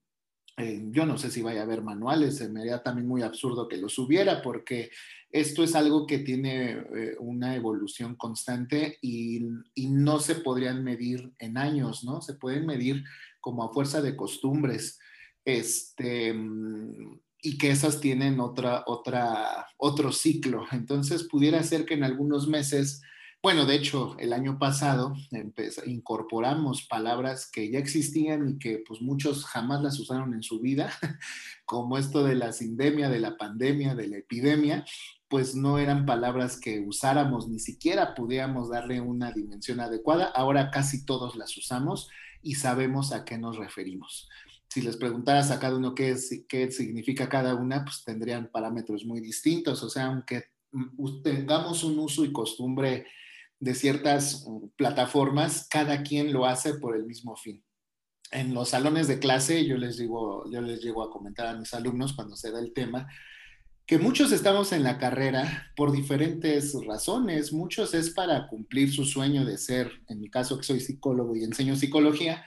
yo 0.91 1.05
no 1.05 1.17
sé 1.17 1.32
si 1.32 1.41
vaya 1.41 1.61
a 1.61 1.63
haber 1.63 1.82
manuales, 1.82 2.47
me 2.49 2.61
haría 2.61 2.84
también 2.84 3.07
muy 3.07 3.21
absurdo 3.21 3.67
que 3.67 3.77
los 3.77 3.97
hubiera, 3.97 4.41
porque 4.41 4.91
esto 5.32 5.63
es 5.63 5.75
algo 5.75 6.05
que 6.05 6.19
tiene 6.19 6.71
eh, 6.71 7.15
una 7.19 7.55
evolución 7.55 8.15
constante 8.15 8.97
y, 9.01 9.47
no 9.75 10.19
se 10.19 10.36
podrían 10.36 10.84
medir 10.84 11.34
en 11.39 11.57
años, 11.57 12.03
¿no? 12.03 12.21
Se 12.21 12.34
pueden 12.34 12.65
medir 12.65 13.03
como 13.41 13.63
a 13.63 13.73
fuerza 13.73 14.01
de 14.01 14.15
costumbres, 14.15 14.99
este, 15.45 16.36
y 17.41 17.57
que 17.57 17.71
esas 17.71 18.01
tienen 18.01 18.39
otra, 18.39 18.84
otra, 18.88 19.67
otro 19.77 20.11
ciclo. 20.11 20.65
Entonces, 20.71 21.23
pudiera 21.23 21.61
ser 21.63 21.86
que 21.86 21.95
en 21.95 22.03
algunos 22.03 22.47
meses 22.47 23.01
bueno, 23.41 23.65
de 23.65 23.75
hecho, 23.75 24.17
el 24.19 24.33
año 24.33 24.59
pasado 24.59 25.13
incorporamos 25.85 26.85
palabras 26.87 27.49
que 27.49 27.71
ya 27.71 27.79
existían 27.79 28.49
y 28.49 28.59
que 28.59 28.83
pues 28.85 29.01
muchos 29.01 29.45
jamás 29.45 29.81
las 29.81 29.97
usaron 29.97 30.33
en 30.33 30.43
su 30.43 30.59
vida, 30.59 30.91
como 31.65 31.97
esto 31.97 32.23
de 32.25 32.35
la 32.35 32.51
sindemia, 32.51 33.07
de 33.09 33.19
la 33.19 33.37
pandemia, 33.37 33.95
de 33.95 34.07
la 34.07 34.17
epidemia, 34.17 34.83
pues 35.29 35.55
no 35.55 35.77
eran 35.77 36.05
palabras 36.05 36.59
que 36.59 36.81
usáramos, 36.81 37.47
ni 37.47 37.59
siquiera 37.59 38.13
pudiéramos 38.13 38.69
darle 38.69 38.99
una 38.99 39.31
dimensión 39.31 39.79
adecuada. 39.79 40.25
Ahora 40.35 40.69
casi 40.69 41.05
todos 41.05 41.37
las 41.37 41.55
usamos 41.55 42.09
y 42.41 42.55
sabemos 42.55 43.13
a 43.13 43.23
qué 43.23 43.37
nos 43.37 43.57
referimos. 43.57 44.27
Si 44.67 44.81
les 44.81 44.97
preguntaras 44.97 45.49
a 45.49 45.59
cada 45.59 45.77
uno 45.77 45.95
qué, 45.95 46.15
qué 46.47 46.71
significa 46.71 47.29
cada 47.29 47.55
una, 47.55 47.85
pues 47.85 48.03
tendrían 48.03 48.49
parámetros 48.51 49.05
muy 49.05 49.21
distintos. 49.21 49.81
O 49.81 49.89
sea, 49.89 50.07
aunque 50.07 50.45
mm, 50.71 51.21
tengamos 51.23 51.85
un 51.85 51.99
uso 51.99 52.25
y 52.25 52.33
costumbre 52.33 53.05
de 53.60 53.76
ciertas 53.76 54.45
mm, 54.47 54.70
plataformas, 54.76 55.68
cada 55.70 56.03
quien 56.03 56.34
lo 56.34 56.45
hace 56.45 56.76
por 56.76 56.95
el 56.95 57.05
mismo 57.05 57.36
fin. 57.36 57.64
En 58.32 58.53
los 58.53 58.70
salones 58.70 59.07
de 59.07 59.20
clase, 59.20 59.66
yo 59.66 59.78
les 59.78 59.97
digo, 59.97 60.49
yo 60.51 60.62
les 60.62 60.82
llego 60.82 61.03
a 61.03 61.10
comentar 61.10 61.47
a 61.47 61.57
mis 61.57 61.74
alumnos 61.74 62.14
cuando 62.14 62.36
se 62.36 62.51
da 62.51 62.60
el 62.60 62.74
tema, 62.74 63.07
que 63.89 63.97
muchos 63.97 64.32
estamos 64.32 64.72
en 64.72 64.84
la 64.84 64.99
carrera 64.99 65.72
por 65.76 65.91
diferentes 65.91 66.76
razones. 66.86 67.51
Muchos 67.51 67.95
es 67.95 68.12
para 68.12 68.47
cumplir 68.47 68.93
su 68.93 69.03
sueño 69.03 69.45
de 69.45 69.57
ser, 69.57 69.91
en 70.07 70.20
mi 70.20 70.30
caso 70.30 70.57
que 70.57 70.64
soy 70.64 70.80
psicólogo 70.80 71.36
y 71.36 71.43
enseño 71.43 71.76
psicología, 71.76 72.45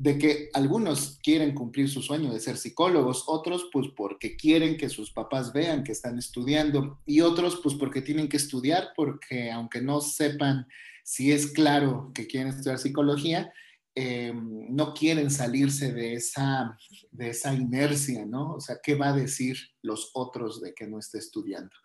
de 0.00 0.16
que 0.16 0.48
algunos 0.54 1.18
quieren 1.22 1.52
cumplir 1.52 1.90
su 1.90 2.00
sueño 2.00 2.32
de 2.32 2.40
ser 2.40 2.56
psicólogos, 2.56 3.24
otros 3.26 3.68
pues 3.70 3.88
porque 3.94 4.34
quieren 4.34 4.78
que 4.78 4.88
sus 4.88 5.12
papás 5.12 5.52
vean 5.52 5.84
que 5.84 5.92
están 5.92 6.18
estudiando 6.18 7.02
y 7.04 7.20
otros 7.20 7.60
pues 7.62 7.74
porque 7.74 8.00
tienen 8.00 8.26
que 8.26 8.38
estudiar 8.38 8.92
porque 8.96 9.50
aunque 9.50 9.82
no 9.82 10.00
sepan 10.00 10.66
si 11.04 11.32
es 11.32 11.52
claro 11.52 12.12
que 12.14 12.26
quieren 12.26 12.48
estudiar 12.48 12.78
psicología, 12.78 13.52
eh, 13.94 14.32
no 14.34 14.94
quieren 14.94 15.30
salirse 15.30 15.92
de 15.92 16.14
esa, 16.14 16.78
de 17.10 17.28
esa 17.28 17.52
inercia, 17.52 18.24
¿no? 18.24 18.54
O 18.54 18.60
sea, 18.60 18.78
¿qué 18.82 18.94
va 18.94 19.08
a 19.08 19.12
decir 19.16 19.58
los 19.82 20.12
otros 20.14 20.62
de 20.62 20.72
que 20.72 20.86
no 20.86 20.98
esté 20.98 21.18
estudiando? 21.18 21.76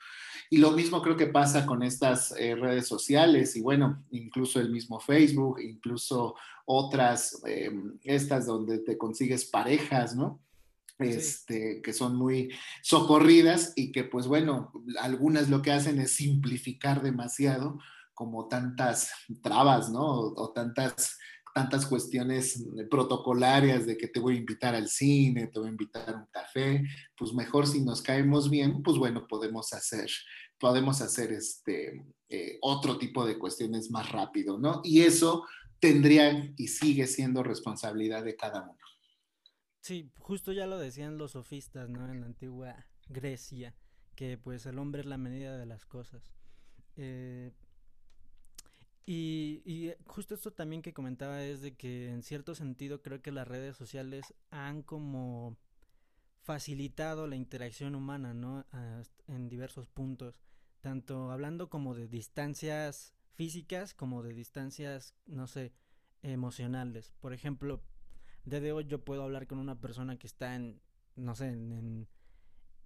Y 0.50 0.58
lo 0.58 0.72
mismo 0.72 1.02
creo 1.02 1.18
que 1.18 1.28
pasa 1.28 1.66
con 1.66 1.84
estas 1.84 2.34
eh, 2.38 2.56
redes 2.56 2.88
sociales 2.88 3.56
y 3.56 3.62
bueno, 3.62 4.04
incluso 4.12 4.60
el 4.60 4.70
mismo 4.70 5.00
Facebook, 5.00 5.60
incluso 5.62 6.36
otras, 6.66 7.41
eh, 7.46 7.72
estas 8.04 8.46
donde 8.46 8.80
te 8.80 8.98
consigues 8.98 9.46
parejas, 9.46 10.16
¿no? 10.16 10.39
Este, 10.98 11.82
que 11.82 11.91
son 11.91 12.16
muy 12.16 12.54
socorridas 12.82 13.74
y 13.76 13.91
que 13.91 14.06
pues 14.06 14.28
bueno, 14.28 14.72
algunas 15.02 15.50
lo 15.50 15.62
que 15.62 15.74
hacen 15.74 16.00
es 16.00 16.16
simplificar 16.16 17.02
demasiado 17.02 17.80
como 18.14 18.48
tantas 18.48 19.12
trabas, 19.41 19.89
¿no? 19.89 20.06
o 20.06 20.54
tantas 20.54 21.18
tantas 21.56 21.86
cuestiones 21.86 22.68
protocolarias 22.91 23.86
de 23.86 23.95
que 23.95 24.10
te 24.10 24.20
voy 24.20 24.36
a 24.36 24.39
invitar 24.39 24.76
al 24.76 24.89
cine, 24.89 25.47
te 25.47 25.58
voy 25.58 25.70
a 25.70 25.72
invitar 25.72 26.10
a 26.10 26.18
un 26.18 26.26
café, 26.26 26.84
pues 27.18 27.34
mejor 27.34 27.66
si 27.66 27.80
nos 27.80 28.01
caemos 28.01 28.49
bien, 28.49 28.84
pues 28.84 28.97
bueno, 28.97 29.26
podemos 29.26 29.72
hacer, 29.72 30.10
podemos 30.60 30.99
hacer 30.99 31.32
este, 31.32 32.03
eh, 32.28 32.58
otro 32.62 32.97
tipo 32.97 33.26
de 33.26 33.39
cuestiones 33.39 33.89
más 33.89 34.12
rápido, 34.12 34.60
¿no? 34.60 34.82
Y 34.84 35.03
eso 35.03 35.45
tendría 35.80 36.53
y 36.58 36.68
sigue 36.68 37.08
siendo 37.08 37.41
responsabilidad 37.41 38.26
de 38.26 38.36
cada 38.36 38.64
uno. 38.64 38.78
Sí, 39.80 40.12
justo 40.20 40.51
ya 40.51 40.68
lo 40.68 40.78
decían 40.78 41.18
los 41.18 41.32
sofistas, 41.32 41.89
¿no? 41.89 42.12
En 42.12 42.20
la 42.20 42.26
antigua 42.26 42.86
Grecia, 43.08 43.74
que 44.18 44.38
pues 44.38 44.66
el 44.66 44.78
hombre 44.78 44.99
es 44.99 45.08
la 45.08 45.18
medida 45.18 45.58
de 45.58 45.68
las 45.68 45.86
cosas. 45.86 46.34
Eh, 46.97 47.53
y, 49.08 49.93
justo 50.06 50.34
esto 50.34 50.51
también 50.51 50.82
que 50.82 50.93
comentaba 50.93 51.43
es 51.43 51.62
de 51.62 51.76
que 51.76 52.10
en 52.10 52.24
cierto 52.24 52.56
sentido 52.56 53.01
creo 53.01 53.22
que 53.22 53.32
las 53.32 53.47
redes 53.47 53.78
sociales 53.78 54.34
han 54.49 54.82
como 54.82 55.58
facilitado 56.41 57.28
la 57.28 57.36
interacción 57.36 57.95
humana, 57.95 58.34
¿no? 58.34 58.66
en 59.28 59.49
diversos 59.49 59.88
puntos, 59.88 60.39
tanto 60.82 61.32
hablando 61.32 61.70
como 61.70 61.93
de 61.93 62.08
distancias 62.08 63.14
físicas 63.34 63.93
como 63.93 64.24
de 64.24 64.34
distancias, 64.34 65.16
no 65.26 65.47
sé, 65.47 65.74
emocionales. 66.22 67.14
Por 67.20 67.34
ejemplo, 67.34 67.84
desde 68.43 68.72
hoy 68.72 68.86
yo 68.86 69.03
puedo 69.03 69.24
hablar 69.24 69.45
con 69.45 69.60
una 69.60 69.80
persona 69.80 70.18
que 70.18 70.28
está 70.28 70.56
en, 70.56 70.82
no 71.16 71.36
sé, 71.36 71.49
en, 71.49 72.08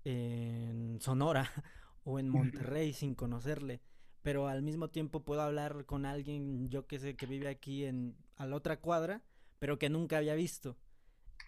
en 0.04 1.00
Sonora 1.02 1.50
o 2.04 2.20
en 2.20 2.30
Monterrey 2.30 2.94
sin 2.94 3.16
conocerle 3.16 3.82
pero 4.22 4.48
al 4.48 4.62
mismo 4.62 4.90
tiempo 4.90 5.24
puedo 5.24 5.42
hablar 5.42 5.86
con 5.86 6.06
alguien, 6.06 6.70
yo 6.70 6.88
que 6.88 7.00
sé, 7.00 7.16
que 7.16 7.26
vive 7.26 7.48
aquí 7.48 7.86
en 7.86 8.16
a 8.36 8.46
la 8.46 8.56
otra 8.56 8.80
cuadra, 8.80 9.22
pero 9.60 9.78
que 9.78 9.90
nunca 9.90 10.18
había 10.18 10.36
visto. 10.36 10.78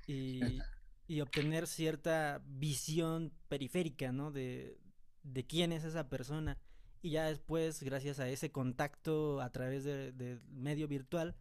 Y, 0.08 0.40
y 1.08 1.22
obtener 1.22 1.68
cierta 1.68 2.42
visión 2.46 3.34
periférica, 3.48 4.12
¿no? 4.12 4.32
De, 4.32 4.78
de 5.24 5.46
quién 5.46 5.72
es 5.72 5.84
esa 5.84 6.10
persona. 6.10 6.58
Y 7.02 7.12
ya 7.12 7.26
después, 7.26 7.82
gracias 7.82 8.20
a 8.20 8.30
ese 8.30 8.52
contacto 8.52 9.42
a 9.42 9.50
través 9.52 9.84
del 9.84 10.16
de 10.18 10.40
medio 10.50 10.88
virtual, 10.88 11.36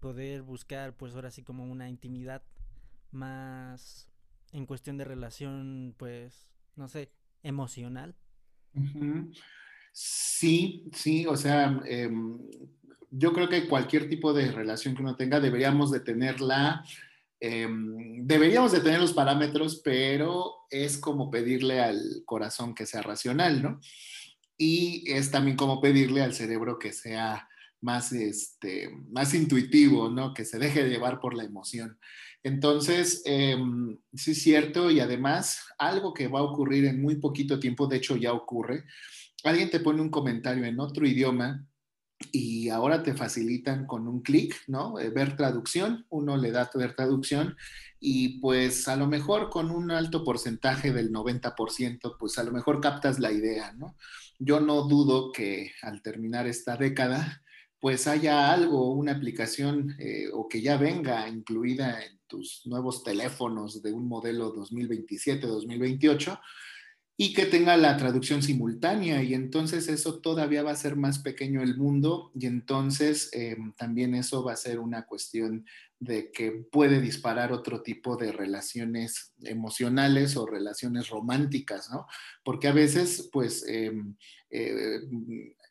poder 0.00 0.42
buscar, 0.42 0.96
pues 0.96 1.14
ahora 1.14 1.30
sí, 1.30 1.42
como 1.42 1.64
una 1.64 1.88
intimidad 1.88 2.42
más 3.12 4.08
en 4.52 4.66
cuestión 4.66 4.96
de 4.98 5.04
relación, 5.04 5.94
pues, 5.96 6.50
no 6.76 6.88
sé, 6.88 7.12
emocional. 7.42 8.16
Sí, 9.96 10.90
sí, 10.92 11.24
o 11.24 11.36
sea, 11.36 11.80
em, 11.86 12.36
yo 13.10 13.32
creo 13.32 13.48
que 13.48 13.68
cualquier 13.68 14.08
tipo 14.08 14.32
de 14.32 14.50
relación 14.50 14.96
que 14.96 15.02
uno 15.02 15.14
tenga 15.14 15.38
deberíamos 15.38 15.92
de 15.92 16.00
tenerla, 16.00 16.84
em, 17.38 18.26
deberíamos 18.26 18.72
de 18.72 18.80
tener 18.80 19.00
los 19.00 19.12
parámetros, 19.12 19.80
pero 19.84 20.66
es 20.68 20.98
como 20.98 21.30
pedirle 21.30 21.80
al 21.80 22.00
corazón 22.24 22.74
que 22.74 22.86
sea 22.86 23.02
racional, 23.02 23.62
¿no? 23.62 23.80
Y 24.58 25.04
es 25.12 25.30
también 25.30 25.56
como 25.56 25.80
pedirle 25.80 26.22
al 26.22 26.34
cerebro 26.34 26.76
que 26.76 26.92
sea 26.92 27.48
más, 27.80 28.12
este, 28.12 28.90
más 29.12 29.32
intuitivo, 29.32 30.10
¿no? 30.10 30.34
Que 30.34 30.44
se 30.44 30.58
deje 30.58 30.88
llevar 30.88 31.20
por 31.20 31.34
la 31.34 31.44
emoción. 31.44 31.98
Entonces, 32.42 33.22
em, 33.26 33.96
sí 34.12 34.32
es 34.32 34.42
cierto, 34.42 34.90
y 34.90 34.98
además 34.98 35.60
algo 35.78 36.12
que 36.12 36.26
va 36.26 36.40
a 36.40 36.42
ocurrir 36.42 36.84
en 36.86 37.00
muy 37.00 37.16
poquito 37.16 37.60
tiempo, 37.60 37.86
de 37.86 37.98
hecho 37.98 38.16
ya 38.16 38.32
ocurre, 38.32 38.84
alguien 39.44 39.70
te 39.70 39.80
pone 39.80 40.00
un 40.00 40.10
comentario 40.10 40.64
en 40.64 40.80
otro 40.80 41.06
idioma 41.06 41.66
y 42.32 42.68
ahora 42.68 43.02
te 43.02 43.14
facilitan 43.14 43.86
con 43.86 44.08
un 44.08 44.22
clic, 44.22 44.54
¿no? 44.66 44.98
Eh, 44.98 45.10
ver 45.10 45.36
traducción, 45.36 46.06
uno 46.10 46.36
le 46.36 46.50
da 46.50 46.70
ver 46.74 46.94
traducción 46.94 47.56
y 48.00 48.40
pues 48.40 48.88
a 48.88 48.96
lo 48.96 49.06
mejor 49.06 49.50
con 49.50 49.70
un 49.70 49.90
alto 49.90 50.24
porcentaje 50.24 50.92
del 50.92 51.12
90%, 51.12 52.16
pues 52.18 52.38
a 52.38 52.44
lo 52.44 52.52
mejor 52.52 52.80
captas 52.80 53.18
la 53.18 53.32
idea, 53.32 53.72
¿no? 53.72 53.96
Yo 54.38 54.60
no 54.60 54.82
dudo 54.82 55.32
que 55.32 55.72
al 55.82 56.02
terminar 56.02 56.46
esta 56.46 56.76
década, 56.76 57.42
pues 57.80 58.06
haya 58.06 58.52
algo, 58.52 58.92
una 58.92 59.12
aplicación 59.12 59.94
eh, 59.98 60.28
o 60.32 60.48
que 60.48 60.62
ya 60.62 60.78
venga 60.78 61.28
incluida 61.28 62.02
en 62.02 62.18
tus 62.26 62.62
nuevos 62.64 63.02
teléfonos 63.04 63.82
de 63.82 63.92
un 63.92 64.08
modelo 64.08 64.54
2027-2028 64.54 66.40
y 67.16 67.32
que 67.32 67.46
tenga 67.46 67.76
la 67.76 67.96
traducción 67.96 68.42
simultánea 68.42 69.22
y 69.22 69.34
entonces 69.34 69.88
eso 69.88 70.18
todavía 70.18 70.64
va 70.64 70.72
a 70.72 70.76
ser 70.76 70.96
más 70.96 71.20
pequeño 71.20 71.62
el 71.62 71.76
mundo 71.76 72.32
y 72.34 72.46
entonces 72.46 73.30
eh, 73.32 73.56
también 73.76 74.16
eso 74.16 74.42
va 74.42 74.52
a 74.52 74.56
ser 74.56 74.80
una 74.80 75.06
cuestión 75.06 75.64
de 76.00 76.32
que 76.32 76.50
puede 76.50 77.00
disparar 77.00 77.52
otro 77.52 77.82
tipo 77.82 78.16
de 78.16 78.32
relaciones 78.32 79.32
emocionales 79.42 80.36
o 80.36 80.44
relaciones 80.44 81.08
románticas, 81.08 81.88
¿no? 81.88 82.06
Porque 82.42 82.68
a 82.68 82.72
veces, 82.72 83.30
pues, 83.32 83.64
eh, 83.68 83.92
eh, 84.50 85.00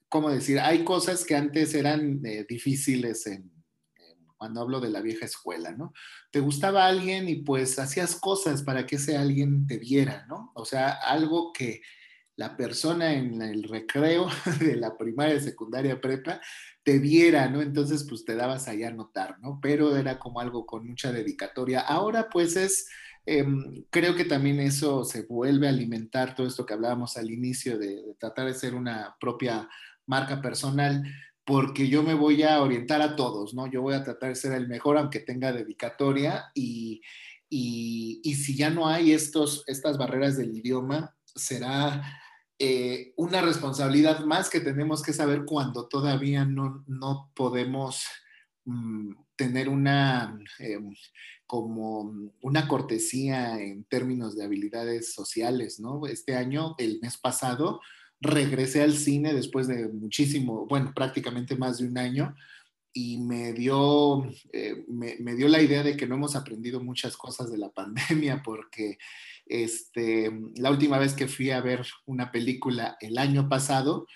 ¿cómo 0.07 0.29
decir? 0.29 0.59
Hay 0.59 0.85
cosas 0.85 1.25
que 1.25 1.35
antes 1.35 1.75
eran 1.75 2.21
difíciles 2.47 3.27
en, 3.27 3.52
cuando 4.43 4.59
hablo 4.59 4.81
de 4.81 4.89
la 4.89 4.99
vieja 4.99 5.25
escuela, 5.25 5.71
¿no? 5.71 5.93
Te 6.29 6.41
gustaba 6.41 6.85
alguien 6.85 7.29
y 7.29 7.35
pues 7.43 7.79
hacías 7.79 8.17
cosas 8.17 8.61
para 8.61 8.85
que 8.85 8.97
ese 8.97 9.15
alguien 9.15 9.65
te 9.67 9.77
viera, 9.77 10.25
¿no? 10.27 10.51
O 10.53 10.65
sea, 10.65 10.91
algo 10.91 11.53
que 11.53 11.79
la 12.35 12.57
persona 12.57 13.13
en 13.13 13.41
el 13.41 13.63
recreo 13.63 14.27
de 14.59 14.75
la 14.75 14.97
primaria, 14.97 15.39
secundaria, 15.39 16.01
prepa, 16.01 16.41
te 16.83 16.99
viera, 16.99 17.47
¿no? 17.47 17.61
Entonces, 17.61 18.05
pues 18.09 18.25
te 18.25 18.35
dabas 18.35 18.67
allá 18.67 18.89
a 18.89 18.91
notar, 18.91 19.39
¿no? 19.39 19.59
Pero 19.61 19.95
era 19.95 20.19
como 20.19 20.41
algo 20.41 20.65
con 20.65 20.85
mucha 20.85 21.13
dedicatoria. 21.13 21.79
Ahora, 21.79 22.27
pues 22.29 22.57
es, 22.57 22.89
em, 23.25 23.85
creo 23.91 24.13
que 24.13 24.25
también 24.25 24.59
eso 24.59 25.05
se 25.05 25.21
vuelve 25.21 25.67
a 25.67 25.69
alimentar 25.69 26.35
todo 26.35 26.47
esto 26.47 26.65
que 26.65 26.73
hablábamos 26.73 27.15
al 27.15 27.31
inicio 27.31 27.77
de, 27.77 28.03
de 28.03 28.15
tratar 28.15 28.47
de 28.47 28.55
ser 28.55 28.75
una 28.75 29.15
propia 29.21 29.69
marca 30.05 30.41
personal 30.41 31.01
porque 31.45 31.89
yo 31.89 32.03
me 32.03 32.13
voy 32.13 32.43
a 32.43 32.61
orientar 32.61 33.01
a 33.01 33.15
todos, 33.15 33.53
¿no? 33.53 33.67
Yo 33.67 33.81
voy 33.81 33.95
a 33.95 34.03
tratar 34.03 34.29
de 34.29 34.35
ser 34.35 34.53
el 34.53 34.67
mejor, 34.67 34.97
aunque 34.97 35.19
tenga 35.19 35.51
dedicatoria, 35.51 36.45
y, 36.53 37.01
y, 37.49 38.35
si 38.35 38.55
ya 38.55 38.69
no 38.69 38.87
hay 38.87 39.11
estos, 39.11 39.63
estas 39.67 39.97
barreras 39.97 40.37
del 40.37 40.55
idioma, 40.57 41.15
será 41.35 42.01
eh, 42.59 43.13
una 43.17 43.41
responsabilidad 43.41 44.23
más 44.25 44.49
que 44.49 44.59
tenemos 44.59 45.03
que 45.03 45.13
saber 45.13 45.43
cuando 45.45 45.87
todavía 45.87 46.45
no, 46.45 46.83
no 46.87 47.31
podemos 47.35 48.05
mm, 48.65 49.11
tener 49.35 49.67
una, 49.67 50.39
eh, 50.59 50.79
como 51.45 52.31
una 52.41 52.67
cortesía 52.67 53.59
en 53.59 53.83
términos 53.83 54.35
de 54.35 54.45
habilidades 54.45 55.13
sociales, 55.13 55.79
¿no? 55.79 56.05
Este 56.07 56.35
año, 56.35 56.75
el 56.77 56.99
mes 57.01 57.17
pasado, 57.17 57.81
regresé 58.23 58.81
al 58.81 58.93
cine 58.93 59.33
después 59.33 59.67
de 59.67 59.89
muchísimo, 59.89 60.65
bueno, 60.65 60.93
prácticamente 60.95 61.55
más 61.55 61.77
de 61.77 61.87
un 61.87 61.97
año, 61.97 62.35
y 62.93 63.17
me 63.17 63.53
dio, 63.53 64.23
eh, 64.53 64.85
me, 64.87 65.35
dio 65.35 65.47
la 65.47 65.61
idea 65.61 65.83
de 65.83 65.97
que 65.97 66.07
no 66.07 66.15
hemos 66.15 66.35
aprendido 66.35 66.79
muchas 66.79 67.17
cosas 67.17 67.51
de 67.51 67.57
la 67.57 67.69
pandemia, 67.69 68.41
porque 68.43 68.97
este, 69.45 70.31
la 70.55 70.71
última 70.71 70.99
vez 70.99 71.13
que 71.13 71.27
fui 71.27 71.51
a 71.51 71.61
ver 71.61 71.85
una 72.05 72.31
película 72.31 72.97
el 73.01 73.17
año 73.17 73.49
pasado, 73.49 74.07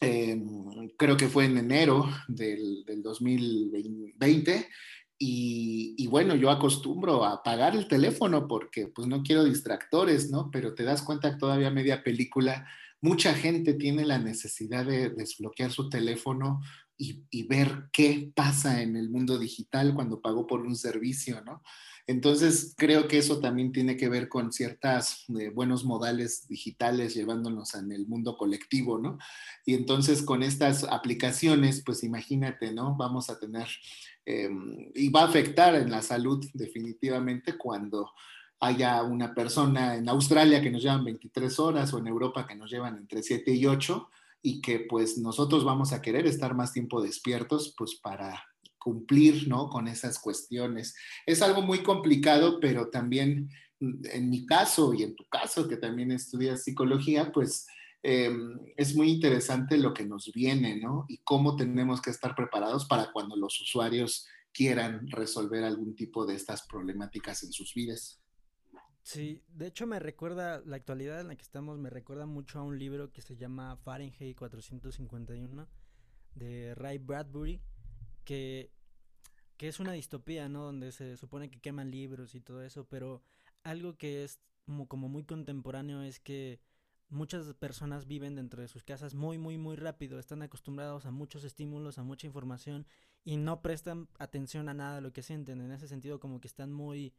em, 0.00 0.88
creo 0.96 1.16
que 1.16 1.28
fue 1.28 1.44
en 1.44 1.58
enero 1.58 2.08
del, 2.28 2.84
del 2.84 3.02
2020, 3.02 4.68
y, 5.18 5.94
y, 5.96 6.08
bueno, 6.08 6.34
yo 6.34 6.50
acostumbro 6.50 7.24
a 7.24 7.34
apagar 7.34 7.76
el 7.76 7.86
teléfono 7.86 8.48
porque 8.48 8.88
pues 8.88 9.06
no 9.06 9.22
quiero 9.22 9.44
distractores, 9.44 10.32
¿no? 10.32 10.50
Pero 10.50 10.74
te 10.74 10.82
das 10.82 11.02
cuenta 11.02 11.30
que 11.30 11.38
todavía 11.38 11.70
media 11.70 12.02
película 12.02 12.66
mucha 13.02 13.34
gente 13.34 13.74
tiene 13.74 14.06
la 14.06 14.18
necesidad 14.18 14.86
de 14.86 15.10
desbloquear 15.10 15.72
su 15.72 15.90
teléfono 15.90 16.60
y, 16.96 17.42
ver 17.48 17.88
qué 17.92 18.30
pasa 18.34 18.80
en 18.80 18.96
el 18.96 19.10
mundo 19.10 19.36
digital 19.36 19.92
cuando 19.92 20.20
pagó 20.20 20.46
por 20.46 20.60
un 20.60 20.76
servicio, 20.76 21.42
¿no? 21.44 21.62
Entonces, 22.06 22.74
creo 22.76 23.08
que 23.08 23.18
eso 23.18 23.40
también 23.40 23.72
tiene 23.72 23.96
que 23.96 24.08
ver 24.08 24.28
con 24.28 24.52
ciertas 24.52 25.24
eh, 25.38 25.50
buenos 25.50 25.84
modales 25.84 26.46
digitales 26.48 27.14
llevándonos 27.14 27.74
en 27.74 27.90
el 27.90 28.06
mundo 28.06 28.36
colectivo, 28.36 28.98
¿no? 28.98 29.18
Y 29.66 29.74
entonces 29.74 30.22
con 30.22 30.44
estas 30.44 30.84
aplicaciones, 30.84 31.82
pues 31.84 32.04
imagínate, 32.04 32.72
¿no? 32.72 32.96
Vamos 32.96 33.30
a 33.30 33.38
tener, 33.38 33.66
em, 34.24 34.90
y 34.94 35.08
va 35.10 35.22
a 35.22 35.28
afectar 35.28 35.74
en 35.74 35.90
la 35.90 36.02
salud 36.02 36.44
definitivamente 36.54 37.56
cuando 37.56 38.12
haya 38.62 39.02
una 39.02 39.34
persona 39.34 39.96
en 39.96 40.08
Australia 40.08 40.62
que 40.62 40.70
nos 40.70 40.82
llevan 40.82 41.04
23 41.04 41.58
horas 41.58 41.92
o 41.92 41.98
en 41.98 42.06
Europa 42.06 42.46
que 42.46 42.54
nos 42.54 42.70
llevan 42.70 42.96
entre 42.96 43.20
7 43.20 43.52
y 43.52 43.66
8 43.66 44.08
y 44.40 44.60
que 44.60 44.86
pues 44.88 45.18
nosotros 45.18 45.64
vamos 45.64 45.92
a 45.92 46.00
querer 46.00 46.26
estar 46.28 46.54
más 46.54 46.72
tiempo 46.72 47.02
despiertos 47.02 47.74
pues 47.76 47.96
para 47.96 48.40
cumplir, 48.78 49.48
¿no? 49.48 49.68
Con 49.68 49.88
esas 49.88 50.20
cuestiones. 50.20 50.94
Es 51.26 51.42
algo 51.42 51.62
muy 51.62 51.82
complicado, 51.82 52.60
pero 52.60 52.88
también 52.88 53.50
mm, 53.80 54.06
en 54.12 54.30
mi 54.30 54.46
caso 54.46 54.94
y 54.94 55.02
en 55.02 55.16
tu 55.16 55.24
caso, 55.24 55.66
que 55.66 55.76
también 55.76 56.12
estudias 56.12 56.62
psicología, 56.62 57.32
pues 57.32 57.66
em, 58.04 58.60
es 58.76 58.94
muy 58.94 59.10
interesante 59.10 59.76
lo 59.76 59.92
que 59.92 60.06
nos 60.06 60.30
viene, 60.32 60.76
¿no? 60.76 61.04
Y 61.08 61.18
cómo 61.24 61.56
tenemos 61.56 62.00
que 62.00 62.10
estar 62.10 62.36
preparados 62.36 62.84
para 62.84 63.10
cuando 63.10 63.34
los 63.34 63.60
usuarios 63.60 64.24
quieran 64.52 65.08
resolver 65.08 65.64
algún 65.64 65.96
tipo 65.96 66.24
de 66.26 66.36
estas 66.36 66.62
problemáticas 66.62 67.42
en 67.42 67.52
sus 67.52 67.74
vidas. 67.74 68.21
Sí, 69.02 69.42
de 69.48 69.66
hecho 69.66 69.86
me 69.86 69.98
recuerda, 69.98 70.62
la 70.64 70.76
actualidad 70.76 71.20
en 71.20 71.28
la 71.28 71.36
que 71.36 71.42
estamos 71.42 71.78
me 71.78 71.90
recuerda 71.90 72.24
mucho 72.26 72.60
a 72.60 72.62
un 72.62 72.78
libro 72.78 73.12
que 73.12 73.20
se 73.20 73.36
llama 73.36 73.76
Fahrenheit 73.76 74.36
451 74.38 75.68
de 76.36 76.74
Ray 76.76 76.98
Bradbury, 76.98 77.60
que, 78.24 78.70
que 79.56 79.68
es 79.68 79.80
una 79.80 79.92
distopía, 79.92 80.48
¿no? 80.48 80.64
Donde 80.64 80.92
se 80.92 81.16
supone 81.16 81.50
que 81.50 81.60
queman 81.60 81.90
libros 81.90 82.34
y 82.36 82.40
todo 82.40 82.62
eso, 82.62 82.84
pero 82.84 83.22
algo 83.64 83.96
que 83.96 84.22
es 84.22 84.38
como, 84.64 84.86
como 84.86 85.08
muy 85.08 85.24
contemporáneo 85.24 86.02
es 86.02 86.20
que 86.20 86.60
muchas 87.08 87.52
personas 87.54 88.06
viven 88.06 88.36
dentro 88.36 88.62
de 88.62 88.68
sus 88.68 88.84
casas 88.84 89.14
muy, 89.14 89.36
muy, 89.36 89.58
muy 89.58 89.76
rápido, 89.76 90.18
están 90.18 90.42
acostumbrados 90.42 91.06
a 91.06 91.10
muchos 91.10 91.42
estímulos, 91.42 91.98
a 91.98 92.04
mucha 92.04 92.28
información 92.28 92.86
y 93.24 93.36
no 93.36 93.62
prestan 93.62 94.08
atención 94.18 94.68
a 94.68 94.74
nada 94.74 94.96
de 94.96 95.00
lo 95.02 95.12
que 95.12 95.22
sienten. 95.22 95.60
En 95.60 95.72
ese 95.72 95.88
sentido, 95.88 96.20
como 96.20 96.40
que 96.40 96.48
están 96.48 96.72
muy 96.72 97.12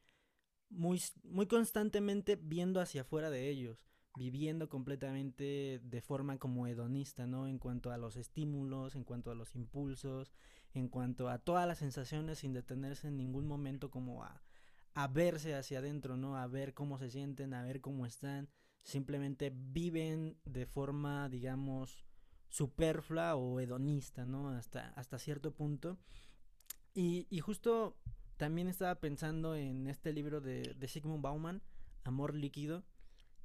muy, 0.74 1.01
muy 1.24 1.47
constantemente 1.47 2.36
viendo 2.36 2.82
hacia 2.82 3.01
afuera 3.01 3.30
de 3.30 3.49
ellos, 3.49 3.84
viviendo 4.15 4.69
completamente 4.69 5.80
de 5.84 6.01
forma 6.01 6.38
como 6.38 6.67
hedonista, 6.67 7.26
¿no? 7.26 7.47
En 7.47 7.57
cuanto 7.57 7.91
a 7.91 7.97
los 7.97 8.15
estímulos, 8.15 8.95
en 8.95 9.03
cuanto 9.03 9.32
a 9.32 9.36
los 9.36 9.55
impulsos, 9.55 10.34
en 10.74 10.88
cuanto 10.88 11.30
a 11.30 11.39
todas 11.39 11.67
las 11.67 11.80
sensaciones 11.80 12.39
sin 12.39 12.53
detenerse 12.53 13.07
en 13.07 13.17
ningún 13.17 13.47
momento 13.47 13.89
como 13.89 14.24
a, 14.24 14.41
a 14.93 15.07
verse 15.07 15.55
hacia 15.55 15.80
adentro, 15.80 16.17
¿no? 16.17 16.38
A 16.38 16.47
ver 16.47 16.74
cómo 16.74 16.97
se 16.97 17.09
sienten, 17.09 17.53
a 17.53 17.63
ver 17.63 17.82
cómo 17.82 18.05
están, 18.05 18.49
simplemente 18.84 19.51
viven 19.55 20.38
de 20.45 20.65
forma, 20.65 21.30
digamos, 21.30 22.05
superflua 22.49 23.36
o 23.36 23.59
hedonista, 23.59 24.26
¿no? 24.26 24.49
Hasta, 24.49 24.89
hasta 24.89 25.17
cierto 25.17 25.53
punto. 25.53 25.97
Y, 26.93 27.26
y 27.32 27.39
justo 27.39 27.97
también 28.38 28.67
estaba 28.67 28.95
pensando 28.95 29.55
en 29.55 29.88
este 29.88 30.13
libro 30.13 30.41
de, 30.41 30.75
Sigmund 30.88 31.21
Bauman, 31.21 31.61
Amor 32.03 32.34
Líquido, 32.34 32.84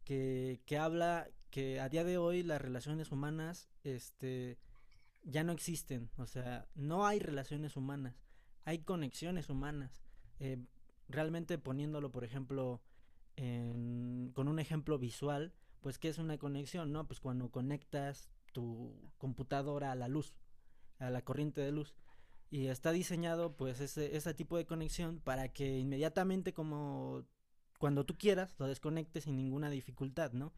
que, 0.04 0.60
que, 0.66 0.78
habla 0.78 1.28
que 1.50 1.80
a 1.80 1.88
día 1.88 2.04
de 2.04 2.18
hoy 2.18 2.42
las 2.42 2.60
relaciones 2.60 3.12
humanas 3.12 3.68
este, 3.84 4.58
ya 5.22 5.44
no 5.44 5.52
existen. 5.52 6.10
O 6.16 6.26
sea, 6.26 6.66
no 6.74 7.06
hay 7.06 7.18
relaciones 7.18 7.76
humanas, 7.76 8.22
hay 8.64 8.80
conexiones 8.80 9.48
humanas. 9.48 10.02
Eh, 10.40 10.58
realmente 11.08 11.58
poniéndolo, 11.58 12.10
por 12.10 12.24
ejemplo, 12.24 12.82
con 13.36 14.48
un 14.48 14.58
ejemplo 14.58 14.98
visual, 14.98 15.52
pues 15.80 15.98
¿qué 15.98 16.08
es 16.08 16.18
una 16.18 16.38
conexión? 16.38 16.90
No, 16.90 17.06
pues 17.06 17.20
cuando 17.20 17.50
conectas 17.50 18.28
tu 18.52 19.12
computadora 19.16 19.92
a 19.92 19.94
la 19.94 20.08
luz, 20.08 20.34
a 20.98 21.10
la 21.10 21.22
corriente 21.22 21.60
de 21.60 21.70
luz 21.70 21.94
y 22.50 22.66
está 22.66 22.92
diseñado 22.92 23.56
pues 23.56 23.80
ese, 23.80 24.16
ese 24.16 24.34
tipo 24.34 24.56
de 24.56 24.66
conexión 24.66 25.20
para 25.20 25.48
que 25.48 25.78
inmediatamente 25.78 26.52
como 26.52 27.24
cuando 27.78 28.04
tú 28.04 28.16
quieras 28.16 28.54
lo 28.58 28.66
desconectes 28.66 29.24
sin 29.24 29.36
ninguna 29.36 29.70
dificultad, 29.70 30.32
¿no? 30.32 30.52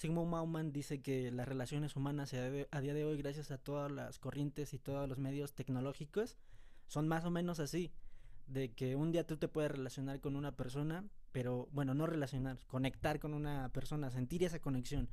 Sigmund 0.00 0.32
Bauman 0.32 0.72
dice 0.72 1.02
que 1.02 1.30
las 1.30 1.46
relaciones 1.46 1.94
humanas 1.94 2.32
a 2.32 2.80
día 2.80 2.94
de 2.94 3.04
hoy, 3.04 3.18
gracias 3.18 3.50
a 3.50 3.58
todas 3.58 3.92
las 3.92 4.18
corrientes 4.18 4.72
y 4.72 4.78
todos 4.78 5.06
los 5.06 5.18
medios 5.18 5.52
tecnológicos, 5.52 6.38
son 6.86 7.06
más 7.06 7.26
o 7.26 7.30
menos 7.30 7.60
así. 7.60 7.92
De 8.46 8.72
que 8.72 8.96
un 8.96 9.12
día 9.12 9.26
tú 9.26 9.36
te 9.36 9.46
puedes 9.46 9.70
relacionar 9.70 10.20
con 10.20 10.36
una 10.36 10.56
persona, 10.56 11.04
pero 11.32 11.68
bueno, 11.72 11.92
no 11.92 12.06
relacionar, 12.06 12.56
conectar 12.66 13.20
con 13.20 13.34
una 13.34 13.68
persona, 13.74 14.10
sentir 14.10 14.42
esa 14.42 14.58
conexión. 14.58 15.10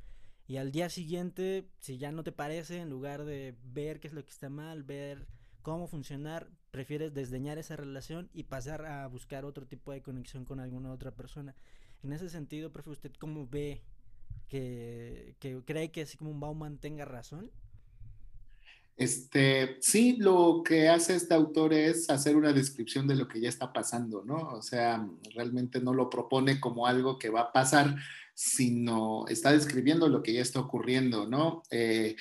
Y 0.47 0.55
al 0.55 0.71
día 0.71 0.89
siguiente, 0.89 1.67
si 1.80 1.97
ya 1.97 2.13
no 2.13 2.23
te 2.23 2.32
parece, 2.32 2.78
en 2.78 2.89
lugar 2.89 3.25
de 3.25 3.57
ver 3.63 3.99
qué 3.99 4.07
es 4.07 4.13
lo 4.13 4.23
que 4.23 4.32
está 4.32 4.49
mal, 4.49 4.84
ver 4.84 5.28
cómo 5.68 5.86
funcionar, 5.89 6.49
prefieres 6.72 7.13
desdeñar 7.13 7.57
esa 7.57 7.76
relación 7.76 8.30
y 8.34 8.43
pasar 8.43 8.86
a 8.86 9.05
buscar 9.07 9.43
otro 9.43 9.68
tipo 9.68 9.91
de 9.91 10.01
conexión 10.01 10.45
con 10.45 10.61
alguna 10.61 10.93
otra 10.93 11.11
persona. 11.11 11.55
En 12.03 12.13
ese 12.13 12.30
sentido, 12.30 12.72
profe, 12.72 12.91
¿usted 12.91 13.11
cómo 13.20 13.45
ve 13.45 13.82
que, 14.47 15.36
que 15.39 15.61
cree 15.65 15.91
que 15.91 16.03
así 16.03 16.15
como 16.15 16.32
un 16.32 16.39
Bauman 16.39 16.78
tenga 16.78 17.03
razón? 17.03 17.51
Este, 18.95 19.76
sí, 19.82 20.15
lo 20.18 20.63
que 20.63 20.88
hace 20.88 21.18
este 21.18 21.34
autor 21.34 21.74
es 21.74 22.09
hacer 22.09 22.38
una 22.38 22.53
descripción 22.53 23.05
de 23.05 23.15
lo 23.15 23.28
que 23.28 23.41
ya 23.41 23.49
está 23.49 23.74
pasando, 23.74 24.24
¿no? 24.24 24.53
O 24.53 24.61
sea, 24.61 25.05
realmente 25.36 25.82
no 25.82 25.93
lo 25.93 26.09
propone 26.09 26.61
como 26.61 26.88
algo 26.88 27.20
que 27.20 27.30
va 27.30 27.41
a 27.41 27.51
pasar, 27.51 27.93
sino 28.34 29.28
está 29.28 29.51
describiendo 29.51 30.07
lo 30.07 30.24
que 30.24 30.32
ya 30.32 30.41
está 30.41 30.61
ocurriendo, 30.61 31.28
¿no? 31.28 31.63
Eh, 31.72 32.15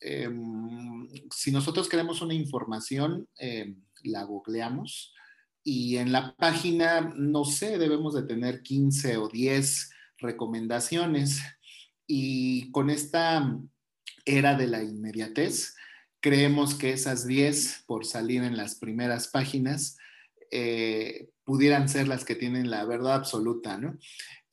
em, 0.00 1.08
si 1.30 1.50
nosotros 1.52 1.88
queremos 1.88 2.22
una 2.22 2.34
información, 2.34 3.28
em, 3.38 3.82
la 4.02 4.24
googleamos 4.24 5.14
y 5.64 5.96
en 5.96 6.12
la 6.12 6.36
página, 6.36 7.12
no 7.16 7.44
sé, 7.44 7.78
debemos 7.78 8.14
de 8.14 8.22
tener 8.22 8.62
15 8.62 9.16
o 9.16 9.28
10 9.28 9.90
recomendaciones 10.18 11.42
y 12.06 12.70
con 12.70 12.90
esta 12.90 13.58
era 14.24 14.54
de 14.54 14.66
la 14.66 14.82
inmediatez, 14.82 15.74
creemos 16.20 16.74
que 16.74 16.92
esas 16.92 17.26
10 17.26 17.84
por 17.86 18.04
salir 18.04 18.42
en 18.42 18.56
las 18.56 18.76
primeras 18.76 19.28
páginas 19.28 19.96
eh, 20.50 21.28
pudieran 21.44 21.88
ser 21.88 22.08
las 22.08 22.24
que 22.24 22.34
tienen 22.34 22.70
la 22.70 22.84
verdad 22.84 23.14
absoluta, 23.14 23.78
¿no? 23.78 23.98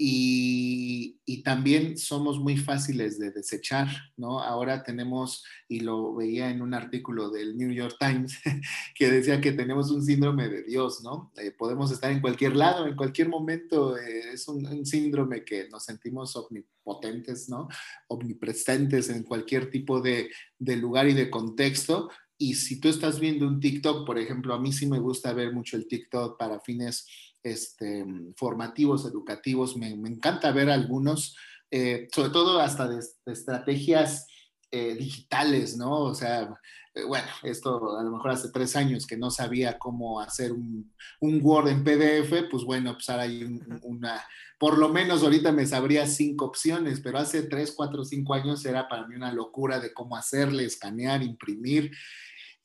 Y, 0.06 1.42
también 1.44 1.98
somos 1.98 2.40
muy 2.40 2.56
fáciles 2.56 3.20
de 3.20 3.32
desechar, 3.32 3.88
¿no? 4.16 4.40
Ahora 4.40 4.84
tenemos, 4.84 5.44
y 5.68 5.82
lo 5.82 6.16
veía 6.16 6.50
en 6.50 6.62
un 6.62 6.74
artículo 6.74 7.30
del 7.30 7.58
New 7.58 7.72
York 7.72 7.98
Times, 8.00 8.40
que 8.96 9.12
decía 9.12 9.42
que 9.42 9.52
tenemos 9.52 9.92
un 9.92 10.04
síndrome 10.04 10.48
de 10.48 10.64
Dios, 10.64 11.02
¿no? 11.04 11.32
Eh, 11.38 11.52
podemos 11.52 11.92
estar 11.92 12.12
en 12.12 12.22
cualquier 12.22 12.56
lado, 12.56 12.88
en 12.88 12.96
cualquier 12.96 13.28
momento, 13.28 13.98
eh, 13.98 14.34
es 14.34 14.48
un, 14.48 14.86
síndrome 14.86 15.44
que 15.44 15.68
nos 15.70 15.84
sentimos 15.84 16.36
omnipotentes, 16.36 17.50
¿no? 17.50 17.68
Omnipresentes 18.08 19.10
en 19.10 19.24
cualquier 19.24 19.70
tipo 19.70 20.02
de, 20.02 20.30
de 20.60 20.76
lugar 20.78 21.10
y 21.10 21.14
de 21.14 21.30
contexto, 21.30 22.10
y 22.38 22.56
si 22.56 22.80
tú 22.80 22.90
estás 22.90 23.20
viendo 23.20 23.48
un 23.48 23.60
TikTok, 23.60 24.06
por 24.06 24.18
ejemplo, 24.18 24.54
a 24.54 24.60
mí 24.60 24.74
sí 24.74 24.86
me 24.86 25.00
gusta 25.00 25.34
ver 25.34 25.54
mucho 25.54 25.78
el 25.78 25.88
TikTok 25.88 26.38
para 26.38 26.60
fines 26.60 27.06
este, 27.44 28.06
formativos, 28.36 29.06
educativos. 29.06 29.78
Me, 29.78 29.90
encanta 29.90 30.52
ver 30.52 30.70
algunos, 30.70 31.36
eh, 31.70 32.08
sobre 32.14 32.30
todo 32.30 32.60
hasta 32.60 32.88
de, 32.88 33.04
estrategias 33.26 34.28
eh, 34.72 34.96
digitales, 34.96 35.78
¿no? 35.78 36.00
O 36.00 36.16
sea, 36.16 36.50
eh, 36.96 37.04
bueno, 37.04 37.28
esto 37.44 37.98
a 37.98 38.04
lo 38.04 38.12
mejor 38.12 38.32
hace 38.32 38.50
tres 38.52 38.76
años 38.76 39.06
que 39.06 39.18
no 39.18 39.32
sabía 39.32 39.78
cómo 39.78 40.20
hacer 40.20 40.52
un, 40.52 40.94
un 41.20 41.40
Word 41.44 41.70
en 41.70 41.84
PDF, 41.84 42.50
pues 42.50 42.64
bueno, 42.64 42.94
pues 42.94 43.10
ahora 43.10 43.24
hay 43.24 43.44
una, 43.82 44.24
por 44.60 44.78
lo 44.78 44.90
menos 44.90 45.24
ahorita 45.24 45.52
me 45.52 45.66
sabría 45.66 46.06
cinco 46.08 46.46
opciones, 46.46 47.02
pero 47.02 47.18
hace 47.18 47.44
tres, 47.44 47.74
cuatro, 47.76 48.06
cinco 48.06 48.34
años 48.34 48.64
era 48.66 48.88
para 48.88 49.08
mí 49.08 49.16
una 49.16 49.34
locura 49.34 49.80
de 49.80 49.94
cómo 49.94 50.16
hacerle, 50.16 50.66
escanear, 50.66 51.24
imprimir 51.24 51.92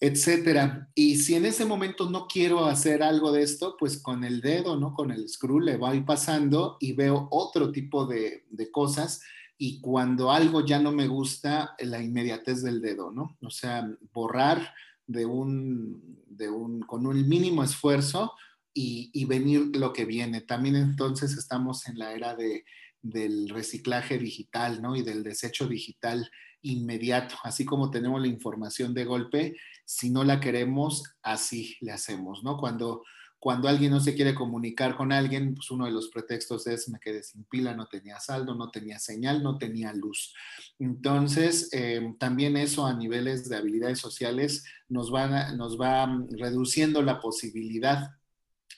etcétera. 0.01 0.89
Y 0.95 1.17
si 1.17 1.35
en 1.35 1.45
ese 1.45 1.65
momento 1.65 2.09
no 2.09 2.27
quiero 2.29 2.67
hacer 2.67 3.03
algo 3.03 3.33
de 3.33 3.43
esto, 3.43 3.77
pues 3.79 4.01
con 4.01 4.25
el 4.25 4.41
dedo, 4.41 4.79
¿no? 4.79 4.95
Con 4.95 5.11
el 5.11 5.29
scroll 5.29 5.65
le 5.65 5.77
voy 5.77 6.03
pasando 6.03 6.77
y 6.81 6.93
veo 6.93 7.29
otro 7.31 7.73
tipo 7.73 8.07
de, 8.07 8.45
cosas. 8.73 9.21
Y 9.57 9.81
cuando 9.81 10.31
algo 10.31 10.65
ya 10.65 10.79
no 10.79 10.93
me 10.93 11.09
gusta, 11.09 11.75
la 11.81 12.01
inmediatez 12.01 12.63
del 12.63 12.81
dedo, 12.81 13.11
¿no? 13.11 13.37
O 13.43 13.51
sea, 13.51 13.91
borrar 14.13 14.73
de 15.07 15.27
un, 15.27 16.23
de 16.27 16.49
un 16.49 16.81
con 16.81 17.07
un 17.07 17.29
mínimo 17.29 17.65
esfuerzo 17.65 18.35
y, 18.73 19.11
y 19.13 19.25
venir 19.25 19.75
lo 19.75 19.93
que 19.93 20.05
viene. 20.05 20.43
También 20.43 20.77
entonces 20.77 21.37
estamos 21.37 21.89
en 21.89 21.99
la 21.99 22.13
era 22.13 22.37
de, 22.37 22.65
del 23.03 23.49
reciclaje 23.49 24.19
digital, 24.19 24.83
¿no? 24.83 24.97
Y 24.97 25.03
del 25.03 25.23
desecho 25.23 25.67
digital 25.67 26.31
inmediato, 26.63 27.37
así 27.45 27.65
como 27.65 27.91
tenemos 27.91 28.21
la 28.21 28.27
información 28.27 28.95
de 28.95 29.05
golpe, 29.05 29.57
si 29.85 30.11
no 30.11 30.25
la 30.25 30.41
queremos, 30.41 31.05
así 31.23 31.77
le 31.81 31.93
hacemos, 31.93 32.43
¿no? 32.43 32.57
Cuando, 32.57 33.05
cuando 33.39 33.69
alguien 33.69 33.93
no 33.93 34.01
se 34.01 34.15
quiere 34.15 34.35
comunicar 34.35 34.97
con 34.97 35.13
alguien, 35.13 35.55
pues 35.55 35.71
uno 35.71 35.87
de 35.87 35.93
los 35.93 36.09
pretextos 36.09 36.67
es 36.67 36.89
me 36.89 36.99
quedé 36.99 37.23
sin 37.23 37.45
pila, 37.45 37.75
no 37.75 37.87
tenía 37.87 38.19
saldo, 38.19 38.55
no 38.55 38.71
tenía 38.71 38.99
señal, 38.99 39.43
no 39.43 39.57
tenía 39.57 39.93
luz. 39.93 40.35
Entonces, 40.81 41.69
eh, 41.73 42.15
también 42.19 42.57
eso 42.57 42.87
a 42.87 42.95
niveles 42.95 43.49
de 43.49 43.57
habilidades 43.57 44.01
sociales 44.01 44.65
nos, 44.89 45.11
nos 45.11 45.81
va 45.81 46.27
reduciendo 46.31 47.03
la 47.03 47.21
posibilidad 47.21 48.11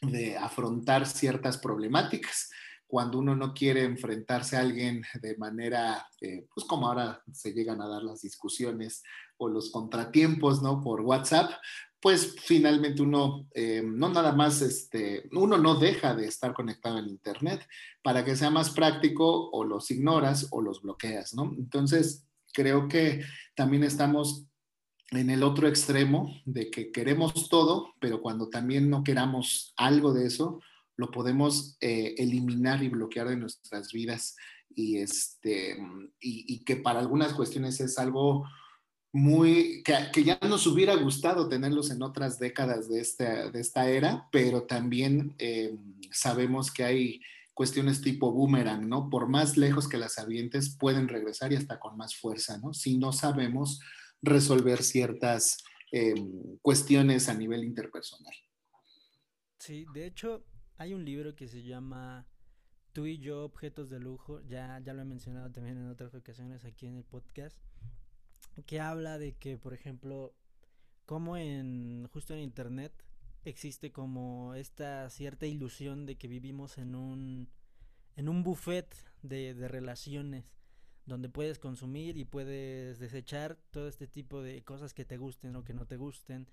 de 0.02 0.36
afrontar 0.36 1.06
ciertas 1.06 1.58
problemáticas 1.58 2.50
cuando 2.90 3.18
uno 3.18 3.36
no 3.36 3.54
quiere 3.54 3.84
enfrentarse 3.84 4.56
a 4.56 4.60
alguien 4.60 5.02
de 5.22 5.36
manera, 5.36 6.08
eh, 6.20 6.48
pues 6.52 6.66
como 6.66 6.88
ahora 6.88 7.22
se 7.32 7.52
llegan 7.52 7.80
a 7.80 7.88
dar 7.88 8.02
las 8.02 8.22
discusiones 8.22 9.04
o 9.36 9.48
los 9.48 9.70
contratiempos, 9.70 10.60
¿no? 10.60 10.80
Por 10.80 11.02
WhatsApp, 11.02 11.52
pues 12.00 12.34
finalmente 12.40 13.00
uno 13.02 13.46
eh, 13.54 13.80
no 13.84 14.08
nada 14.08 14.32
más, 14.32 14.60
este, 14.60 15.28
uno 15.32 15.56
no 15.56 15.76
deja 15.76 16.16
de 16.16 16.26
estar 16.26 16.52
conectado 16.52 16.98
en 16.98 17.08
Internet. 17.08 17.64
Para 18.02 18.24
que 18.24 18.34
sea 18.34 18.50
más 18.50 18.70
práctico, 18.70 19.50
o 19.50 19.62
los 19.62 19.88
ignoras 19.92 20.48
o 20.50 20.60
los 20.60 20.82
bloqueas, 20.82 21.32
¿no? 21.34 21.54
Entonces, 21.56 22.26
creo 22.52 22.88
que 22.88 23.22
también 23.54 23.84
estamos 23.84 24.46
en 25.12 25.30
el 25.30 25.44
otro 25.44 25.68
extremo 25.68 26.34
de 26.44 26.72
que 26.72 26.90
queremos 26.90 27.48
todo, 27.48 27.94
pero 28.00 28.20
cuando 28.20 28.48
también 28.48 28.90
no 28.90 29.04
queramos 29.04 29.74
algo 29.76 30.12
de 30.12 30.26
eso, 30.26 30.60
lo 31.00 31.10
podemos 31.10 31.78
eh, 31.80 32.14
eliminar 32.18 32.82
y 32.82 32.88
bloquear 32.88 33.30
de 33.30 33.36
nuestras 33.36 33.90
vidas 33.90 34.36
y, 34.68 34.98
este, 34.98 35.78
y, 36.20 36.62
que 36.64 36.76
para 36.76 37.00
algunas 37.00 37.32
cuestiones 37.32 37.80
es 37.80 37.98
algo 37.98 38.46
muy, 39.12 39.82
que, 39.82 40.22
ya 40.22 40.38
nos 40.42 40.66
hubiera 40.66 40.94
gustado 40.96 41.48
tenerlos 41.48 41.90
en 41.90 42.02
otras 42.02 42.38
décadas 42.38 42.90
de 42.90 43.00
esta, 43.00 43.50
de 43.50 43.60
esta 43.60 43.88
era, 43.88 44.28
pero 44.30 44.64
también 44.64 45.34
eh, 45.38 45.74
sabemos 46.12 46.70
que 46.70 46.84
hay 46.84 47.20
cuestiones 47.54 48.02
tipo 48.02 48.30
boomerang, 48.30 48.86
¿no? 48.86 49.08
Por 49.08 49.26
más 49.26 49.56
lejos 49.56 49.88
que 49.88 49.96
las 49.96 50.18
avientes 50.18 50.76
pueden 50.78 51.08
regresar 51.08 51.50
y 51.52 51.56
hasta 51.56 51.80
con 51.80 51.96
más 51.96 52.14
fuerza, 52.14 52.58
¿no? 52.58 52.74
Si 52.74 52.98
no 52.98 53.12
sabemos 53.12 53.80
resolver 54.20 54.82
ciertas 54.82 55.64
eh, 55.92 56.14
cuestiones 56.60 57.30
a 57.30 57.34
nivel 57.34 57.64
interpersonal. 57.64 58.34
Sí, 59.60 59.84
de 59.92 60.06
hecho, 60.06 60.44
hay 60.80 60.94
un 60.94 61.04
libro 61.04 61.36
que 61.36 61.46
se 61.46 61.62
llama 61.62 62.26
Tú 62.94 63.04
y 63.04 63.18
yo, 63.18 63.44
objetos 63.44 63.90
de 63.90 64.00
lujo, 64.00 64.40
ya, 64.48 64.80
ya 64.82 64.94
lo 64.94 65.02
he 65.02 65.04
mencionado 65.04 65.52
también 65.52 65.76
en 65.76 65.90
otras 65.90 66.14
ocasiones 66.14 66.64
aquí 66.64 66.86
en 66.86 66.96
el 66.96 67.04
podcast, 67.04 67.58
que 68.64 68.80
habla 68.80 69.18
de 69.18 69.36
que, 69.36 69.58
por 69.58 69.74
ejemplo, 69.74 70.34
como 71.04 71.36
en 71.36 72.08
justo 72.14 72.32
en 72.32 72.40
internet 72.40 72.94
existe 73.44 73.92
como 73.92 74.54
esta 74.54 75.10
cierta 75.10 75.44
ilusión 75.44 76.06
de 76.06 76.16
que 76.16 76.28
vivimos 76.28 76.78
en 76.78 76.94
un 76.94 77.50
en 78.16 78.28
un 78.30 78.42
buffet 78.42 78.94
de, 79.22 79.52
de 79.52 79.68
relaciones 79.68 80.54
donde 81.04 81.28
puedes 81.28 81.58
consumir 81.58 82.16
y 82.16 82.24
puedes 82.24 82.98
desechar 82.98 83.58
todo 83.70 83.86
este 83.86 84.06
tipo 84.06 84.40
de 84.40 84.62
cosas 84.62 84.94
que 84.94 85.04
te 85.04 85.18
gusten 85.18 85.56
o 85.56 85.64
que 85.64 85.74
no 85.74 85.86
te 85.86 85.98
gusten 85.98 86.48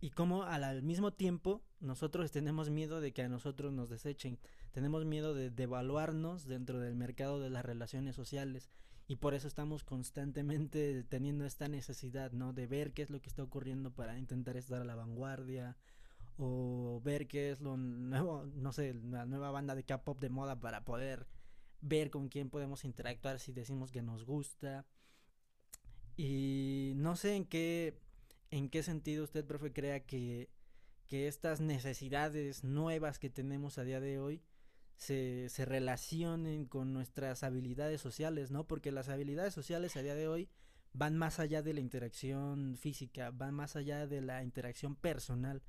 y 0.00 0.10
como 0.10 0.44
al, 0.44 0.82
mismo 0.82 1.12
tiempo 1.12 1.62
nosotros 1.78 2.30
tenemos 2.30 2.70
miedo 2.70 3.00
de 3.00 3.12
que 3.12 3.22
a 3.22 3.28
nosotros 3.28 3.72
nos 3.72 3.90
desechen, 3.90 4.38
tenemos 4.72 5.04
miedo 5.04 5.34
de 5.34 5.50
devaluarnos 5.50 6.46
dentro 6.46 6.80
del 6.80 6.94
mercado 6.94 7.40
de 7.40 7.50
las 7.50 7.64
relaciones 7.64 8.16
sociales 8.16 8.70
y 9.06 9.16
por 9.16 9.34
eso 9.34 9.48
estamos 9.48 9.84
constantemente 9.84 11.02
teniendo 11.04 11.44
esta 11.44 11.68
necesidad, 11.68 12.32
¿no? 12.32 12.52
De 12.52 12.66
ver 12.66 12.92
qué 12.92 13.02
es 13.02 13.10
lo 13.10 13.20
que 13.20 13.28
está 13.28 13.42
ocurriendo 13.42 13.90
para 13.90 14.16
intentar 14.16 14.56
estar 14.56 14.80
a 14.80 14.84
la 14.84 14.94
vanguardia 14.94 15.76
o 16.38 17.00
ver 17.04 17.26
qué 17.26 17.50
es 17.50 17.60
lo 17.60 17.76
nuevo, 17.76 18.46
no 18.54 18.72
sé, 18.72 18.94
la 18.94 19.26
nueva 19.26 19.50
banda 19.50 19.74
de 19.74 19.84
K-pop 19.84 20.20
de 20.20 20.30
moda 20.30 20.60
para 20.60 20.84
poder 20.84 21.26
ver 21.82 22.10
con 22.10 22.28
quién 22.28 22.50
podemos 22.50 22.84
interactuar 22.84 23.38
si 23.38 23.52
decimos 23.52 23.90
que 23.90 24.00
nos 24.00 24.24
gusta. 24.24 24.86
Y 26.16 26.92
no 26.96 27.16
sé 27.16 27.34
en 27.34 27.44
qué 27.46 27.98
¿En 28.50 28.68
qué 28.68 28.82
sentido 28.82 29.24
usted, 29.24 29.44
profe, 29.44 29.72
crea 29.72 30.00
que, 30.00 30.50
estas 31.08 31.60
necesidades 31.60 32.62
nuevas 32.62 33.18
que 33.18 33.30
tenemos 33.30 33.78
a 33.78 33.84
día 33.84 33.98
de 33.98 34.20
hoy 34.20 34.42
se, 34.96 35.48
se, 35.48 35.64
relacionen 35.64 36.66
con 36.66 36.92
nuestras 36.92 37.42
habilidades 37.42 38.00
sociales, 38.00 38.52
¿no? 38.52 38.68
Porque 38.68 38.92
las 38.92 39.08
habilidades 39.08 39.52
sociales 39.52 39.96
a 39.96 40.02
día 40.02 40.14
de 40.14 40.28
hoy 40.28 40.48
van 40.92 41.16
más 41.16 41.40
allá 41.40 41.62
de 41.62 41.74
la 41.74 41.80
interacción 41.80 42.76
física, 42.76 43.30
van 43.32 43.54
más 43.54 43.74
allá 43.74 44.06
de 44.06 44.20
la 44.20 44.44
interacción 44.44 44.94
personal, 44.94 45.62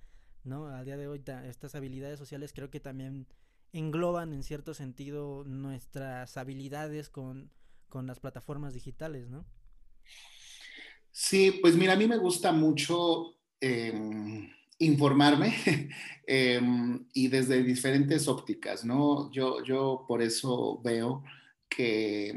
¿no? 0.43 0.67
A 0.67 0.83
día 0.83 0.97
de 0.97 1.07
hoy 1.07 1.23
estas 1.45 1.75
habilidades 1.75 2.19
sociales 2.19 2.53
creo 2.53 2.69
que 2.69 2.79
también 2.79 3.27
engloban 3.73 4.33
en 4.33 4.43
cierto 4.43 4.73
sentido 4.73 5.43
nuestras 5.45 6.37
habilidades 6.37 7.09
con, 7.09 7.51
con 7.89 8.07
las 8.07 8.19
plataformas 8.19 8.73
digitales, 8.73 9.29
¿no? 9.29 9.45
Sí, 11.11 11.59
pues 11.61 11.75
mira, 11.75 11.93
a 11.93 11.95
mí 11.95 12.07
me 12.07 12.17
gusta 12.17 12.51
mucho 12.51 13.35
em, 13.59 14.49
informarme 14.79 15.53
em, 16.27 17.05
y 17.13 17.27
desde 17.27 17.63
diferentes 17.63 18.27
ópticas, 18.27 18.85
¿no? 18.85 19.31
Yo, 19.31 19.63
yo 19.63 20.05
por 20.07 20.21
eso 20.21 20.81
veo 20.83 21.23
que 21.69 22.33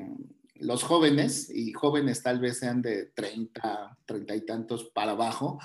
los 0.57 0.85
jóvenes, 0.85 1.51
y 1.51 1.73
jóvenes 1.73 2.23
tal 2.23 2.39
vez 2.39 2.59
sean 2.59 2.81
de 2.81 3.07
30, 3.07 3.99
30 4.07 4.37
y 4.37 4.41
tantos 4.43 4.85
para 4.85 5.13
abajo, 5.13 5.59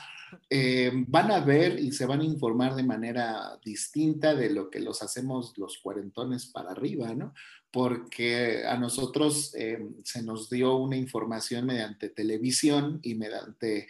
eh, 0.49 0.91
van 1.07 1.31
a 1.31 1.39
ver 1.39 1.79
y 1.79 1.91
se 1.91 2.05
van 2.05 2.21
a 2.21 2.25
informar 2.25 2.75
de 2.75 2.83
manera 2.83 3.59
distinta 3.63 4.35
de 4.35 4.49
lo 4.49 4.69
que 4.69 4.79
los 4.79 5.01
hacemos 5.03 5.57
los 5.57 5.77
cuarentones 5.77 6.47
para 6.47 6.71
arriba, 6.71 7.13
¿no? 7.13 7.33
Porque 7.71 8.63
a 8.65 8.77
nosotros 8.77 9.53
eh, 9.55 9.79
se 10.03 10.23
nos 10.23 10.49
dio 10.49 10.75
una 10.77 10.97
información 10.97 11.65
mediante 11.65 12.09
televisión 12.09 12.99
y 13.03 13.15
mediante 13.15 13.87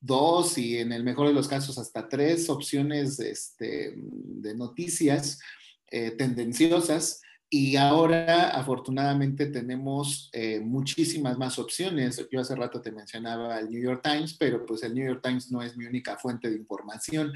dos 0.00 0.58
y 0.58 0.78
en 0.78 0.92
el 0.92 1.04
mejor 1.04 1.28
de 1.28 1.34
los 1.34 1.48
casos 1.48 1.78
hasta 1.78 2.08
tres 2.08 2.50
opciones 2.50 3.18
este, 3.20 3.94
de 3.96 4.54
noticias 4.54 5.40
eh, 5.90 6.10
tendenciosas 6.10 7.22
y 7.54 7.76
ahora, 7.76 8.48
afortunadamente, 8.48 9.44
tenemos 9.44 10.30
eh, 10.32 10.58
muchísimas 10.58 11.36
más 11.36 11.58
opciones. 11.58 12.26
Yo 12.32 12.40
hace 12.40 12.56
rato 12.56 12.80
te 12.80 12.90
mencionaba 12.90 13.58
el 13.58 13.68
New 13.68 13.82
York 13.82 14.00
Times, 14.02 14.32
pero 14.38 14.64
pues 14.64 14.82
el 14.84 14.94
New 14.94 15.06
York 15.06 15.20
Times 15.22 15.52
no 15.52 15.60
es 15.60 15.76
mi 15.76 15.84
única 15.84 16.16
fuente 16.16 16.48
de 16.48 16.56
información. 16.56 17.30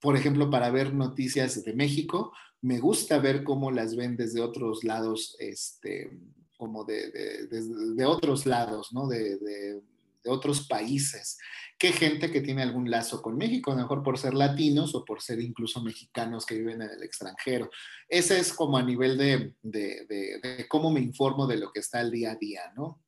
Por 0.00 0.16
ejemplo, 0.16 0.50
para 0.50 0.72
ver 0.72 0.92
noticias 0.92 1.62
de 1.62 1.72
México, 1.72 2.32
me 2.60 2.80
gusta 2.80 3.20
ver 3.20 3.44
cómo 3.44 3.70
las 3.70 3.94
ven 3.94 4.16
desde 4.16 4.40
otros 4.40 4.82
lados, 4.82 5.36
este, 5.38 6.18
como 6.58 6.82
de, 6.82 7.46
de, 7.46 8.04
otros 8.06 8.46
lados, 8.46 8.92
¿no? 8.92 9.06
De, 9.06 9.38
de, 9.38 9.80
otros 10.26 10.66
países 10.66 11.38
que 11.80 11.92
gente 11.92 12.30
que 12.30 12.42
tiene 12.42 12.62
algún 12.62 12.90
lazo 12.90 13.22
con 13.22 13.38
México, 13.38 13.74
mejor 13.74 14.02
por 14.02 14.18
ser 14.18 14.34
latinos 14.34 14.94
o 14.94 15.02
por 15.02 15.22
ser 15.22 15.40
incluso 15.40 15.82
mexicanos 15.82 16.44
que 16.44 16.56
viven 16.56 16.82
en 16.82 16.90
el 16.90 17.02
extranjero. 17.02 17.70
Ese 18.06 18.38
es 18.38 18.52
como 18.52 18.76
a 18.76 18.82
nivel 18.82 19.16
de, 19.16 19.54
de, 19.62 20.66
cómo 20.68 20.90
me 20.90 21.00
informo 21.00 21.46
de 21.46 21.56
lo 21.56 21.72
que 21.72 21.80
está 21.80 22.02
el 22.02 22.10
día 22.10 22.32
a 22.32 22.34
día, 22.34 22.60
¿no? 22.76 23.02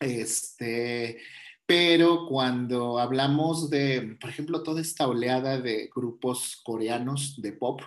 Este, 0.00 1.18
pero 1.66 2.26
cuando 2.26 2.98
hablamos 2.98 3.70
de, 3.70 4.16
por 4.20 4.28
ejemplo, 4.28 4.64
toda 4.64 4.80
esta 4.80 5.06
oleada 5.06 5.60
de 5.60 5.88
grupos 5.94 6.60
coreanos 6.64 7.40
de 7.40 7.52
pop, 7.52 7.80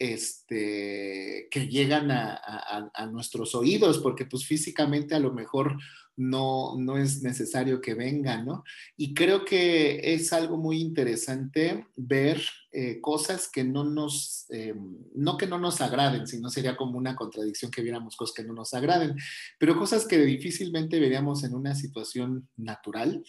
este, 0.00 1.46
que 1.50 1.68
llegan 1.68 2.10
a, 2.10 3.06
nuestros 3.12 3.54
oídos, 3.54 3.98
porque 3.98 4.24
pues 4.24 4.46
físicamente 4.46 5.14
a 5.14 5.20
lo 5.20 5.32
mejor 5.34 5.76
no, 6.16 6.74
no 6.78 6.96
es 6.96 7.22
necesario 7.22 7.82
que 7.82 7.92
vengan, 7.92 8.46
¿no? 8.46 8.64
Y 8.96 9.12
creo 9.12 9.44
que 9.44 10.14
es 10.14 10.32
algo 10.32 10.56
muy 10.56 10.80
interesante 10.80 11.86
ver 11.96 12.40
eh, 12.72 12.98
cosas 13.02 13.50
que 13.52 13.62
no 13.62 13.84
nos, 13.84 14.46
eh, 14.48 14.74
no 15.14 15.36
que 15.36 15.46
no 15.46 15.58
nos 15.58 15.82
agraden, 15.82 16.26
sino 16.26 16.48
sería 16.48 16.76
como 16.76 16.96
una 16.96 17.14
contradicción 17.14 17.70
que 17.70 17.82
viéramos 17.82 18.16
cosas 18.16 18.34
que 18.34 18.44
no 18.44 18.54
nos 18.54 18.72
agraden, 18.72 19.16
pero 19.58 19.78
cosas 19.78 20.06
que 20.06 20.18
difícilmente 20.18 20.98
veríamos 20.98 21.44
en 21.44 21.54
una 21.54 21.74
situación 21.74 22.48
natural, 22.56 23.22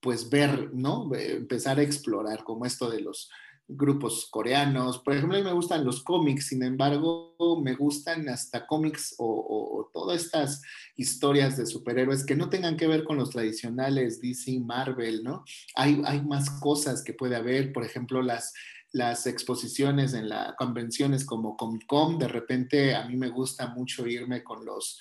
pues 0.00 0.28
ver, 0.28 0.74
¿no? 0.74 1.10
Empezar 1.14 1.78
a 1.78 1.82
explorar, 1.82 2.44
como 2.44 2.66
esto 2.66 2.90
de 2.90 3.00
los 3.00 3.30
grupos 3.68 4.28
coreanos. 4.30 4.98
Por 4.98 5.14
ejemplo, 5.14 5.36
a 5.36 5.40
mí 5.40 5.44
me 5.44 5.52
gustan 5.52 5.84
los 5.84 6.02
cómics, 6.02 6.48
sin 6.48 6.62
embargo, 6.62 7.36
me 7.62 7.74
gustan 7.74 8.28
hasta 8.28 8.66
cómics 8.66 9.14
o, 9.18 9.90
todas 9.92 10.22
estas 10.22 10.62
historias 10.96 11.56
de 11.56 11.66
superhéroes 11.66 12.24
que 12.24 12.34
no 12.34 12.48
tengan 12.48 12.76
que 12.76 12.86
ver 12.86 13.04
con 13.04 13.16
los 13.16 13.30
tradicionales 13.30 14.20
DC, 14.20 14.60
Marvel, 14.60 15.22
¿no? 15.22 15.44
Hay, 15.74 16.00
hay 16.04 16.22
más 16.22 16.50
cosas 16.60 17.02
que 17.02 17.14
puede 17.14 17.36
haber, 17.36 17.72
por 17.72 17.84
ejemplo, 17.84 18.22
las 18.22 18.52
las 18.90 19.26
exposiciones 19.26 20.14
en 20.14 20.30
las 20.30 20.54
convenciones 20.56 21.26
como 21.26 21.58
Comic 21.58 21.84
Con, 21.86 22.18
de 22.18 22.26
repente 22.26 22.94
a 22.94 23.06
mí 23.06 23.16
me 23.16 23.28
gusta 23.28 23.66
mucho 23.68 24.06
irme 24.06 24.42
con 24.42 24.64
los 24.64 24.98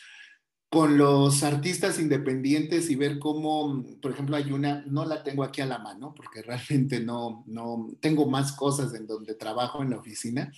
con 0.70 0.98
los 0.98 1.44
artistas 1.44 1.98
independientes 1.98 2.90
y 2.90 2.96
ver 2.96 3.20
cómo, 3.20 3.86
por 4.02 4.12
ejemplo, 4.12 4.36
hay 4.36 4.52
una, 4.52 4.84
no 4.86 5.06
la 5.06 5.24
tengo 5.24 5.44
aquí 5.44 5.62
a 5.62 5.66
la 5.66 5.80
mano 5.80 6.14
porque 6.14 6.42
realmente 6.44 7.00
no, 7.00 7.44
no, 7.48 7.90
tengo 8.02 8.30
más 8.30 8.52
cosas 8.52 8.94
en 8.94 9.08
donde 9.08 9.34
trabajo 9.36 9.82
en 9.82 9.92
la 9.92 9.98
oficina, 9.98 10.52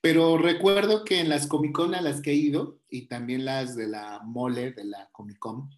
pero 0.00 0.38
recuerdo 0.38 1.04
que 1.04 1.20
en 1.20 1.28
las 1.28 1.46
Comic 1.46 1.72
Con 1.72 1.94
a 1.94 2.00
las 2.00 2.20
que 2.22 2.30
he 2.30 2.34
ido 2.34 2.78
y 2.88 3.06
también 3.06 3.44
las 3.44 3.76
de 3.76 3.88
la 3.88 4.20
mole 4.24 4.72
de 4.72 4.84
la 4.84 5.08
Comic 5.12 5.38
Con, 5.38 5.68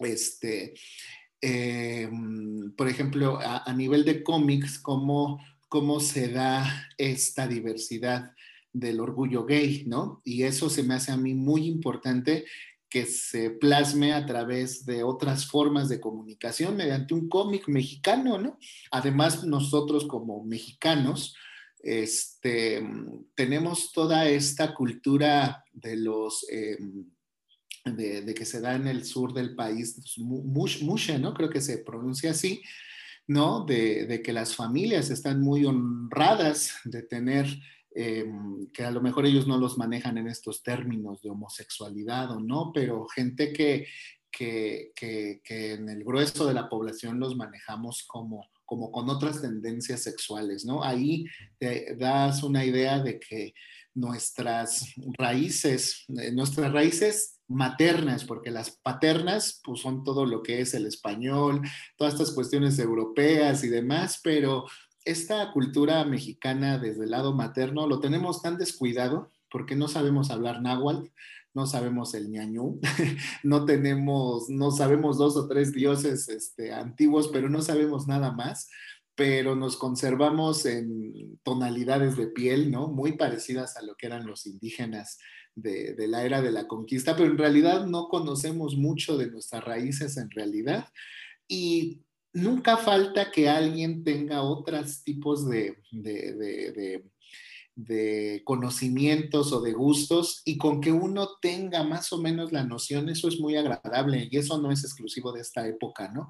este, 0.00 0.74
eh, 1.40 2.10
por 2.76 2.88
ejemplo, 2.88 3.38
a, 3.40 3.72
nivel 3.74 4.04
de 4.04 4.24
cómics, 4.24 4.78
cómo, 4.80 5.40
cómo 5.68 6.00
se 6.00 6.28
da 6.28 6.88
esta 6.98 7.46
diversidad 7.46 8.32
del 8.72 8.98
orgullo 8.98 9.44
gay, 9.44 9.84
¿no? 9.86 10.20
Y 10.24 10.42
eso 10.42 10.68
se 10.68 10.82
me 10.82 10.94
hace 10.94 11.12
a 11.12 11.16
mí 11.16 11.32
muy 11.32 11.66
importante 11.66 12.44
que 12.94 13.06
se 13.06 13.50
plasme 13.50 14.12
a 14.12 14.24
través 14.24 14.86
de 14.86 15.02
otras 15.02 15.46
formas 15.46 15.88
de 15.88 16.00
comunicación 16.00 16.76
mediante 16.76 17.12
un 17.12 17.28
cómic 17.28 17.66
mexicano, 17.66 18.38
¿no? 18.38 18.56
Además, 18.92 19.42
nosotros 19.42 20.06
como 20.06 20.44
mexicanos, 20.44 21.34
este, 21.80 22.88
tenemos 23.34 23.90
toda 23.90 24.28
esta 24.28 24.76
cultura 24.76 25.64
de 25.72 25.96
los... 25.96 26.46
Eh, 26.48 26.78
de, 27.84 28.32
que 28.32 28.44
se 28.44 28.60
da 28.60 28.76
en 28.76 28.86
el 28.86 29.04
sur 29.04 29.34
del 29.34 29.56
país, 29.56 29.96
pues, 29.96 30.16
mushe, 30.80 31.18
¿no? 31.18 31.34
Creo 31.34 31.50
que 31.50 31.60
se 31.60 31.78
pronuncia 31.78 32.30
así, 32.30 32.62
¿no? 33.26 33.64
De, 33.64 34.06
de, 34.06 34.22
que 34.22 34.32
las 34.32 34.54
familias 34.54 35.10
están 35.10 35.40
muy 35.40 35.64
honradas 35.64 36.76
de 36.84 37.02
tener 37.02 37.46
Em, 37.96 38.66
que 38.72 38.84
a 38.84 38.90
lo 38.90 39.00
mejor 39.00 39.24
ellos 39.24 39.46
no 39.46 39.56
los 39.56 39.78
manejan 39.78 40.18
en 40.18 40.26
estos 40.26 40.64
términos 40.64 41.22
de 41.22 41.30
homosexualidad 41.30 42.32
o 42.32 42.40
no, 42.40 42.72
pero 42.74 43.06
gente 43.06 43.52
que, 43.52 43.86
que, 44.32 44.90
que, 44.96 45.72
en 45.74 45.88
el 45.88 46.02
grueso 46.02 46.44
de 46.44 46.54
la 46.54 46.68
población 46.68 47.20
los 47.20 47.36
manejamos 47.36 48.02
como, 48.08 48.48
como 48.64 48.90
con 48.90 49.08
otras 49.08 49.40
tendencias 49.40 50.02
sexuales, 50.02 50.64
¿no? 50.64 50.82
Ahí 50.82 51.24
te 51.60 51.94
das 51.94 52.42
una 52.42 52.64
idea 52.64 52.98
de 52.98 53.20
que 53.20 53.54
nuestras 53.94 54.92
raíces, 55.16 56.04
eh, 56.18 56.32
nuestras 56.32 56.72
raíces 56.72 57.38
maternas, 57.46 58.24
porque 58.24 58.50
las 58.50 58.70
paternas 58.70 59.60
pues 59.62 59.82
son 59.82 60.02
todo 60.02 60.26
lo 60.26 60.42
que 60.42 60.60
es 60.60 60.74
el 60.74 60.86
español, 60.86 61.60
todas 61.96 62.14
estas 62.14 62.32
cuestiones 62.32 62.76
europeas 62.80 63.62
y 63.62 63.68
demás, 63.68 64.20
pero 64.20 64.64
esta 65.04 65.52
cultura 65.52 66.04
mexicana 66.04 66.78
desde 66.78 67.04
el 67.04 67.10
lado 67.10 67.34
materno 67.34 67.86
lo 67.86 68.00
tenemos 68.00 68.42
tan 68.42 68.56
descuidado 68.56 69.30
porque 69.50 69.76
no 69.76 69.86
sabemos 69.86 70.30
hablar 70.30 70.62
náhuatl, 70.62 71.08
no 71.54 71.66
sabemos 71.66 72.14
el 72.14 72.30
ñañú, 72.30 72.80
no 73.44 73.64
tenemos, 73.64 74.48
no 74.48 74.72
sabemos 74.72 75.18
dos 75.18 75.36
o 75.36 75.46
tres 75.46 75.72
dioses 75.72 76.28
este, 76.28 76.72
antiguos, 76.72 77.28
pero 77.28 77.48
no 77.48 77.62
sabemos 77.62 78.08
nada 78.08 78.32
más, 78.32 78.68
pero 79.14 79.54
nos 79.54 79.76
conservamos 79.76 80.66
en 80.66 81.38
tonalidades 81.44 82.16
de 82.16 82.26
piel, 82.26 82.72
¿no? 82.72 82.88
Muy 82.88 83.12
parecidas 83.12 83.76
a 83.76 83.82
lo 83.82 83.94
que 83.94 84.06
eran 84.06 84.26
los 84.26 84.46
indígenas 84.46 85.18
de, 85.54 85.94
de 85.94 86.08
la 86.08 86.24
era 86.24 86.42
de 86.42 86.50
la 86.50 86.66
conquista, 86.66 87.14
pero 87.14 87.30
en 87.30 87.38
realidad 87.38 87.86
no 87.86 88.08
conocemos 88.08 88.76
mucho 88.76 89.16
de 89.16 89.30
nuestras 89.30 89.62
raíces 89.62 90.16
en 90.16 90.30
realidad. 90.30 90.88
Y 91.46 92.00
nunca 92.34 92.76
falta 92.76 93.30
que 93.30 93.48
alguien 93.48 94.04
tenga 94.04 94.42
otros 94.42 95.02
tipos 95.02 95.48
de, 95.48 95.78
de, 97.76 98.42
conocimientos 98.44 99.52
o 99.52 99.60
de 99.60 99.72
gustos 99.72 100.42
y 100.44 100.58
con 100.58 100.80
que 100.80 100.92
uno 100.92 101.38
tenga 101.40 101.82
más 101.84 102.12
o 102.12 102.20
menos 102.20 102.52
la 102.52 102.64
noción, 102.64 103.08
eso 103.08 103.28
es 103.28 103.40
muy 103.40 103.56
agradable 103.56 104.28
y 104.30 104.36
eso 104.36 104.60
no 104.60 104.70
es 104.70 104.84
exclusivo 104.84 105.32
de 105.32 105.40
esta 105.40 105.66
época, 105.66 106.10
¿no? 106.12 106.28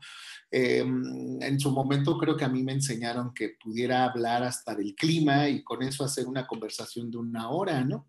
Em, 0.50 1.42
en 1.42 1.58
su 1.58 1.70
momento 1.70 2.16
creo 2.18 2.36
que 2.36 2.44
a 2.44 2.48
mí 2.48 2.62
me 2.62 2.72
enseñaron 2.72 3.34
que 3.34 3.56
pudiera 3.62 4.04
hablar 4.04 4.42
hasta 4.42 4.74
del 4.74 4.94
clima 4.94 5.48
y 5.48 5.64
con 5.64 5.82
eso 5.82 6.04
hacer 6.04 6.26
una 6.26 6.46
conversación 6.46 7.10
de 7.10 7.18
una 7.18 7.50
hora, 7.50 7.82
¿no? 7.84 8.08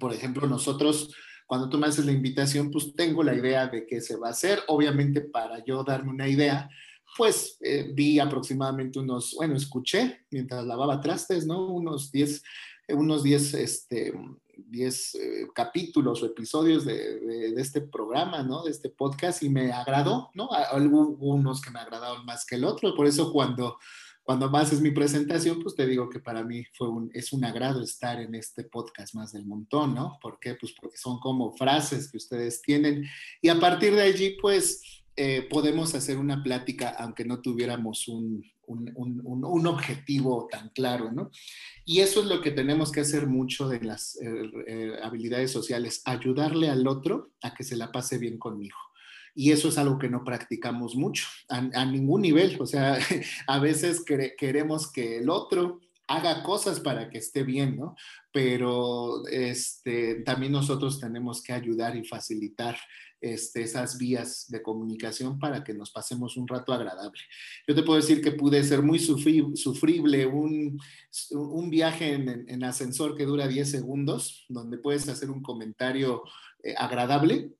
Por 0.00 0.12
ejemplo, 0.12 0.46
nosotros 0.46 1.14
cuando 1.46 1.68
tú 1.68 1.78
me 1.78 1.86
haces 1.86 2.04
la 2.04 2.12
invitación, 2.12 2.70
pues 2.70 2.94
tengo 2.96 3.22
la 3.22 3.34
idea 3.34 3.68
de 3.68 3.86
qué 3.86 4.00
se 4.00 4.16
va 4.16 4.28
a 4.28 4.32
hacer. 4.32 4.60
Obviamente, 4.66 5.20
para 5.20 5.64
yo 5.64 5.84
darme 5.84 6.10
una 6.10 6.28
idea, 6.28 6.68
pues 7.16 7.56
eh, 7.60 7.90
vi 7.94 8.18
aproximadamente 8.18 8.98
unos, 8.98 9.34
bueno, 9.36 9.56
escuché 9.56 10.26
mientras 10.30 10.64
lavaba 10.64 11.00
trastes, 11.00 11.46
¿no? 11.46 11.66
Unos 11.66 12.12
10, 12.12 12.42
unos 12.88 13.22
10, 13.22 13.54
este, 13.54 14.12
10 14.56 15.14
eh, 15.14 15.48
capítulos 15.54 16.22
o 16.22 16.26
episodios 16.26 16.84
de, 16.84 17.20
de, 17.20 17.60
este 17.60 17.80
programa, 17.80 18.42
¿no? 18.42 18.64
De 18.64 18.70
este 18.70 18.90
podcast 18.90 19.42
y 19.42 19.48
me 19.48 19.72
agradó, 19.72 20.30
¿no? 20.34 20.50
Algunos 20.52 21.60
que 21.60 21.70
me 21.70 21.80
agradaron 21.80 22.24
más 22.26 22.44
que 22.44 22.56
el 22.56 22.64
otro, 22.64 22.94
por 22.94 23.06
eso 23.06 23.32
cuando, 23.32 23.78
cuando 24.22 24.50
más 24.50 24.72
es 24.72 24.80
mi 24.80 24.90
presentación, 24.90 25.62
pues 25.62 25.74
te 25.74 25.86
digo 25.86 26.08
que 26.10 26.20
para 26.20 26.42
mí 26.42 26.64
fue 26.74 26.88
un, 26.88 27.10
es 27.14 27.32
un 27.32 27.44
agrado 27.44 27.82
estar 27.82 28.20
en 28.20 28.34
este 28.34 28.64
podcast 28.64 29.14
más 29.14 29.32
del 29.32 29.46
montón, 29.46 29.94
¿no? 29.94 30.18
¿Por 30.20 30.38
qué? 30.38 30.54
Pues 30.54 30.72
porque 30.72 30.96
son 30.96 31.18
como 31.20 31.54
frases 31.56 32.10
que 32.10 32.16
ustedes 32.16 32.60
tienen 32.60 33.04
y 33.40 33.48
a 33.48 33.58
partir 33.58 33.94
de 33.94 34.02
allí, 34.02 34.36
pues 34.40 34.95
eh, 35.16 35.46
podemos 35.48 35.94
hacer 35.94 36.18
una 36.18 36.42
plática 36.42 36.90
aunque 36.90 37.24
no 37.24 37.40
tuviéramos 37.40 38.06
un, 38.06 38.44
objetivo 39.66 40.48
tan 40.50 40.68
claro, 40.70 41.10
¿no? 41.10 41.30
Y 41.84 42.00
eso 42.00 42.20
es 42.20 42.26
lo 42.26 42.40
que 42.40 42.50
tenemos 42.50 42.92
que 42.92 43.00
hacer 43.00 43.26
mucho 43.26 43.68
de 43.68 43.80
las 43.80 44.16
eh, 44.20 44.50
eh, 44.66 44.92
habilidades 45.02 45.50
sociales, 45.50 46.02
ayudarle 46.04 46.68
al 46.68 46.86
otro 46.86 47.30
a 47.42 47.54
que 47.54 47.64
se 47.64 47.76
la 47.76 47.92
pase 47.92 48.18
bien 48.18 48.38
conmigo. 48.38 48.76
y 49.34 49.52
eso 49.52 49.68
es 49.68 49.78
algo 49.78 49.98
que 49.98 50.08
no 50.08 50.24
practicamos 50.24 50.96
mucho, 50.96 51.26
a, 51.48 51.84
ningún 51.84 52.22
nivel. 52.22 52.56
O 52.60 52.66
sea, 52.66 52.98
a 53.46 53.58
veces 53.58 54.02
queremos 54.38 54.90
que 54.90 55.18
el 55.18 55.30
otro 55.30 55.80
haga 56.08 56.42
cosas 56.42 56.80
para 56.80 57.10
que 57.10 57.18
esté 57.18 57.42
bien, 57.42 57.76
¿no? 57.76 57.96
Pero 58.32 59.26
este, 59.26 60.22
también 60.22 60.52
nosotros 60.52 61.00
tenemos 61.00 61.42
que 61.42 61.52
ayudar 61.52 61.96
y 61.96 62.04
facilitar 62.04 62.76
este, 63.20 63.62
esas 63.62 63.98
vías 63.98 64.46
de 64.48 64.62
comunicación 64.62 65.38
para 65.38 65.64
que 65.64 65.74
nos 65.74 65.90
pasemos 65.90 66.36
un 66.36 66.46
rato 66.46 66.72
agradable. 66.72 67.20
Yo 67.66 67.74
te 67.74 67.82
puedo 67.82 67.98
decir 67.98 68.20
que 68.20 68.32
pude 68.32 68.62
ser 68.62 68.82
muy 68.82 68.98
sufrible 68.98 70.26
un, 70.26 70.78
un 71.32 71.70
viaje 71.70 72.12
en, 72.12 72.64
ascensor 72.64 73.16
que 73.16 73.24
dura 73.24 73.48
10 73.48 73.70
segundos, 73.70 74.44
donde 74.48 74.78
puedes 74.78 75.08
hacer 75.08 75.30
un 75.30 75.42
comentario 75.42 76.22
eh, 76.62 76.74
agradable 76.76 77.52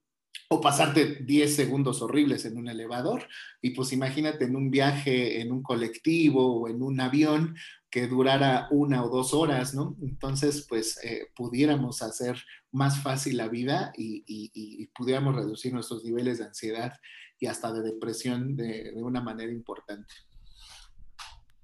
o 0.48 0.60
pasarte 0.60 1.16
10 1.24 1.54
segundos 1.54 2.02
horribles 2.02 2.44
en 2.44 2.56
un 2.56 2.68
elevador. 2.68 3.26
Y 3.60 3.70
pues 3.70 3.92
imagínate 3.92 4.44
en 4.44 4.56
un 4.56 4.70
viaje 4.70 5.40
en 5.40 5.52
un 5.52 5.62
colectivo 5.62 6.60
o 6.60 6.68
en 6.68 6.82
un 6.82 7.00
avión 7.00 7.56
que 7.90 8.06
durara 8.06 8.68
una 8.70 9.04
o 9.04 9.08
dos 9.08 9.32
horas, 9.32 9.74
¿no? 9.74 9.96
Entonces, 10.02 10.66
pues 10.68 11.02
eh, 11.02 11.30
pudiéramos 11.34 12.02
hacer 12.02 12.36
más 12.72 13.02
fácil 13.02 13.38
la 13.38 13.48
vida 13.48 13.92
y, 13.96 14.86
pudiéramos 14.88 15.34
reducir 15.34 15.72
nuestros 15.72 16.04
niveles 16.04 16.38
de 16.38 16.44
ansiedad 16.44 16.92
y 17.38 17.46
hasta 17.46 17.72
de 17.72 17.82
depresión 17.82 18.56
de, 18.56 18.92
de 18.92 19.02
una 19.02 19.20
manera 19.20 19.52
importante. 19.52 20.14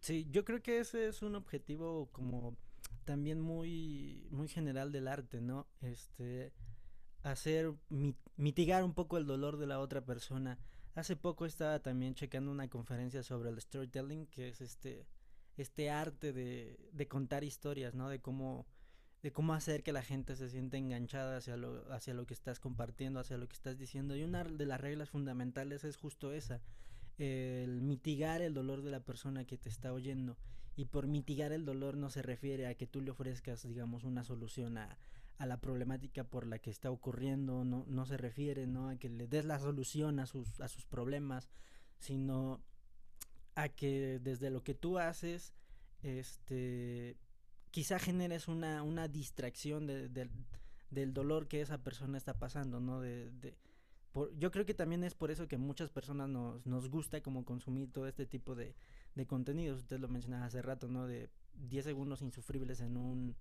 Sí, 0.01 0.27
yo 0.31 0.45
creo 0.45 0.63
que 0.63 0.81
ese 0.81 1.07
es 1.07 1.23
un 1.23 1.35
objetivo 1.35 2.09
como 2.13 2.57
también 3.05 3.41
muy, 3.41 4.27
muy 4.31 4.49
general 4.49 4.93
del 4.93 5.09
arte, 5.09 5.41
¿no? 5.41 5.67
Este, 5.81 6.53
hacer 7.23 7.73
mitigar 8.37 8.85
un 8.85 8.95
poco 8.95 9.19
el 9.19 9.27
dolor 9.27 9.57
de 9.57 9.67
la 9.67 9.81
otra 9.81 10.05
persona. 10.05 10.59
Hace 10.95 11.17
poco 11.17 11.47
estaba 11.47 11.79
también 11.81 12.15
checando 12.15 12.51
una 12.51 12.69
conferencia 12.69 13.23
sobre 13.23 13.51
el 13.51 13.61
storytelling, 13.61 14.27
que 14.27 14.49
es 14.49 14.61
este 14.61 15.07
este 15.57 15.91
arte 15.91 16.33
de, 16.33 16.79
de 16.93 17.09
contar 17.09 17.45
historias, 17.45 17.95
¿no? 17.95 18.09
De 18.09 18.21
cómo 18.21 18.67
de 19.23 19.33
cómo 19.33 19.55
hacer 19.55 19.85
que 19.85 19.93
la 19.93 20.03
gente 20.03 20.35
se 20.35 20.49
sienta 20.49 20.77
enganchada 20.77 21.37
hacia 21.37 21.57
lo, 21.57 21.91
hacia 21.93 22.13
lo 22.13 22.27
que 22.27 22.35
estás 22.35 22.59
compartiendo, 22.59 23.21
hacia 23.21 23.39
lo 23.39 23.49
que 23.49 23.55
estás 23.55 23.79
diciendo. 23.79 24.17
Y 24.17 24.25
una 24.25 24.43
de 24.43 24.67
las 24.67 24.81
reglas 24.81 25.11
fundamentales 25.11 25.85
es 25.85 25.97
justo 25.97 26.33
esa, 26.33 26.61
el 27.19 27.83
mitigar 27.83 28.43
el 28.43 28.53
dolor 28.53 28.83
de 28.83 28.91
la 28.91 29.01
persona 29.01 29.45
que 29.45 29.59
te 29.59 29.69
está 29.69 29.93
oyendo. 29.93 30.37
Y 30.75 30.87
por 30.87 31.07
mitigar 31.07 31.53
el 31.53 31.65
dolor 31.65 31.97
no 31.97 32.11
se 32.11 32.23
refiere 32.23 32.67
a 32.67 32.75
que 32.75 32.89
tú 32.89 33.01
le 33.01 33.13
ofrezcas, 33.13 33.63
digamos, 33.63 34.03
una 34.03 34.25
solución 34.25 34.77
a, 34.77 34.99
a 35.43 35.47
la 35.47 35.57
problemática 35.57 36.23
por 36.23 36.47
la 36.47 36.61
que 36.61 36.71
está 36.71 36.93
ocurriendo, 36.93 37.65
no, 37.65 37.85
no 37.89 38.07
se 38.07 38.17
refiere 38.17 38.69
¿no? 38.69 38.89
a 38.89 38.95
que 38.95 39.09
le 39.09 39.27
des 39.27 39.45
la 39.45 39.59
solución 39.59 40.21
a 40.21 40.27
sus, 40.27 40.61
a 40.61 40.69
sus 40.69 40.87
problemas, 40.87 41.51
sino 41.99 42.63
a 43.57 43.69
que 43.69 44.21
desde 44.23 44.51
lo 44.51 44.63
que 44.63 44.75
tú 44.75 45.01
haces, 45.01 45.53
este, 46.05 47.17
quizá 47.73 47.99
generes 47.99 48.47
una, 48.47 48.85
una 48.85 49.09
distracción 49.09 49.89
de, 49.89 50.09
del 50.91 51.13
dolor 51.13 51.49
que 51.49 51.61
esa 51.61 51.79
persona 51.79 52.19
está 52.19 52.39
pasando, 52.39 52.79
¿no? 52.79 53.01
De, 53.01 53.59
por, 54.13 54.33
yo 54.39 54.53
creo 54.53 54.65
que 54.65 54.75
también 54.75 55.03
es 55.03 55.17
por 55.17 55.33
eso 55.33 55.49
que 55.49 55.59
muchas 55.59 55.91
personas 55.91 56.29
nos, 56.29 56.65
nos 56.67 56.89
gusta 56.89 57.21
como 57.21 57.45
consumir 57.45 57.91
todo 57.91 58.07
este 58.07 58.27
tipo 58.27 58.55
de, 58.55 58.77
de 59.17 59.27
contenidos. 59.27 59.81
Usted 59.81 59.99
lo 59.99 60.07
mencionaba 60.07 60.45
hace 60.45 60.63
rato, 60.63 60.87
¿no? 60.87 61.09
De 61.09 61.31
10 61.55 61.85
segundos 61.85 62.23
insufribles 62.23 62.81
en 62.81 62.97
un 62.97 63.35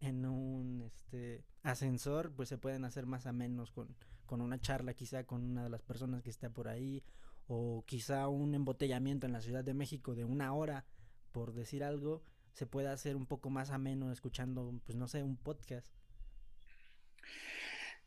en 0.00 0.24
un 0.24 0.82
este 0.82 1.44
ascensor, 1.62 2.32
pues 2.32 2.48
se 2.48 2.58
pueden 2.58 2.84
hacer 2.84 3.06
más 3.06 3.26
a 3.26 3.32
menos 3.32 3.70
con, 3.70 3.94
con 4.26 4.40
una 4.40 4.60
charla 4.60 4.94
quizá 4.94 5.24
con 5.24 5.42
una 5.44 5.64
de 5.64 5.70
las 5.70 5.82
personas 5.82 6.22
que 6.22 6.30
está 6.30 6.50
por 6.50 6.68
ahí 6.68 7.02
o 7.46 7.84
quizá 7.86 8.28
un 8.28 8.54
embotellamiento 8.54 9.26
en 9.26 9.32
la 9.32 9.40
Ciudad 9.40 9.64
de 9.64 9.74
México 9.74 10.14
de 10.14 10.24
una 10.24 10.52
hora, 10.52 10.84
por 11.32 11.54
decir 11.54 11.82
algo, 11.82 12.22
se 12.52 12.66
puede 12.66 12.88
hacer 12.88 13.16
un 13.16 13.26
poco 13.26 13.50
más 13.50 13.70
ameno 13.70 14.12
escuchando, 14.12 14.74
pues 14.84 14.96
no 14.96 15.08
sé, 15.08 15.22
un 15.22 15.36
podcast. 15.36 15.88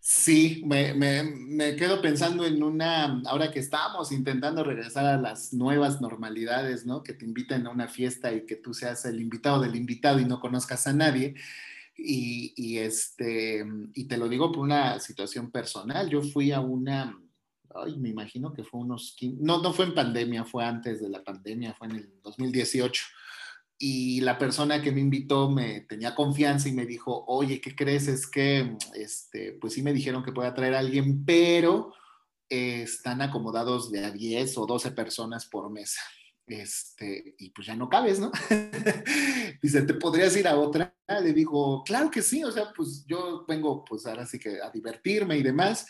Sí, 0.03 0.63
me, 0.65 0.93
me, 0.95 1.75
quedo 1.75 2.01
pensando 2.01 2.43
en 2.43 2.63
una, 2.63 3.21
ahora 3.25 3.51
que 3.51 3.59
estamos 3.59 4.11
intentando 4.11 4.63
regresar 4.63 5.05
a 5.05 5.17
las 5.17 5.53
nuevas 5.53 6.01
normalidades, 6.01 6.87
¿no? 6.87 7.03
Que 7.03 7.13
te 7.13 7.23
inviten 7.23 7.67
a 7.67 7.69
una 7.69 7.87
fiesta 7.87 8.33
y 8.33 8.47
que 8.47 8.55
tú 8.55 8.73
seas 8.73 9.05
el 9.05 9.21
invitado 9.21 9.61
del 9.61 9.75
invitado 9.75 10.19
y 10.19 10.25
no 10.25 10.39
conozcas 10.39 10.87
a 10.87 10.93
nadie. 10.93 11.35
Y, 11.95 12.77
este, 12.77 13.63
y 13.93 14.05
te 14.05 14.17
lo 14.17 14.27
digo 14.27 14.51
por 14.51 14.63
una 14.63 14.99
situación 14.99 15.51
personal. 15.51 16.09
Yo 16.09 16.21
fui 16.21 16.51
a 16.51 16.59
una, 16.59 17.17
ay, 17.75 17.99
me 17.99 18.09
imagino 18.09 18.53
que 18.53 18.63
fue 18.63 18.81
unos, 18.81 19.15
no, 19.39 19.61
no 19.61 19.73
fue 19.73 19.85
en 19.85 19.93
pandemia, 19.93 20.45
fue 20.45 20.65
antes 20.65 21.01
de 21.01 21.09
la 21.09 21.23
pandemia, 21.23 21.73
fue 21.73 21.87
en 21.87 21.95
el 21.97 22.13
2018. 22.23 23.03
Y 23.77 24.21
la 24.21 24.37
persona 24.37 24.81
que 24.81 24.91
me 24.91 25.01
invitó 25.01 25.49
me 25.49 25.81
tenía 25.81 26.15
confianza 26.15 26.69
y 26.69 26.73
me 26.73 26.85
dijo, 26.85 27.23
oye, 27.27 27.59
¿qué 27.61 27.75
crees? 27.75 28.07
Es 28.07 28.27
que, 28.27 28.77
este, 28.95 29.53
pues 29.53 29.73
sí 29.73 29.81
me 29.81 29.93
dijeron 29.93 30.23
que 30.23 30.31
pueda 30.31 30.53
traer 30.53 30.75
a 30.75 30.79
alguien, 30.79 31.25
pero 31.25 31.93
están 32.49 33.21
acomodados 33.21 33.91
de 33.91 34.03
a 34.05 34.11
10 34.11 34.57
o 34.57 34.65
12 34.65 34.91
personas 34.91 35.45
por 35.45 35.69
mesa 35.71 36.01
este, 36.51 37.35
y 37.37 37.49
pues 37.51 37.67
ya 37.67 37.75
no 37.75 37.89
cabes, 37.89 38.19
¿no? 38.19 38.31
Dice, 39.61 39.81
¿te 39.83 39.93
podrías 39.93 40.35
ir 40.35 40.47
a 40.47 40.57
otra? 40.57 40.95
Le 41.07 41.33
digo, 41.33 41.83
claro 41.83 42.11
que 42.11 42.21
sí, 42.21 42.43
o 42.43 42.51
sea, 42.51 42.71
pues 42.75 43.05
yo 43.07 43.45
vengo 43.47 43.83
pues 43.85 44.05
ahora 44.05 44.25
sí 44.25 44.37
que 44.39 44.61
a 44.61 44.69
divertirme 44.69 45.37
y 45.37 45.43
demás. 45.43 45.85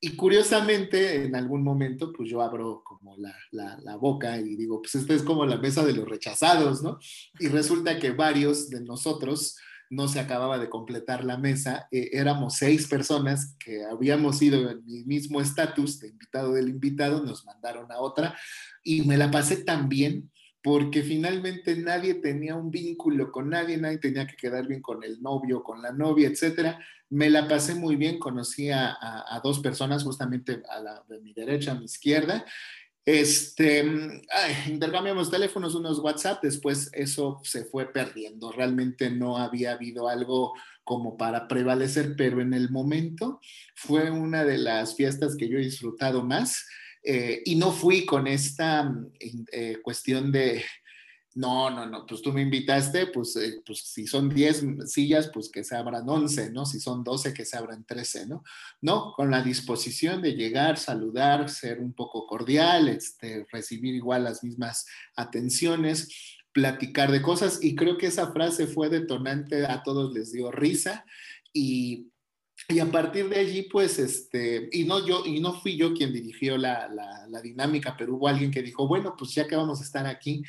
Y 0.00 0.16
curiosamente, 0.16 1.24
en 1.24 1.36
algún 1.36 1.62
momento, 1.62 2.12
pues 2.12 2.28
yo 2.28 2.42
abro 2.42 2.82
como 2.84 3.16
la, 3.18 3.78
la, 3.80 3.96
boca 3.96 4.36
y 4.36 4.56
digo, 4.56 4.82
pues 4.82 4.96
esta 4.96 5.14
es 5.14 5.22
como 5.22 5.46
la 5.46 5.58
mesa 5.58 5.84
de 5.84 5.92
los 5.92 6.08
rechazados, 6.08 6.82
¿no? 6.82 6.98
Y 7.38 7.46
resulta 7.46 7.98
que 8.00 8.10
varios 8.10 8.68
de 8.68 8.80
nosotros 8.80 9.56
no 9.92 10.08
se 10.08 10.20
acababa 10.20 10.58
de 10.58 10.70
completar 10.70 11.22
la 11.22 11.36
mesa. 11.36 11.86
Eh, 11.90 12.08
éramos 12.14 12.56
seis 12.56 12.88
personas 12.88 13.56
que 13.58 13.84
habíamos 13.84 14.40
ido 14.40 14.70
en 14.70 14.82
mi 14.86 15.04
mismo 15.04 15.38
estatus 15.38 16.00
de 16.00 16.08
invitado 16.08 16.54
del 16.54 16.70
invitado, 16.70 17.22
nos 17.22 17.44
mandaron 17.44 17.92
a 17.92 17.98
otra 17.98 18.34
y 18.82 19.02
me 19.02 19.18
la 19.18 19.30
pasé 19.30 19.64
tan 19.64 19.90
bien 19.90 20.30
porque 20.62 21.02
finalmente 21.02 21.76
nadie 21.76 22.14
tenía 22.14 22.54
un 22.54 22.70
vínculo 22.70 23.30
con 23.30 23.50
nadie, 23.50 23.76
nadie 23.76 23.98
tenía 23.98 24.26
que 24.26 24.36
quedar 24.36 24.66
bien 24.66 24.80
con 24.80 25.04
el 25.04 25.20
novio, 25.20 25.62
con 25.62 25.82
la 25.82 25.92
novia, 25.92 26.28
etcétera. 26.28 26.78
Me 27.10 27.28
la 27.28 27.46
pasé 27.46 27.74
muy 27.74 27.96
bien, 27.96 28.18
conocí 28.18 28.70
a, 28.70 28.96
dos 29.44 29.58
personas, 29.58 30.04
justamente 30.04 30.62
a 30.70 30.80
la 30.80 31.04
de 31.08 31.20
mi 31.20 31.34
derecha, 31.34 31.72
a 31.72 31.74
mi 31.74 31.84
izquierda. 31.84 32.46
Este, 33.04 33.84
intercambiamos 34.68 35.30
teléfonos, 35.30 35.74
unos 35.74 35.98
WhatsApp, 35.98 36.42
después 36.42 36.88
eso 36.92 37.40
se 37.42 37.64
fue 37.64 37.92
perdiendo. 37.92 38.52
Realmente 38.52 39.10
no 39.10 39.38
había 39.38 39.72
habido 39.72 40.08
algo 40.08 40.54
como 40.84 41.16
para 41.16 41.48
prevalecer, 41.48 42.14
pero 42.16 42.40
en 42.40 42.54
el 42.54 42.70
momento 42.70 43.40
fue 43.74 44.10
una 44.10 44.44
de 44.44 44.58
las 44.58 44.94
fiestas 44.94 45.36
que 45.36 45.48
yo 45.48 45.58
he 45.58 45.62
disfrutado 45.62 46.24
más 46.24 46.64
eh, 47.04 47.42
y 47.44 47.56
no 47.56 47.72
fui 47.72 48.06
con 48.06 48.26
esta 48.26 48.84
mm, 48.84 49.10
eh, 49.50 49.78
cuestión 49.82 50.30
de, 50.30 50.64
no, 51.34 51.70
no, 51.70 51.86
no, 51.86 52.06
pues 52.06 52.22
tú 52.22 52.32
me 52.32 52.42
invitaste, 52.42 53.06
pues, 53.06 53.36
eh, 53.36 53.62
pues 53.64 53.80
si 53.80 54.06
son 54.06 54.28
10 54.28 54.64
sillas, 54.86 55.30
pues 55.32 55.48
que 55.48 55.64
se 55.64 55.76
abran 55.76 56.08
11, 56.08 56.50
¿no? 56.50 56.66
Si 56.66 56.80
son 56.80 57.02
12, 57.02 57.32
que 57.32 57.44
se 57.44 57.56
abran 57.56 57.84
13, 57.84 58.26
¿no? 58.26 58.44
No, 58.80 59.12
con 59.16 59.30
la 59.30 59.42
disposición 59.42 60.22
de 60.22 60.34
llegar, 60.34 60.78
saludar, 60.78 61.48
ser 61.48 61.80
un 61.80 61.92
poco 61.92 62.26
cordial, 62.26 62.88
este, 62.88 63.46
recibir 63.50 63.94
igual 63.94 64.24
las 64.24 64.44
mismas 64.44 64.86
atenciones, 65.16 66.08
platicar 66.52 67.10
de 67.10 67.22
cosas 67.22 67.60
y 67.62 67.74
creo 67.74 67.96
que 67.96 68.08
esa 68.08 68.32
frase 68.32 68.66
fue 68.66 68.88
detonante, 68.88 69.64
a 69.66 69.82
todos 69.82 70.12
les 70.12 70.32
dio 70.32 70.50
risa 70.50 71.04
y 71.52 72.12
y 72.68 72.78
a 72.78 72.90
partir 72.90 73.28
de 73.28 73.38
allí, 73.38 73.62
pues, 73.62 73.98
este, 73.98 74.68
y 74.72 74.84
no 74.84 75.04
yo, 75.04 75.24
y 75.26 75.40
no 75.40 75.60
fui 75.60 75.76
yo 75.76 75.92
quien 75.94 76.12
dirigió 76.12 76.56
la, 76.56 76.88
la, 76.88 77.42
dinámica, 77.42 77.96
pero 77.98 78.14
hubo 78.14 78.28
alguien 78.28 78.50
que 78.50 78.62
dijo, 78.62 78.86
bueno, 78.86 79.14
pues 79.18 79.34
ya 79.34 79.48
que 79.48 79.56
vamos 79.56 79.80
a 79.80 79.84
estar 79.84 80.06
aquí, 80.06 80.42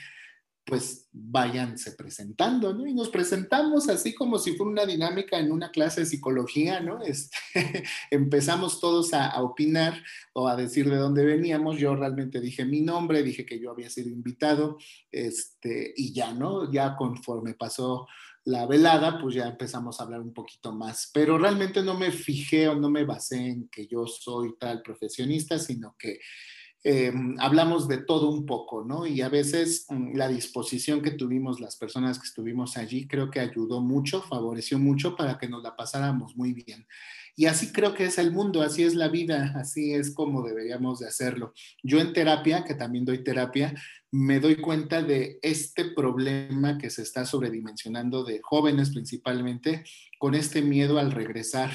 pues 0.65 1.09
váyanse 1.11 1.91
presentando, 1.91 2.73
¿no? 2.73 2.87
Y 2.87 2.93
nos 2.93 3.09
presentamos 3.09 3.89
así 3.89 4.13
como 4.13 4.39
si 4.39 4.55
fuera 4.55 4.71
una 4.71 4.85
dinámica 4.85 5.37
en 5.37 5.51
una 5.51 5.71
clase 5.71 6.01
de 6.01 6.05
psicología, 6.05 6.79
¿no? 6.79 7.01
Este, 7.01 7.37
empezamos 8.11 8.79
todos 8.79 9.13
a, 9.13 9.41
opinar 9.41 10.01
o 10.33 10.47
a 10.47 10.55
decir 10.55 10.89
de 10.89 10.95
dónde 10.95 11.25
veníamos. 11.25 11.77
Yo 11.77 11.95
realmente 11.95 12.39
dije 12.39 12.65
mi 12.65 12.81
nombre, 12.81 13.23
dije 13.23 13.45
que 13.45 13.59
yo 13.59 13.71
había 13.71 13.89
sido 13.89 14.09
invitado, 14.09 14.77
este, 15.11 15.93
y 15.97 16.13
ya, 16.13 16.33
¿no? 16.33 16.71
Ya 16.71 16.95
conforme 16.95 17.55
pasó 17.55 18.07
la 18.45 18.65
velada, 18.65 19.19
pues 19.19 19.35
ya 19.35 19.47
empezamos 19.47 19.99
a 19.99 20.03
hablar 20.03 20.21
un 20.21 20.33
poquito 20.33 20.71
más. 20.71 21.09
Pero 21.13 21.37
realmente 21.37 21.81
no 21.81 21.97
me 21.97 22.11
fijé 22.11 22.69
o 22.69 22.75
no 22.75 22.89
me 22.89 23.03
basé 23.03 23.47
en 23.47 23.67
que 23.67 23.85
yo 23.85 24.07
soy 24.07 24.55
tal 24.57 24.81
profesionista, 24.81 25.59
sino 25.59 25.95
que 25.97 26.19
em, 26.83 27.35
hablamos 27.39 27.87
de 27.87 27.97
todo 27.97 28.29
un 28.29 28.45
poco, 28.45 28.83
¿no? 28.83 29.05
Y 29.05 29.21
a 29.21 29.29
veces 29.29 29.85
mm, 29.89 30.15
la 30.15 30.27
disposición 30.27 31.01
que 31.01 31.11
tuvimos 31.11 31.59
las 31.59 31.75
personas 31.77 32.19
que 32.19 32.27
estuvimos 32.27 32.77
allí 32.77 33.07
creo 33.07 33.29
que 33.31 33.39
ayudó 33.39 33.81
mucho, 33.81 34.21
favoreció 34.21 34.79
mucho 34.79 35.15
para 35.15 35.37
que 35.37 35.47
nos 35.47 35.63
la 35.63 35.75
pasáramos 35.75 36.35
muy 36.35 36.53
bien. 36.53 36.85
Y 37.35 37.47
así 37.47 37.71
creo 37.71 37.95
que 37.95 38.05
es 38.05 38.19
el 38.19 38.31
mundo, 38.31 38.61
así 38.61 38.83
es 38.83 38.93
la 38.93 39.07
vida, 39.07 39.53
así 39.55 39.93
es 39.93 40.13
como 40.13 40.43
deberíamos 40.43 40.99
de 40.99 41.07
hacerlo. 41.07 41.53
Yo 41.81 41.99
en 41.99 42.13
terapia, 42.13 42.63
que 42.63 42.75
también 42.75 43.05
doy 43.05 43.23
terapia, 43.23 43.73
me 44.11 44.39
doy 44.39 44.57
cuenta 44.57 45.01
de 45.01 45.39
este 45.41 45.85
problema 45.85 46.77
que 46.77 46.91
se 46.91 47.01
está 47.01 47.25
sobredimensionando 47.25 48.23
de 48.23 48.39
jóvenes 48.43 48.91
principalmente, 48.91 49.83
con 50.19 50.35
este 50.35 50.61
miedo 50.61 50.99
al 50.99 51.11
regresar 51.11 51.71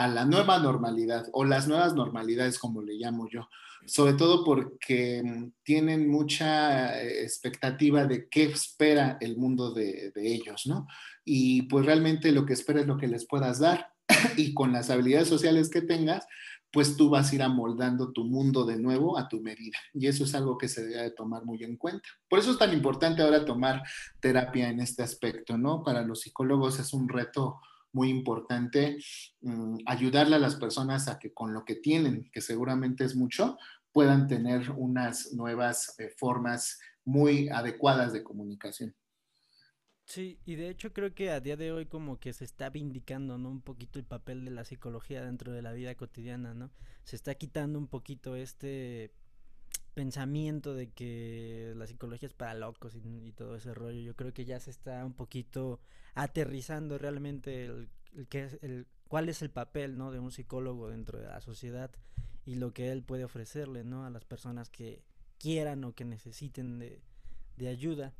a 0.00 0.08
la 0.08 0.24
nueva 0.24 0.58
normalidad 0.58 1.26
o 1.32 1.44
las 1.44 1.68
nuevas 1.68 1.94
normalidades, 1.94 2.58
como 2.58 2.80
le 2.80 2.94
llamo 2.94 3.28
yo, 3.28 3.50
sobre 3.84 4.14
todo 4.14 4.44
porque 4.44 5.22
mm, 5.22 5.52
tienen 5.62 6.08
mucha 6.08 6.98
eh, 6.98 7.22
expectativa 7.22 8.06
de 8.06 8.26
qué 8.30 8.44
espera 8.44 9.18
el 9.20 9.36
mundo 9.36 9.74
de, 9.74 10.10
ellos, 10.16 10.66
¿no? 10.66 10.86
Y 11.22 11.62
pues 11.62 11.84
realmente 11.84 12.32
lo 12.32 12.46
que 12.46 12.54
espera 12.54 12.80
es 12.80 12.86
lo 12.86 12.96
que 12.96 13.08
les 13.08 13.26
puedas 13.26 13.58
dar 13.58 13.92
y 14.38 14.54
con 14.54 14.72
las 14.72 14.88
habilidades 14.88 15.28
sociales 15.28 15.68
que 15.68 15.82
tengas, 15.82 16.26
pues 16.72 16.96
tú 16.96 17.10
vas 17.10 17.30
a 17.30 17.34
ir 17.34 17.42
amoldando 17.42 18.10
tu 18.10 18.24
mundo 18.24 18.64
de 18.64 18.78
nuevo 18.78 19.18
a 19.18 19.28
tu 19.28 19.42
medida. 19.42 19.76
Y 19.92 20.06
eso 20.06 20.24
es 20.24 20.34
algo 20.34 20.56
que 20.56 20.68
se 20.68 20.86
debe 20.86 21.02
de 21.02 21.10
tomar 21.10 21.44
muy 21.44 21.62
en 21.62 21.76
cuenta. 21.76 22.08
Por 22.26 22.38
eso 22.38 22.52
es 22.52 22.58
tan 22.58 22.72
importante 22.72 23.20
ahora 23.20 23.44
tomar 23.44 23.82
terapia 24.18 24.70
en 24.70 24.80
este 24.80 25.02
aspecto, 25.02 25.58
¿no? 25.58 25.82
Para 25.84 26.00
los 26.00 26.22
psicólogos 26.22 26.80
es 26.80 26.94
un 26.94 27.06
reto 27.06 27.60
muy 27.92 28.08
importante 28.08 28.98
um, 29.42 29.78
ayudarle 29.86 30.36
a 30.36 30.40
las 30.40 30.56
personas 30.56 31.08
a 31.08 31.18
que 31.18 31.32
con 31.32 31.52
lo 31.52 31.64
que 31.64 31.76
tienen, 31.76 32.30
que 32.32 32.40
seguramente 32.40 33.04
es 33.04 33.16
mucho, 33.16 33.58
puedan 33.92 34.28
tener 34.28 34.70
unas 34.70 35.32
nuevas 35.32 35.98
eh, 35.98 36.10
formas 36.16 36.78
muy 37.04 37.48
adecuadas 37.48 38.12
de 38.12 38.22
comunicación. 38.22 38.94
Sí, 40.04 40.40
y 40.44 40.56
de 40.56 40.70
hecho 40.70 40.92
creo 40.92 41.14
que 41.14 41.30
a 41.30 41.40
día 41.40 41.56
de 41.56 41.70
hoy 41.70 41.86
como 41.86 42.18
que 42.18 42.32
se 42.32 42.44
está 42.44 42.68
vindicando, 42.68 43.38
¿no? 43.38 43.48
Un 43.48 43.62
poquito 43.62 44.00
el 44.00 44.04
papel 44.04 44.44
de 44.44 44.50
la 44.50 44.64
psicología 44.64 45.24
dentro 45.24 45.52
de 45.52 45.62
la 45.62 45.72
vida 45.72 45.94
cotidiana, 45.94 46.52
¿no? 46.52 46.72
Se 47.04 47.14
está 47.14 47.36
quitando 47.36 47.78
un 47.78 47.86
poquito 47.86 48.34
este 48.34 49.12
pensamiento 49.94 50.74
de 50.74 50.90
que 50.90 51.72
la 51.76 51.86
psicología 51.86 52.28
es 52.28 52.34
para 52.34 52.54
locos 52.54 52.94
y, 52.94 53.32
todo 53.32 53.56
ese 53.56 53.74
rollo. 53.74 54.00
Yo 54.00 54.14
creo 54.16 54.32
que 54.32 54.44
ya 54.44 54.60
se 54.60 54.70
está 54.70 55.04
un 55.04 55.14
poquito 55.14 55.80
aterrizando 56.14 56.98
realmente 56.98 57.66
el, 57.66 57.88
que 58.28 58.44
es 58.44 58.58
el 58.62 58.86
cuál 59.08 59.28
es 59.28 59.42
el 59.42 59.50
papel, 59.50 59.98
¿no? 59.98 60.12
De 60.12 60.20
un 60.20 60.30
psicólogo 60.30 60.88
dentro 60.88 61.18
de 61.18 61.26
la 61.26 61.40
sociedad 61.40 61.90
y 62.44 62.54
lo 62.54 62.72
que 62.72 62.92
él 62.92 63.02
puede 63.02 63.24
ofrecerle, 63.24 63.84
¿no? 63.84 64.04
A 64.04 64.10
las 64.10 64.24
personas 64.24 64.70
que 64.70 65.02
quieran 65.38 65.84
o 65.84 65.94
que 65.94 66.04
necesiten 66.04 66.78
de, 66.78 67.00
de 67.56 67.68
ayuda. 67.68 68.14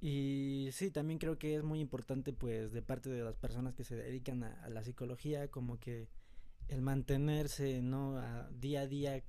Y 0.00 0.68
sí, 0.72 0.90
también 0.90 1.18
creo 1.18 1.38
que 1.38 1.56
es 1.56 1.62
muy 1.62 1.80
importante 1.80 2.32
pues 2.32 2.72
de 2.72 2.82
parte 2.82 3.08
de 3.08 3.24
las 3.24 3.36
personas 3.36 3.74
que 3.74 3.84
se 3.84 3.96
dedican 3.96 4.44
a, 4.44 4.68
la 4.68 4.84
psicología 4.84 5.48
como 5.48 5.78
que 5.78 6.08
el 6.68 6.82
mantenerse, 6.82 7.80
¿no? 7.82 8.20
Día 8.50 8.82
a 8.82 8.86
día 8.86 9.22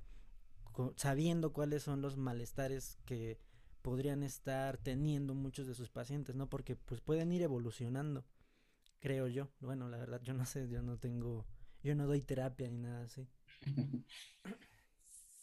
sabiendo 0.96 1.52
cuáles 1.52 1.82
son 1.82 2.02
los 2.02 2.16
malestares 2.16 2.98
que 3.04 3.38
podrían 3.82 4.22
estar 4.22 4.78
teniendo 4.78 5.34
muchos 5.34 5.66
de 5.66 5.74
sus 5.74 5.90
pacientes, 5.90 6.34
¿no? 6.34 6.48
Porque 6.48 6.76
pues 6.76 7.00
pueden 7.00 7.32
ir 7.32 7.42
evolucionando, 7.42 8.24
creo 9.00 9.28
yo. 9.28 9.48
Bueno, 9.60 9.88
la 9.88 9.98
verdad 9.98 10.20
yo 10.22 10.34
no 10.34 10.44
sé, 10.44 10.68
yo 10.68 10.82
no 10.82 10.98
tengo, 10.98 11.46
yo 11.82 11.94
no 11.94 12.06
doy 12.06 12.20
terapia 12.20 12.68
ni 12.70 12.78
nada 12.78 13.04
así. 13.04 13.26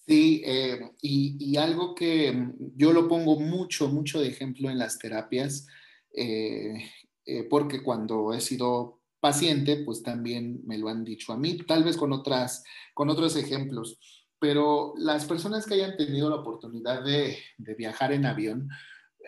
Sí, 0.08 0.44
eh, 0.46 0.92
y, 1.02 1.58
algo 1.58 1.96
que 1.96 2.32
mm, 2.32 2.74
yo 2.76 2.94
lo 2.94 3.08
pongo 3.08 3.40
mucho, 3.40 3.88
mucho 3.90 4.20
de 4.20 4.28
ejemplo 4.28 4.70
en 4.70 4.78
las 4.78 5.00
terapias, 5.00 5.66
eh, 6.14 6.78
eh, 7.26 7.44
porque 7.50 7.82
cuando 7.82 8.32
he 8.34 8.40
sido 8.40 9.02
paciente, 9.20 9.78
pues 9.78 10.04
también 10.04 10.62
me 10.66 10.78
lo 10.78 10.90
han 10.90 11.04
dicho 11.04 11.34
a 11.34 11.38
mí, 11.38 11.58
tal 11.66 11.84
vez 11.84 11.98
con, 11.98 12.14
otras, 12.14 12.64
con 12.94 13.10
otros 13.10 13.36
ejemplos, 13.36 13.98
pero 14.40 14.94
las 14.98 15.26
personas 15.26 15.66
que 15.66 15.76
hayan 15.76 15.98
tenido 15.98 16.30
la 16.30 16.38
oportunidad 16.38 17.04
de, 17.04 17.38
de 17.58 17.74
viajar 17.76 18.12
en 18.12 18.26
avión, 18.26 18.70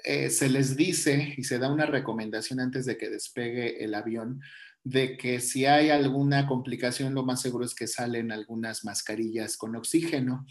se 0.04 0.48
les 0.48 0.78
dice 0.78 1.34
y 1.38 1.44
se 1.44 1.58
da 1.58 1.72
una 1.72 1.88
recomendación 1.88 2.60
antes 2.60 2.86
de 2.86 2.98
que 2.98 3.10
despegue 3.10 3.84
el 3.84 3.96
avión 3.96 4.42
de 4.90 5.18
que 5.18 5.42
si 5.42 5.66
hay 5.66 5.90
alguna 5.90 6.48
complicación, 6.48 7.14
lo 7.14 7.24
más 7.24 7.42
seguro 7.42 7.66
es 7.66 7.76
que 7.76 7.88
salen 7.88 8.32
algunas 8.32 8.86
mascarillas 8.86 9.58
con 9.58 9.76
oxígeno 9.76 10.46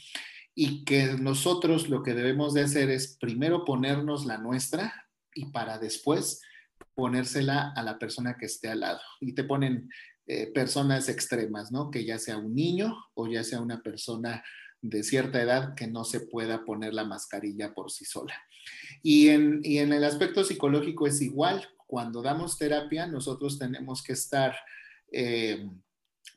y 0.55 0.85
que 0.85 1.15
nosotros 1.15 1.89
lo 1.89 2.03
que 2.03 2.13
debemos 2.13 2.53
de 2.53 2.63
hacer 2.63 2.91
es 2.91 3.17
primero 3.19 3.65
ponernos 3.65 4.27
la 4.27 4.37
nuestra 4.37 4.93
y 5.35 5.47
para 5.47 5.79
después 5.79 6.43
ponérsela 6.95 7.73
a 7.75 7.83
la 7.83 7.99
persona 7.99 8.37
que 8.39 8.47
esté 8.47 8.69
al 8.69 8.81
lado. 8.81 9.01
Y 9.21 9.35
te 9.35 9.45
ponen 9.45 9.89
eh, 10.27 10.51
personas 10.53 11.09
extremas, 11.09 11.73
¿no? 11.73 11.91
Que 11.91 12.05
ya 12.05 12.19
sea 12.19 12.37
un 12.37 12.55
niño 12.55 12.97
o 13.15 13.27
ya 13.27 13.45
sea 13.45 13.61
una 13.61 13.83
persona 13.83 14.45
de 14.83 15.03
cierta 15.03 15.41
edad 15.41 15.75
que 15.75 15.87
no 15.87 16.05
se 16.05 16.21
pueda 16.21 16.65
poner 16.65 16.95
la 16.95 17.05
mascarilla 17.05 17.75
por 17.75 17.91
sí 17.91 18.05
sola. 18.05 18.35
Y 19.03 19.29
en, 19.29 19.61
y 19.63 19.79
en 19.79 19.93
el 19.93 20.05
aspecto 20.05 20.45
psicológico 20.45 21.07
es 21.07 21.21
igual 21.23 21.67
cuando 21.87 22.21
damos 22.21 22.59
terapia, 22.59 23.07
nosotros 23.07 23.59
tenemos 23.59 24.03
que 24.03 24.13
estar, 24.13 24.55
eh, 25.13 25.71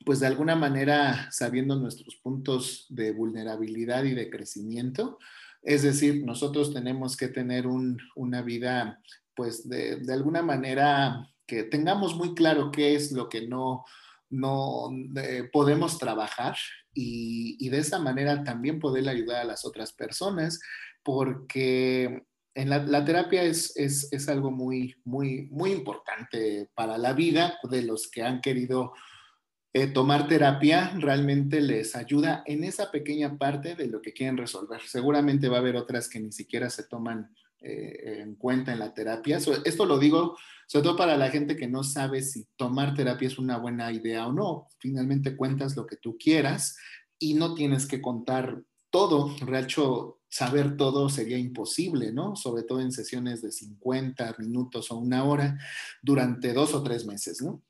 pues 0.05 0.19
de 0.19 0.27
alguna 0.27 0.55
manera, 0.55 1.29
sabiendo 1.31 1.75
nuestros 1.75 2.15
puntos 2.17 2.85
de 2.89 3.11
vulnerabilidad 3.11 4.03
y 4.03 4.13
de 4.13 4.29
crecimiento. 4.29 5.17
Es 5.61 5.81
decir, 5.81 6.23
nosotros 6.23 6.73
tenemos 6.73 7.17
que 7.17 7.27
tener 7.27 7.65
una 7.67 8.41
vida, 8.41 9.01
pues 9.35 9.67
de, 9.67 10.01
alguna 10.11 10.41
manera, 10.41 11.27
que 11.49 11.63
tengamos 11.63 12.15
muy 12.15 12.35
claro 12.35 12.69
qué 12.71 12.93
es 12.93 13.11
lo 13.11 13.27
que 13.27 13.47
no, 13.47 13.83
no 14.29 14.89
eh, 15.17 15.49
podemos 15.51 15.97
trabajar 15.97 16.55
y, 16.93 17.57
y, 17.59 17.69
de 17.69 17.79
esa 17.79 17.97
manera 17.97 18.43
también 18.43 18.79
poder 18.79 19.09
ayudar 19.09 19.41
a 19.41 19.45
las 19.45 19.65
otras 19.65 19.91
personas, 19.93 20.59
porque 21.03 22.23
en 22.53 22.69
la, 22.69 23.05
terapia 23.05 23.43
es, 23.43 23.73
es, 23.77 24.29
algo 24.29 24.51
muy, 24.51 24.95
muy, 25.05 25.47
muy 25.49 25.71
importante 25.71 26.69
para 26.75 26.97
la 26.97 27.13
vida 27.13 27.57
de 27.63 27.83
los 27.83 28.09
que 28.11 28.21
han 28.21 28.41
querido 28.41 28.93
eh, 29.71 29.87
tomar 29.87 30.27
terapia, 30.27 30.91
realmente 30.97 31.61
les 31.61 31.95
ayuda 31.95 32.43
en 32.45 32.63
esa 32.63 32.91
pequeña 32.91 33.37
parte 33.37 33.75
de 33.75 33.87
lo 33.87 34.01
que 34.01 34.13
quieren 34.13 34.35
resolver. 34.35 34.81
Seguramente 34.81 35.47
va 35.47 35.57
a 35.57 35.59
haber 35.59 35.75
otras 35.75 36.09
que 36.09 36.19
ni 36.19 36.31
siquiera 36.31 36.69
se 36.69 36.83
toman 36.83 37.33
eh, 37.61 38.19
en 38.21 38.35
cuenta 38.35 38.73
en 38.73 38.79
la 38.79 38.93
terapia. 38.93 39.37
esto 39.37 39.85
lo 39.85 39.99
digo 39.99 40.37
sobre 40.69 40.83
todo 40.83 40.97
para 40.97 41.17
la 41.17 41.31
gente 41.31 41.57
que 41.57 41.67
no 41.67 41.83
sabe 41.83 42.21
si 42.21 42.45
tomar 42.55 42.93
terapia 42.93 43.27
es 43.27 43.39
una 43.39 43.57
buena 43.57 43.91
idea 43.91 44.27
o 44.27 44.31
no. 44.31 44.67
Finalmente 44.77 45.35
cuentas 45.35 45.75
lo 45.75 45.87
que 45.87 45.95
tú 45.95 46.15
quieras 46.15 46.77
y 47.17 47.33
no 47.33 47.55
tienes 47.55 47.87
que 47.87 47.99
contar 47.99 48.61
todo. 48.91 49.33
De 49.43 49.59
hecho, 49.59 50.19
saber 50.27 50.77
todo 50.77 51.09
sería 51.09 51.39
imposible, 51.39 52.11
¿no? 52.11 52.35
Sobre 52.35 52.61
todo 52.61 52.81
en 52.81 52.91
sesiones 52.91 53.41
de 53.41 53.51
50 53.51 54.35
minutos 54.37 54.91
o 54.91 54.97
una 54.97 55.23
hora 55.23 55.57
durante 56.03 56.53
dos 56.53 56.75
o 56.75 56.83
tres 56.83 57.03
meses, 57.03 57.41
¿no? 57.41 57.63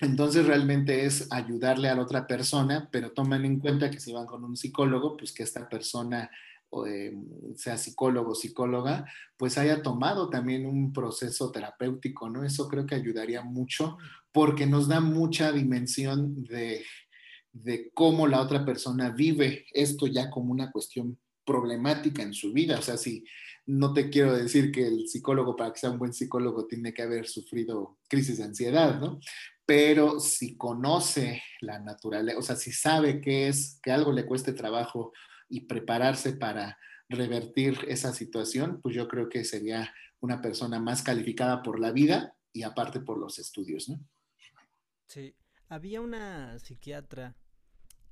Entonces 0.00 0.46
realmente 0.46 1.04
es 1.04 1.28
ayudarle 1.30 1.90
a 1.90 1.96
la 1.96 2.02
otra 2.02 2.26
persona, 2.26 2.88
pero 2.90 3.12
tomen 3.12 3.44
en 3.44 3.60
cuenta 3.60 3.90
que 3.90 4.00
si 4.00 4.10
van 4.10 4.24
con 4.24 4.42
un 4.42 4.56
psicólogo, 4.56 5.18
pues 5.18 5.32
que 5.32 5.42
esta 5.42 5.68
persona 5.68 6.30
eh, 6.86 7.14
sea 7.56 7.76
psicólogo 7.76 8.32
o 8.32 8.34
psicóloga, 8.34 9.06
pues 9.36 9.58
haya 9.58 9.82
tomado 9.82 10.28
también 10.28 10.66
un 10.66 10.92
proceso 10.92 11.50
terapéutico, 11.50 12.28
¿no? 12.28 12.44
Eso 12.44 12.68
creo 12.68 12.86
que 12.86 12.94
ayudaría 12.94 13.42
mucho 13.42 13.96
porque 14.32 14.66
nos 14.66 14.88
da 14.88 15.00
mucha 15.00 15.52
dimensión 15.52 16.44
de, 16.44 16.84
de 17.52 17.90
cómo 17.94 18.26
la 18.26 18.40
otra 18.40 18.64
persona 18.64 19.10
vive 19.10 19.66
esto 19.72 20.06
ya 20.06 20.30
como 20.30 20.52
una 20.52 20.70
cuestión 20.70 21.18
problemática 21.44 22.22
en 22.22 22.34
su 22.34 22.52
vida. 22.52 22.78
O 22.78 22.82
sea, 22.82 22.98
si 22.98 23.24
no 23.66 23.92
te 23.92 24.10
quiero 24.10 24.36
decir 24.36 24.70
que 24.70 24.86
el 24.86 25.08
psicólogo, 25.08 25.56
para 25.56 25.72
que 25.72 25.80
sea 25.80 25.90
un 25.90 25.98
buen 25.98 26.12
psicólogo, 26.12 26.66
tiene 26.66 26.92
que 26.92 27.02
haber 27.02 27.26
sufrido 27.26 27.98
crisis 28.08 28.38
de 28.38 28.44
ansiedad, 28.44 29.00
¿no? 29.00 29.20
Pero 29.64 30.20
si 30.20 30.56
conoce 30.56 31.42
la 31.60 31.78
naturaleza, 31.78 32.38
o 32.38 32.42
sea, 32.42 32.56
si 32.56 32.72
sabe 32.72 33.20
que 33.20 33.48
es, 33.48 33.78
que 33.82 33.90
algo 33.90 34.12
le 34.12 34.24
cueste 34.24 34.52
trabajo 34.52 35.12
y 35.48 35.62
prepararse 35.62 36.32
para 36.32 36.78
revertir 37.08 37.78
esa 37.88 38.12
situación, 38.12 38.80
pues 38.82 38.94
yo 38.94 39.08
creo 39.08 39.28
que 39.28 39.44
sería 39.44 39.92
una 40.20 40.40
persona 40.42 40.78
más 40.78 41.02
calificada 41.02 41.62
por 41.62 41.80
la 41.80 41.92
vida 41.92 42.34
y 42.52 42.62
aparte 42.62 43.00
por 43.00 43.18
los 43.18 43.38
estudios, 43.38 43.88
¿no? 43.88 43.98
Sí, 45.06 45.34
había 45.68 46.00
una 46.00 46.58
psiquiatra 46.58 47.34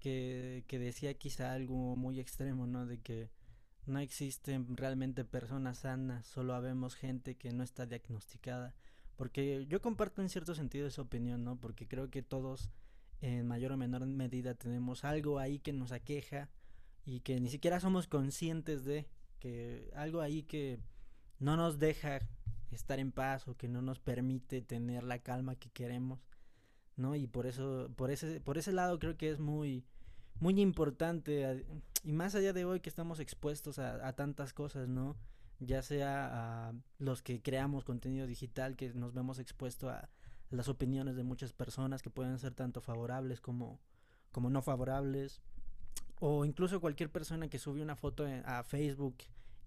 que, 0.01 0.65
decía 0.71 1.15
quizá 1.15 1.53
algo 1.53 1.97
muy 1.97 2.21
extremo, 2.21 2.67
¿no? 2.67 2.87
De 2.87 3.01
que 3.01 3.31
no 3.87 3.99
existen 3.99 4.77
realmente 4.77 5.25
personas 5.25 5.79
sanas, 5.79 6.27
solo 6.27 6.55
habemos 6.55 6.95
gente 6.95 7.37
que 7.37 7.53
no 7.53 7.63
está 7.63 7.87
diagnosticada. 7.87 8.75
Porque 9.17 9.67
yo 9.69 9.81
comparto 9.81 10.23
en 10.23 10.29
cierto 10.29 10.55
sentido 10.55 10.87
esa 10.87 11.03
opinión, 11.03 11.45
¿no? 11.45 11.59
Porque 11.59 11.89
creo 11.89 12.11
que 12.11 12.23
todos 12.23 12.71
en 13.21 13.47
mayor 13.47 13.73
o 13.73 13.77
menor 13.77 14.07
medida 14.07 14.55
tenemos 14.55 15.05
algo 15.05 15.39
ahí 15.39 15.59
que 15.59 15.73
nos 15.73 15.93
aqueja 15.93 16.51
y 17.07 17.21
que 17.21 17.41
ni 17.41 17.49
siquiera 17.49 17.81
somos 17.81 18.09
conscientes 18.09 18.85
de 18.85 19.07
que 19.39 19.91
algo 19.95 20.21
ahí 20.21 20.43
que 20.43 20.81
no 21.39 21.57
nos 21.57 21.79
deja 21.79 22.21
estar 22.73 22.99
en 22.99 23.13
paz 23.13 23.47
o 23.47 23.57
que 23.57 23.69
no 23.69 23.81
nos 23.81 24.01
permite 24.01 24.61
tener 24.61 25.05
la 25.05 25.21
calma 25.21 25.55
que 25.55 25.71
queremos, 25.71 26.27
¿no? 26.97 27.15
Y 27.15 27.29
por 27.29 27.47
eso, 27.47 27.91
por 27.97 28.11
ese, 28.11 28.41
por 28.41 28.59
ese 28.59 28.73
lado 28.73 28.99
creo 28.99 29.17
que 29.17 29.31
es 29.31 29.39
muy, 29.39 29.85
muy 30.41 30.61
importante 30.61 31.65
y 32.03 32.13
más 32.13 32.35
allá 32.35 32.53
de 32.53 32.65
hoy 32.65 32.81
que 32.81 32.89
estamos 32.89 33.21
expuestos 33.21 33.79
a, 33.79 34.13
tantas 34.15 34.53
cosas, 34.53 34.89
¿no? 34.89 35.17
Ya 35.61 35.83
sea 35.83 36.69
a 36.69 36.75
los 36.99 37.23
que 37.23 37.41
creamos 37.41 37.85
contenido 37.85 38.27
digital, 38.27 38.77
que 38.77 38.93
nos 38.95 39.15
vemos 39.15 39.39
expuestos 39.39 39.91
a 39.91 40.11
las 40.51 40.69
opiniones 40.69 41.17
de 41.17 41.23
muchas 41.23 41.53
personas 41.53 42.03
que 42.03 42.11
pueden 42.11 42.39
ser 42.39 42.53
tanto 42.53 42.81
favorables 42.81 43.41
como, 43.41 43.81
como 44.33 44.51
no 44.51 44.61
favorables, 44.61 45.41
o 46.21 46.45
incluso 46.45 46.81
cualquier 46.81 47.11
persona 47.11 47.49
que 47.49 47.59
sube 47.59 47.83
una 47.83 47.97
foto 47.97 48.27
a 48.45 48.63
Facebook 48.63 49.17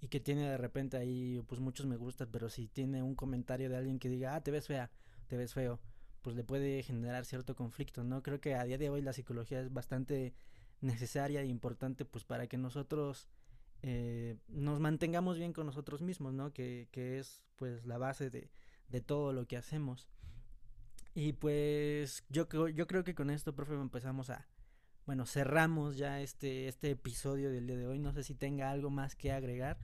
y 0.01 0.07
que 0.07 0.19
tiene 0.19 0.49
de 0.49 0.57
repente 0.57 0.97
ahí 0.97 1.41
pues 1.47 1.61
muchos 1.61 1.85
me 1.85 1.97
gustan, 1.97 2.29
pero 2.31 2.49
si 2.49 2.67
tiene 2.67 3.03
un 3.03 3.15
comentario 3.15 3.69
de 3.69 3.77
alguien 3.77 3.99
que 3.99 4.09
diga, 4.09 4.35
ah, 4.35 4.41
te 4.41 4.51
ves 4.51 4.67
fea, 4.67 4.89
te 5.27 5.37
ves 5.37 5.53
feo, 5.53 5.79
pues 6.21 6.35
le 6.35 6.43
puede 6.43 6.83
generar 6.83 7.25
cierto 7.25 7.55
conflicto, 7.55 8.03
¿no? 8.03 8.23
Creo 8.23 8.39
que 8.39 8.55
a 8.55 8.63
día 8.63 8.77
de 8.77 8.89
hoy 8.89 9.01
la 9.01 9.13
psicología 9.13 9.61
es 9.61 9.71
bastante 9.71 10.33
necesaria 10.81 11.41
e 11.41 11.45
importante 11.45 12.05
pues 12.05 12.23
para 12.23 12.47
que 12.47 12.57
nosotros 12.57 13.27
eh, 13.81 14.37
nos 14.47 14.79
mantengamos 14.79 15.37
bien 15.37 15.53
con 15.53 15.65
nosotros 15.65 16.01
mismos, 16.01 16.33
¿no? 16.33 16.53
Que, 16.53 16.87
que 16.91 17.19
es 17.19 17.43
pues 17.55 17.85
la 17.85 17.97
base 17.97 18.29
de, 18.29 18.49
de 18.87 19.01
todo 19.01 19.33
lo 19.33 19.45
que 19.45 19.57
hacemos. 19.57 20.07
Y 21.13 21.33
pues 21.33 22.23
yo, 22.29 22.47
yo 22.69 22.87
creo 22.87 23.03
que 23.03 23.15
con 23.15 23.29
esto, 23.29 23.53
profe, 23.55 23.73
empezamos 23.73 24.29
a, 24.29 24.47
bueno, 25.09 25.25
cerramos 25.25 25.97
ya 25.97 26.21
este, 26.21 26.67
este 26.67 26.91
episodio 26.91 27.49
del 27.49 27.65
día 27.65 27.77
de 27.77 27.87
hoy. 27.87 27.97
No 27.97 28.13
sé 28.13 28.21
si 28.23 28.35
tenga 28.35 28.69
algo 28.69 28.91
más 28.91 29.15
que 29.15 29.31
agregar. 29.31 29.79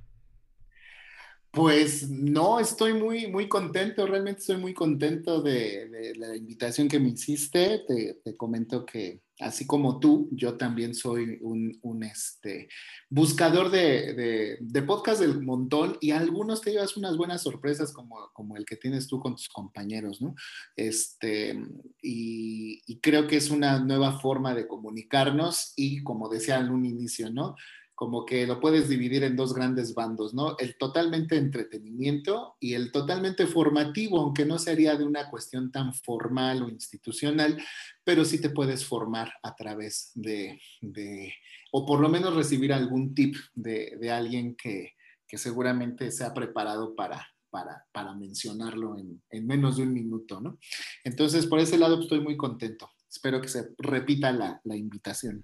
Pues 1.56 2.10
no, 2.10 2.60
estoy 2.60 2.94
muy, 2.94 3.28
muy 3.28 3.48
contento, 3.48 4.06
realmente 4.06 4.42
estoy 4.42 4.58
muy 4.58 4.74
contento 4.74 5.42
de, 5.42 6.14
la 6.18 6.36
invitación 6.36 6.90
que 6.90 7.00
me 7.00 7.10
hiciste. 7.10 7.86
Te, 7.88 8.36
comento 8.36 8.86
que 8.86 9.22
así 9.40 9.66
como 9.66 9.98
tú, 10.02 10.28
yo 10.34 10.58
también 10.58 10.94
soy 10.94 11.40
un, 11.42 12.04
este, 12.04 12.68
buscador 13.10 13.72
de, 13.72 14.60
de, 14.60 14.82
podcast 14.82 15.22
del 15.22 15.42
montón 15.42 15.98
y 16.02 16.12
algunos 16.12 16.60
te 16.60 16.72
llevas 16.72 16.98
unas 16.98 17.16
buenas 17.16 17.44
sorpresas 17.44 17.94
como, 17.94 18.58
el 18.58 18.66
que 18.66 18.76
tienes 18.76 19.08
tú 19.08 19.22
con 19.22 19.38
tus 19.38 19.48
compañeros, 19.48 20.22
¿no? 20.22 20.36
Este, 20.76 21.58
y 22.02 23.00
creo 23.00 23.28
que 23.28 23.38
es 23.38 23.50
una 23.50 23.80
nueva 23.80 24.20
forma 24.20 24.54
de 24.54 24.68
comunicarnos 24.68 25.72
y 25.78 26.04
como 26.04 26.28
decía 26.28 26.60
en 26.60 26.70
un 26.70 26.86
inicio, 26.86 27.32
¿no? 27.32 27.56
Como 27.96 28.26
que 28.26 28.46
lo 28.46 28.60
puedes 28.60 28.90
dividir 28.90 29.24
en 29.24 29.38
dos 29.38 29.54
grandes 29.54 29.96
bandos, 29.96 30.34
¿no? 30.34 30.58
El 30.60 30.78
totalmente 30.78 31.38
entretenimiento 31.38 32.58
y 32.60 32.74
el 32.74 32.92
totalmente 32.92 33.48
formativo, 33.48 34.20
aunque 34.20 34.46
no 34.46 34.60
sería 34.60 34.98
de 34.98 35.06
una 35.06 35.30
cuestión 35.30 35.72
tan 35.72 35.94
formal 35.94 36.62
o 36.62 36.70
institucional, 36.70 37.58
pero 38.04 38.26
sí 38.26 38.40
te 38.42 38.50
puedes 38.50 38.86
formar 38.86 39.34
a 39.42 39.56
través 39.56 40.12
de, 40.14 40.60
o 41.72 41.86
por 41.86 42.02
lo 42.02 42.10
menos 42.10 42.36
recibir 42.36 42.74
algún 42.74 43.16
tip 43.16 43.36
de, 43.56 44.12
alguien 44.12 44.56
que, 44.56 44.94
seguramente 45.38 46.12
se 46.12 46.24
ha 46.24 46.34
preparado 46.34 46.96
para, 46.96 47.28
para, 47.92 48.16
mencionarlo 48.16 48.98
en, 48.98 49.22
menos 49.46 49.76
de 49.76 49.84
un 49.84 49.94
minuto, 49.94 50.40
¿no? 50.40 50.58
Entonces, 51.04 51.46
por 51.46 51.60
ese 51.60 51.78
lado 51.78 52.00
estoy 52.00 52.22
muy 52.22 52.38
contento. 52.38 52.90
Espero 53.10 53.42
que 53.42 53.50
se 53.50 53.74
repita 53.78 54.32
la 54.32 54.76
invitación. 54.78 55.44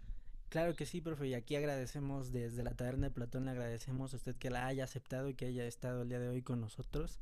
Claro 0.52 0.76
que 0.76 0.86
sí, 0.86 1.00
profe, 1.00 1.30
y 1.30 1.34
aquí 1.34 1.56
agradecemos 1.56 2.34
desde 2.34 2.62
la 2.62 2.76
Taberna 2.76 3.08
de 3.08 3.14
Platón, 3.14 3.46
le 3.46 3.52
agradecemos 3.52 4.14
a 4.14 4.18
usted 4.18 4.36
que 4.36 4.50
la 4.50 4.68
haya 4.68 4.84
aceptado 4.84 5.30
y 5.30 5.34
que 5.34 5.46
haya 5.46 5.66
estado 5.66 6.02
el 6.02 6.10
día 6.10 6.20
de 6.20 6.28
hoy 6.28 6.42
con 6.42 6.60
nosotros. 6.60 7.22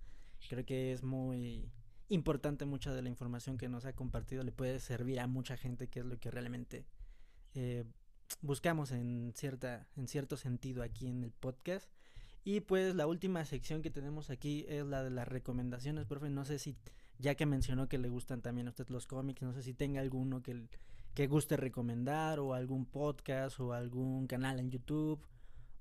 Creo 0.49 0.65
que 0.65 0.91
es 0.91 1.03
muy 1.03 1.69
importante 2.07 2.65
mucha 2.65 2.91
de 2.91 3.03
la 3.03 3.09
información 3.09 3.59
que 3.59 3.69
nos 3.69 3.85
ha 3.85 3.93
compartido, 3.93 4.41
le 4.41 4.51
puede 4.51 4.79
servir 4.79 5.19
a 5.19 5.27
mucha 5.27 5.57
gente, 5.57 5.89
que 5.89 5.99
es 5.99 6.07
lo 6.07 6.19
que 6.19 6.31
realmente 6.31 6.87
eh, 7.53 7.85
buscamos 8.41 8.91
en, 8.91 9.31
cierta, 9.35 9.87
en 9.95 10.07
cierto 10.07 10.35
sentido 10.35 10.81
aquí 10.81 11.05
en 11.05 11.23
el 11.23 11.31
podcast. 11.31 11.87
Y 12.43 12.61
pues 12.61 12.95
la 12.95 13.05
última 13.05 13.45
sección 13.45 13.83
que 13.83 13.91
tenemos 13.91 14.31
aquí 14.31 14.65
es 14.67 14.83
la 14.87 15.03
de 15.03 15.11
las 15.11 15.27
recomendaciones, 15.27 16.07
profe, 16.07 16.31
no 16.31 16.45
sé 16.45 16.57
si, 16.57 16.77
ya 17.19 17.35
que 17.35 17.45
mencionó 17.45 17.87
que 17.89 17.99
le 17.99 18.09
gustan 18.09 18.41
también 18.41 18.65
a 18.65 18.71
usted 18.71 18.89
los 18.89 19.05
cómics, 19.05 19.43
no 19.43 19.53
sé 19.53 19.61
si 19.61 19.75
tenga 19.75 20.01
alguno 20.01 20.41
que 20.41 20.67
que 21.13 21.27
guste 21.27 21.57
recomendar 21.57 22.39
o 22.39 22.53
algún 22.53 22.85
podcast 22.85 23.59
o 23.59 23.73
algún 23.73 24.27
canal 24.27 24.59
en 24.59 24.71
YouTube 24.71 25.19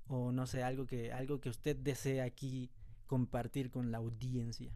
o 0.07 0.31
no 0.31 0.47
sé, 0.47 0.63
algo 0.63 0.85
que, 0.85 1.11
algo 1.11 1.39
que 1.39 1.49
usted 1.49 1.75
desee 1.75 2.21
aquí 2.21 2.69
compartir 3.05 3.69
con 3.69 3.91
la 3.91 3.99
audiencia. 3.99 4.71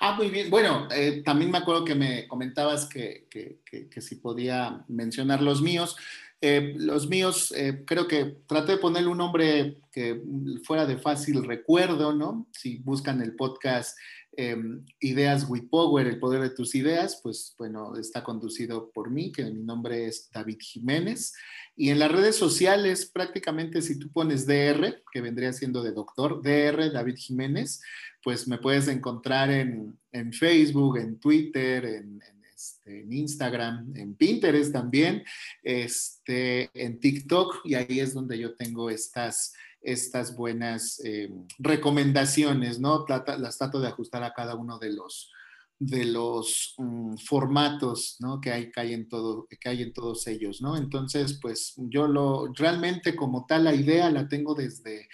Ah, 0.00 0.14
muy 0.16 0.30
bien. 0.30 0.50
Bueno, 0.50 0.88
eh, 0.90 1.22
también 1.24 1.50
me 1.50 1.58
acuerdo 1.58 1.84
que 1.84 1.94
me 1.94 2.26
comentabas 2.26 2.86
que, 2.86 3.26
que, 3.30 3.60
que, 3.64 4.00
si 4.00 4.16
podía 4.16 4.84
mencionar 4.88 5.42
los 5.42 5.62
míos. 5.62 5.96
Eh, 6.40 6.74
los 6.76 7.08
míos, 7.08 7.52
eh, 7.56 7.84
creo 7.84 8.06
que 8.06 8.38
traté 8.46 8.72
de 8.72 8.78
ponerle 8.78 9.08
un 9.08 9.18
nombre 9.18 9.78
que 9.92 10.22
fuera 10.64 10.86
de 10.86 10.98
fácil 10.98 11.44
recuerdo, 11.44 12.14
¿no? 12.14 12.48
Si 12.52 12.78
buscan 12.78 13.20
el 13.20 13.34
podcast 13.34 13.96
Em, 14.40 14.84
ideas 15.00 15.46
with 15.48 15.64
Power, 15.68 16.06
el 16.06 16.20
poder 16.20 16.40
de 16.40 16.50
tus 16.50 16.76
ideas, 16.76 17.18
pues 17.24 17.56
bueno, 17.58 17.96
está 17.96 18.22
conducido 18.22 18.92
por 18.92 19.10
mí, 19.10 19.32
que 19.32 19.42
mi 19.42 19.64
nombre 19.64 20.06
es 20.06 20.30
David 20.30 20.58
Jiménez. 20.60 21.34
Y 21.74 21.90
en 21.90 21.98
las 21.98 22.12
redes 22.12 22.36
sociales, 22.36 23.06
prácticamente 23.06 23.82
si 23.82 23.98
tú 23.98 24.12
pones 24.12 24.46
DR, 24.46 25.02
que 25.10 25.20
vendría 25.20 25.52
siendo 25.52 25.82
de 25.82 25.90
doctor, 25.90 26.40
DR 26.40 26.92
David 26.92 27.16
Jiménez, 27.16 27.82
pues 28.22 28.46
me 28.46 28.58
puedes 28.58 28.86
encontrar 28.86 29.50
en, 29.50 29.98
Facebook, 30.32 30.98
en 30.98 31.18
Twitter, 31.18 31.84
en, 31.84 32.22
este, 32.54 33.00
en 33.00 33.12
Instagram, 33.12 33.92
en 33.96 34.14
Pinterest 34.14 34.72
también, 34.72 35.24
este, 35.64 36.70
en 36.74 37.00
TikTok, 37.00 37.62
y 37.64 37.74
ahí 37.74 37.98
es 37.98 38.14
donde 38.14 38.38
yo 38.38 38.54
tengo 38.54 38.88
estas 38.88 39.52
estas 39.80 40.36
buenas 40.36 41.00
eh, 41.04 41.30
recomendaciones, 41.58 42.80
¿no? 42.80 43.04
las 43.08 43.58
trato 43.58 43.80
de 43.80 43.88
ajustar 43.88 44.22
a 44.22 44.32
cada 44.32 44.54
uno 44.54 44.78
de 44.78 44.92
los, 44.92 45.32
de 45.78 46.04
los 46.04 46.74
mm, 46.78 47.16
formatos, 47.16 48.16
¿no? 48.20 48.40
Que 48.40 48.52
hay, 48.52 48.70
que 48.70 48.80
hay, 48.80 48.94
en 48.94 49.08
todo, 49.08 49.46
que 49.48 49.68
hay 49.68 49.82
en 49.82 49.92
todos 49.92 50.26
ellos, 50.26 50.60
¿no? 50.60 50.76
Entonces, 50.76 51.38
pues 51.40 51.74
yo 51.76 52.08
lo, 52.08 52.52
realmente 52.54 53.14
como 53.14 53.46
tal, 53.46 53.64
la 53.64 53.74
idea 53.74 54.10
la 54.10 54.28
tengo 54.28 54.54
desde 54.54 55.08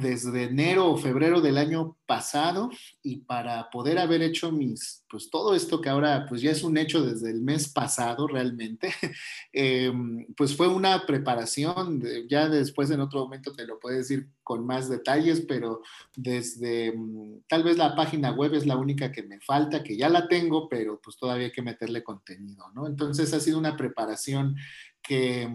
desde 0.00 0.44
enero 0.44 0.90
o 0.90 0.96
febrero 0.96 1.40
del 1.40 1.58
año 1.58 1.96
pasado 2.06 2.70
y 3.02 3.18
para 3.18 3.70
poder 3.70 3.98
haber 3.98 4.22
hecho 4.22 4.50
mis, 4.50 5.04
pues 5.08 5.30
todo 5.30 5.54
esto 5.54 5.80
que 5.80 5.88
ahora 5.88 6.26
pues 6.28 6.42
ya 6.42 6.50
es 6.50 6.62
un 6.62 6.76
hecho 6.76 7.02
desde 7.02 7.30
el 7.30 7.40
mes 7.40 7.68
pasado 7.68 8.26
realmente, 8.26 8.92
em, 9.52 10.26
pues 10.36 10.56
fue 10.56 10.68
una 10.68 11.06
preparación, 11.06 12.02
ya 12.28 12.48
después 12.48 12.90
en 12.90 13.00
otro 13.00 13.20
momento 13.20 13.52
te 13.52 13.66
lo 13.66 13.78
puedo 13.78 13.96
decir 13.96 14.28
con 14.42 14.66
más 14.66 14.88
detalles, 14.88 15.42
pero 15.42 15.82
desde 16.16 16.92
mm, 16.92 17.42
tal 17.46 17.62
vez 17.62 17.76
la 17.76 17.94
página 17.94 18.32
web 18.32 18.54
es 18.54 18.66
la 18.66 18.76
única 18.76 19.12
que 19.12 19.22
me 19.22 19.40
falta, 19.40 19.82
que 19.82 19.96
ya 19.96 20.08
la 20.08 20.26
tengo, 20.26 20.68
pero 20.68 21.00
pues 21.00 21.16
todavía 21.16 21.46
hay 21.46 21.52
que 21.52 21.62
meterle 21.62 22.02
contenido, 22.02 22.64
¿no? 22.74 22.86
Entonces 22.86 23.32
ha 23.32 23.40
sido 23.40 23.58
una 23.58 23.76
preparación 23.76 24.56
que 25.02 25.48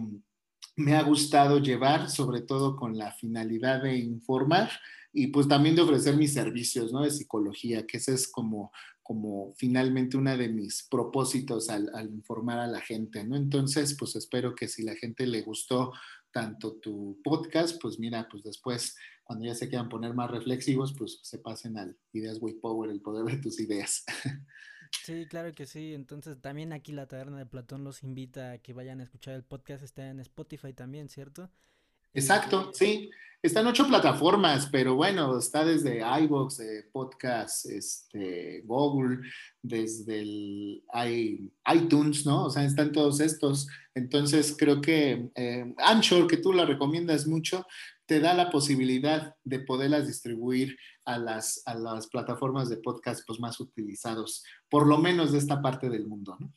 me 0.76 0.95
ha 0.95 1.03
gustado 1.03 1.59
llevar, 1.59 2.09
sobre 2.09 2.41
todo 2.41 2.76
con 2.76 2.97
la 2.97 3.11
finalidad 3.11 3.84
de 3.84 3.97
informar 3.97 4.69
y 5.13 5.28
pues 5.28 5.47
también 5.47 5.76
de 5.76 5.82
ofrecer 5.82 6.17
mis 6.17 6.34
servicios, 6.34 6.91
¿no? 6.91 7.01
De 7.01 7.11
psicología, 7.11 7.88
que 7.88 7.97
ese 7.97 8.13
es 8.13 8.28
como, 8.28 8.73
como 9.01 9.53
finalmente 9.55 10.17
uno 10.17 10.36
de 10.36 10.49
mis 10.49 10.86
propósitos 10.89 11.69
al, 11.69 11.89
informar 12.11 12.59
a 12.59 12.67
la 12.67 12.82
gente, 12.82 13.23
¿no? 13.23 13.38
Entonces, 13.38 13.95
pues 13.97 14.18
espero 14.18 14.53
que 14.53 14.68
si 14.68 14.84
la 14.84 14.95
gente 14.95 15.26
le 15.26 15.41
gustó 15.41 15.93
tanto 16.31 16.73
tu 16.73 17.22
podcast, 17.23 17.81
pues 17.81 17.97
mira, 17.97 18.27
pues 18.30 18.43
después, 18.43 18.97
cuando 19.23 19.45
ya 19.45 19.56
se 19.56 19.69
quieran 19.69 19.88
poner 19.88 20.14
más 20.14 20.30
reflexivos, 20.30 20.93
pues 20.97 21.19
se 21.23 21.39
pasen 21.39 21.77
al 21.77 21.97
Ideas 22.11 22.39
Way 22.41 22.56
Power, 22.56 22.89
el 22.89 22.99
poder 22.99 23.23
de 23.34 23.41
tus 23.41 23.61
ideas. 23.61 24.03
Sí, 25.03 25.26
claro 25.27 25.53
que 25.53 25.65
sí. 25.65 25.93
Entonces 25.93 26.39
también 26.41 26.73
aquí 26.73 26.91
la 26.91 27.07
Taberna 27.07 27.38
de 27.38 27.45
Platón 27.45 27.84
los 27.84 28.03
invita 28.03 28.51
a 28.53 28.57
que 28.57 28.73
vayan 28.73 28.99
a 28.99 29.03
escuchar 29.03 29.35
el 29.35 29.43
podcast. 29.43 29.84
Está 29.84 30.09
en 30.09 30.19
Spotify 30.19 30.73
también, 30.73 31.09
¿cierto? 31.09 31.49
Exacto, 32.13 32.72
sí. 32.73 33.11
Están 33.43 33.67
ocho 33.67 33.85
plataformas, 33.85 34.67
pero 34.72 34.95
bueno, 34.95 35.38
está 35.38 35.63
desde 35.63 35.99
iVoox, 35.99 36.59
podcast, 36.91 37.67
este, 37.67 38.63
Google, 38.65 39.19
desde 39.61 40.22
el 40.22 40.84
iTunes, 41.76 42.26
¿no? 42.26 42.45
O 42.45 42.49
sea, 42.49 42.63
están 42.63 42.91
todos 42.91 43.19
estos. 43.19 43.67
Entonces 43.93 44.55
creo 44.57 44.81
que 44.81 45.30
eh, 45.35 45.76
Anchor, 45.77 46.26
que 46.26 46.38
tú 46.38 46.53
la 46.53 46.65
recomiendas 46.65 47.27
mucho, 47.27 47.67
te 48.06 48.19
da 48.19 48.34
la 48.34 48.49
posibilidad 48.49 49.36
de 49.44 49.60
poderlas 49.60 50.07
distribuir 50.07 50.77
a 51.06 51.18
las, 51.18 51.61
a 51.65 51.76
las 51.76 52.07
plataformas 52.07 52.69
de 52.69 52.77
podcast 52.77 53.23
pues, 53.26 53.40
más 53.40 53.60
utilizados, 53.60 54.44
por 54.69 54.88
lo 54.88 54.98
menos 54.98 55.32
de 55.32 55.40
esta 55.40 55.61
parte 55.61 55.90
del 55.90 56.07
mundo, 56.07 56.38
¿no? 56.40 56.53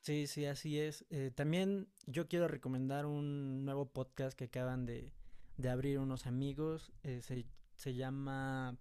Sí, 0.00 0.26
sí, 0.26 0.46
así 0.46 0.78
es. 0.78 1.04
Eh, 1.10 1.30
también 1.34 1.88
yo 2.06 2.28
quiero 2.28 2.48
recomendar 2.48 3.04
un 3.04 3.64
nuevo 3.64 3.90
podcast 3.90 4.38
que 4.38 4.44
acaban 4.44 4.86
de, 4.86 5.12
de 5.58 5.68
abrir 5.68 5.98
unos 5.98 6.26
amigos. 6.26 6.92
Eh, 7.02 7.20
se, 7.20 7.44
se, 7.74 7.94
llama... 7.94 8.78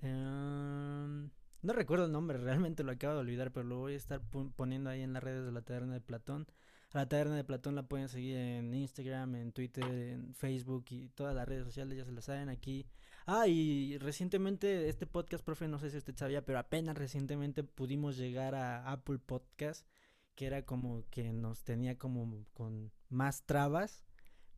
Em, 0.00 1.28
no 1.62 1.72
recuerdo 1.74 2.06
el 2.06 2.12
nombre, 2.12 2.38
realmente 2.38 2.84
lo 2.84 2.92
acabo 2.92 3.14
de 3.14 3.20
olvidar, 3.20 3.52
pero 3.52 3.66
lo 3.66 3.78
voy 3.78 3.94
a 3.94 3.96
estar 3.96 4.22
poniendo 4.56 4.88
ahí 4.88 5.02
en 5.02 5.12
las 5.12 5.22
redes 5.22 5.44
de 5.44 5.52
la 5.52 5.62
Taberna 5.62 5.94
de 5.94 6.00
Platón. 6.00 6.46
La 6.92 7.08
Taberna 7.08 7.36
de 7.36 7.44
Platón 7.44 7.74
la 7.74 7.84
pueden 7.84 8.08
seguir 8.08 8.36
en 8.36 8.74
Instagram, 8.74 9.36
en 9.36 9.52
Twitter, 9.52 9.84
en 9.84 10.34
Facebook 10.34 10.86
y 10.90 11.08
todas 11.10 11.34
las 11.34 11.48
redes 11.48 11.64
sociales, 11.64 11.96
ya 11.96 12.04
se 12.04 12.12
las 12.12 12.24
saben 12.24 12.48
aquí. 12.48 12.86
Ah, 13.26 13.46
y 13.46 13.96
recientemente 13.98 14.88
este 14.88 15.06
podcast, 15.06 15.44
profe, 15.44 15.68
no 15.68 15.78
sé 15.78 15.90
si 15.90 15.98
usted 15.98 16.16
sabía, 16.16 16.44
pero 16.44 16.58
apenas 16.58 16.96
recientemente 16.98 17.62
pudimos 17.62 18.16
llegar 18.16 18.54
a 18.54 18.90
Apple 18.90 19.18
Podcast, 19.18 19.86
que 20.34 20.46
era 20.46 20.64
como 20.64 21.04
que 21.10 21.32
nos 21.32 21.62
tenía 21.62 21.96
como 21.96 22.44
con 22.54 22.90
más 23.08 23.44
trabas. 23.44 24.02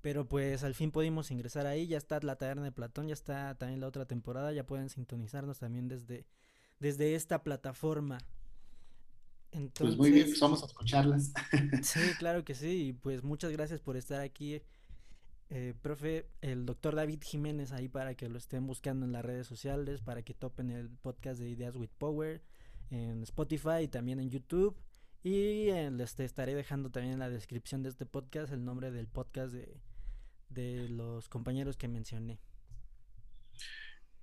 Pero 0.01 0.29
pues 0.29 0.65
al 0.65 0.75
fin 0.75 0.91
pudimos 0.91 1.31
ingresar 1.31 1.67
ahí, 1.67 1.87
ya 1.87 1.97
está 1.97 2.19
la 2.21 2.37
taberna 2.37 2.65
de 2.65 2.73
Platón, 2.73 3.07
ya 3.07 3.15
está 3.15 3.55
también 3.57 3.81
la 3.81 3.87
otra 3.87 4.05
temporada, 4.05 4.53
ya 4.53 4.67
pueden 4.67 4.89
sintonizarnos 4.89 5.61
también 5.61 5.87
desde, 5.87 6.27
desde 6.81 7.15
esta 7.15 7.45
plataforma. 7.45 8.19
Entonces, 9.53 9.97
pues 9.97 9.97
muy 9.99 10.11
bien, 10.11 10.27
pues 10.27 10.41
vamos 10.41 10.63
a 10.63 10.67
escucharlas. 10.67 11.33
Sí, 11.83 12.01
claro 12.19 12.45
que 12.45 12.55
sí, 12.55 12.89
y 12.89 12.93
pues 12.95 13.23
muchas 13.23 13.53
gracias 13.53 13.81
por 13.81 13.97
estar 13.97 14.21
aquí, 14.21 14.63
eh, 15.51 15.75
profe, 15.83 16.27
el 16.41 16.65
doctor 16.65 16.95
David 16.95 17.21
Jiménez 17.23 17.73
ahí 17.73 17.89
para 17.89 18.15
que 18.15 18.31
lo 18.31 18.39
estén 18.39 18.67
buscando 18.67 19.05
en 19.05 19.13
las 19.13 19.25
redes 19.25 19.47
sociales, 19.47 20.01
para 20.01 20.23
que 20.23 20.33
topen 20.33 20.71
el 20.71 20.89
podcast 20.89 21.39
de 21.39 21.51
Ideas 21.51 21.77
with 21.77 21.91
Power 21.99 22.43
en 22.91 23.23
Spotify 23.23 23.83
y 23.83 23.89
también 23.89 24.21
en 24.21 24.31
YouTube. 24.31 24.75
Y 25.23 25.69
eh, 25.69 25.91
les 25.91 26.19
estaré 26.19 26.55
dejando 26.55 26.91
también 26.91 27.15
en 27.15 27.21
la 27.21 27.29
descripción 27.29 27.83
de 27.83 27.91
este 27.91 28.07
podcast 28.07 28.53
el 28.53 28.65
nombre 28.65 28.91
del 28.91 29.07
podcast 29.07 29.53
de, 29.53 29.77
de 30.49 30.89
los 30.89 31.29
compañeros 31.29 31.77
que 31.77 31.89
mencioné. 31.89 32.41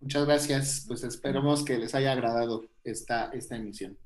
Muchas 0.02 0.26
gracias. 0.26 0.86
Pues 0.88 1.04
esperamos 1.04 1.64
que 1.64 1.78
les 1.78 1.94
haya 1.94 2.14
agradado 2.14 2.66
esta, 2.84 3.30
esta 3.32 3.56
emisión. 3.56 3.98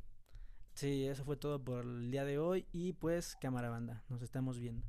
Sí, 0.76 1.08
eso 1.08 1.24
fue 1.26 1.36
todo 1.38 1.64
por 1.64 1.84
el 1.86 2.12
día 2.12 2.26
de 2.26 2.38
hoy 2.38 2.66
y 2.72 2.94
pues 2.94 3.36
cámara 3.42 3.70
banda, 3.70 4.04
nos 4.10 4.22
estamos 4.22 4.60
viendo. 4.60 4.86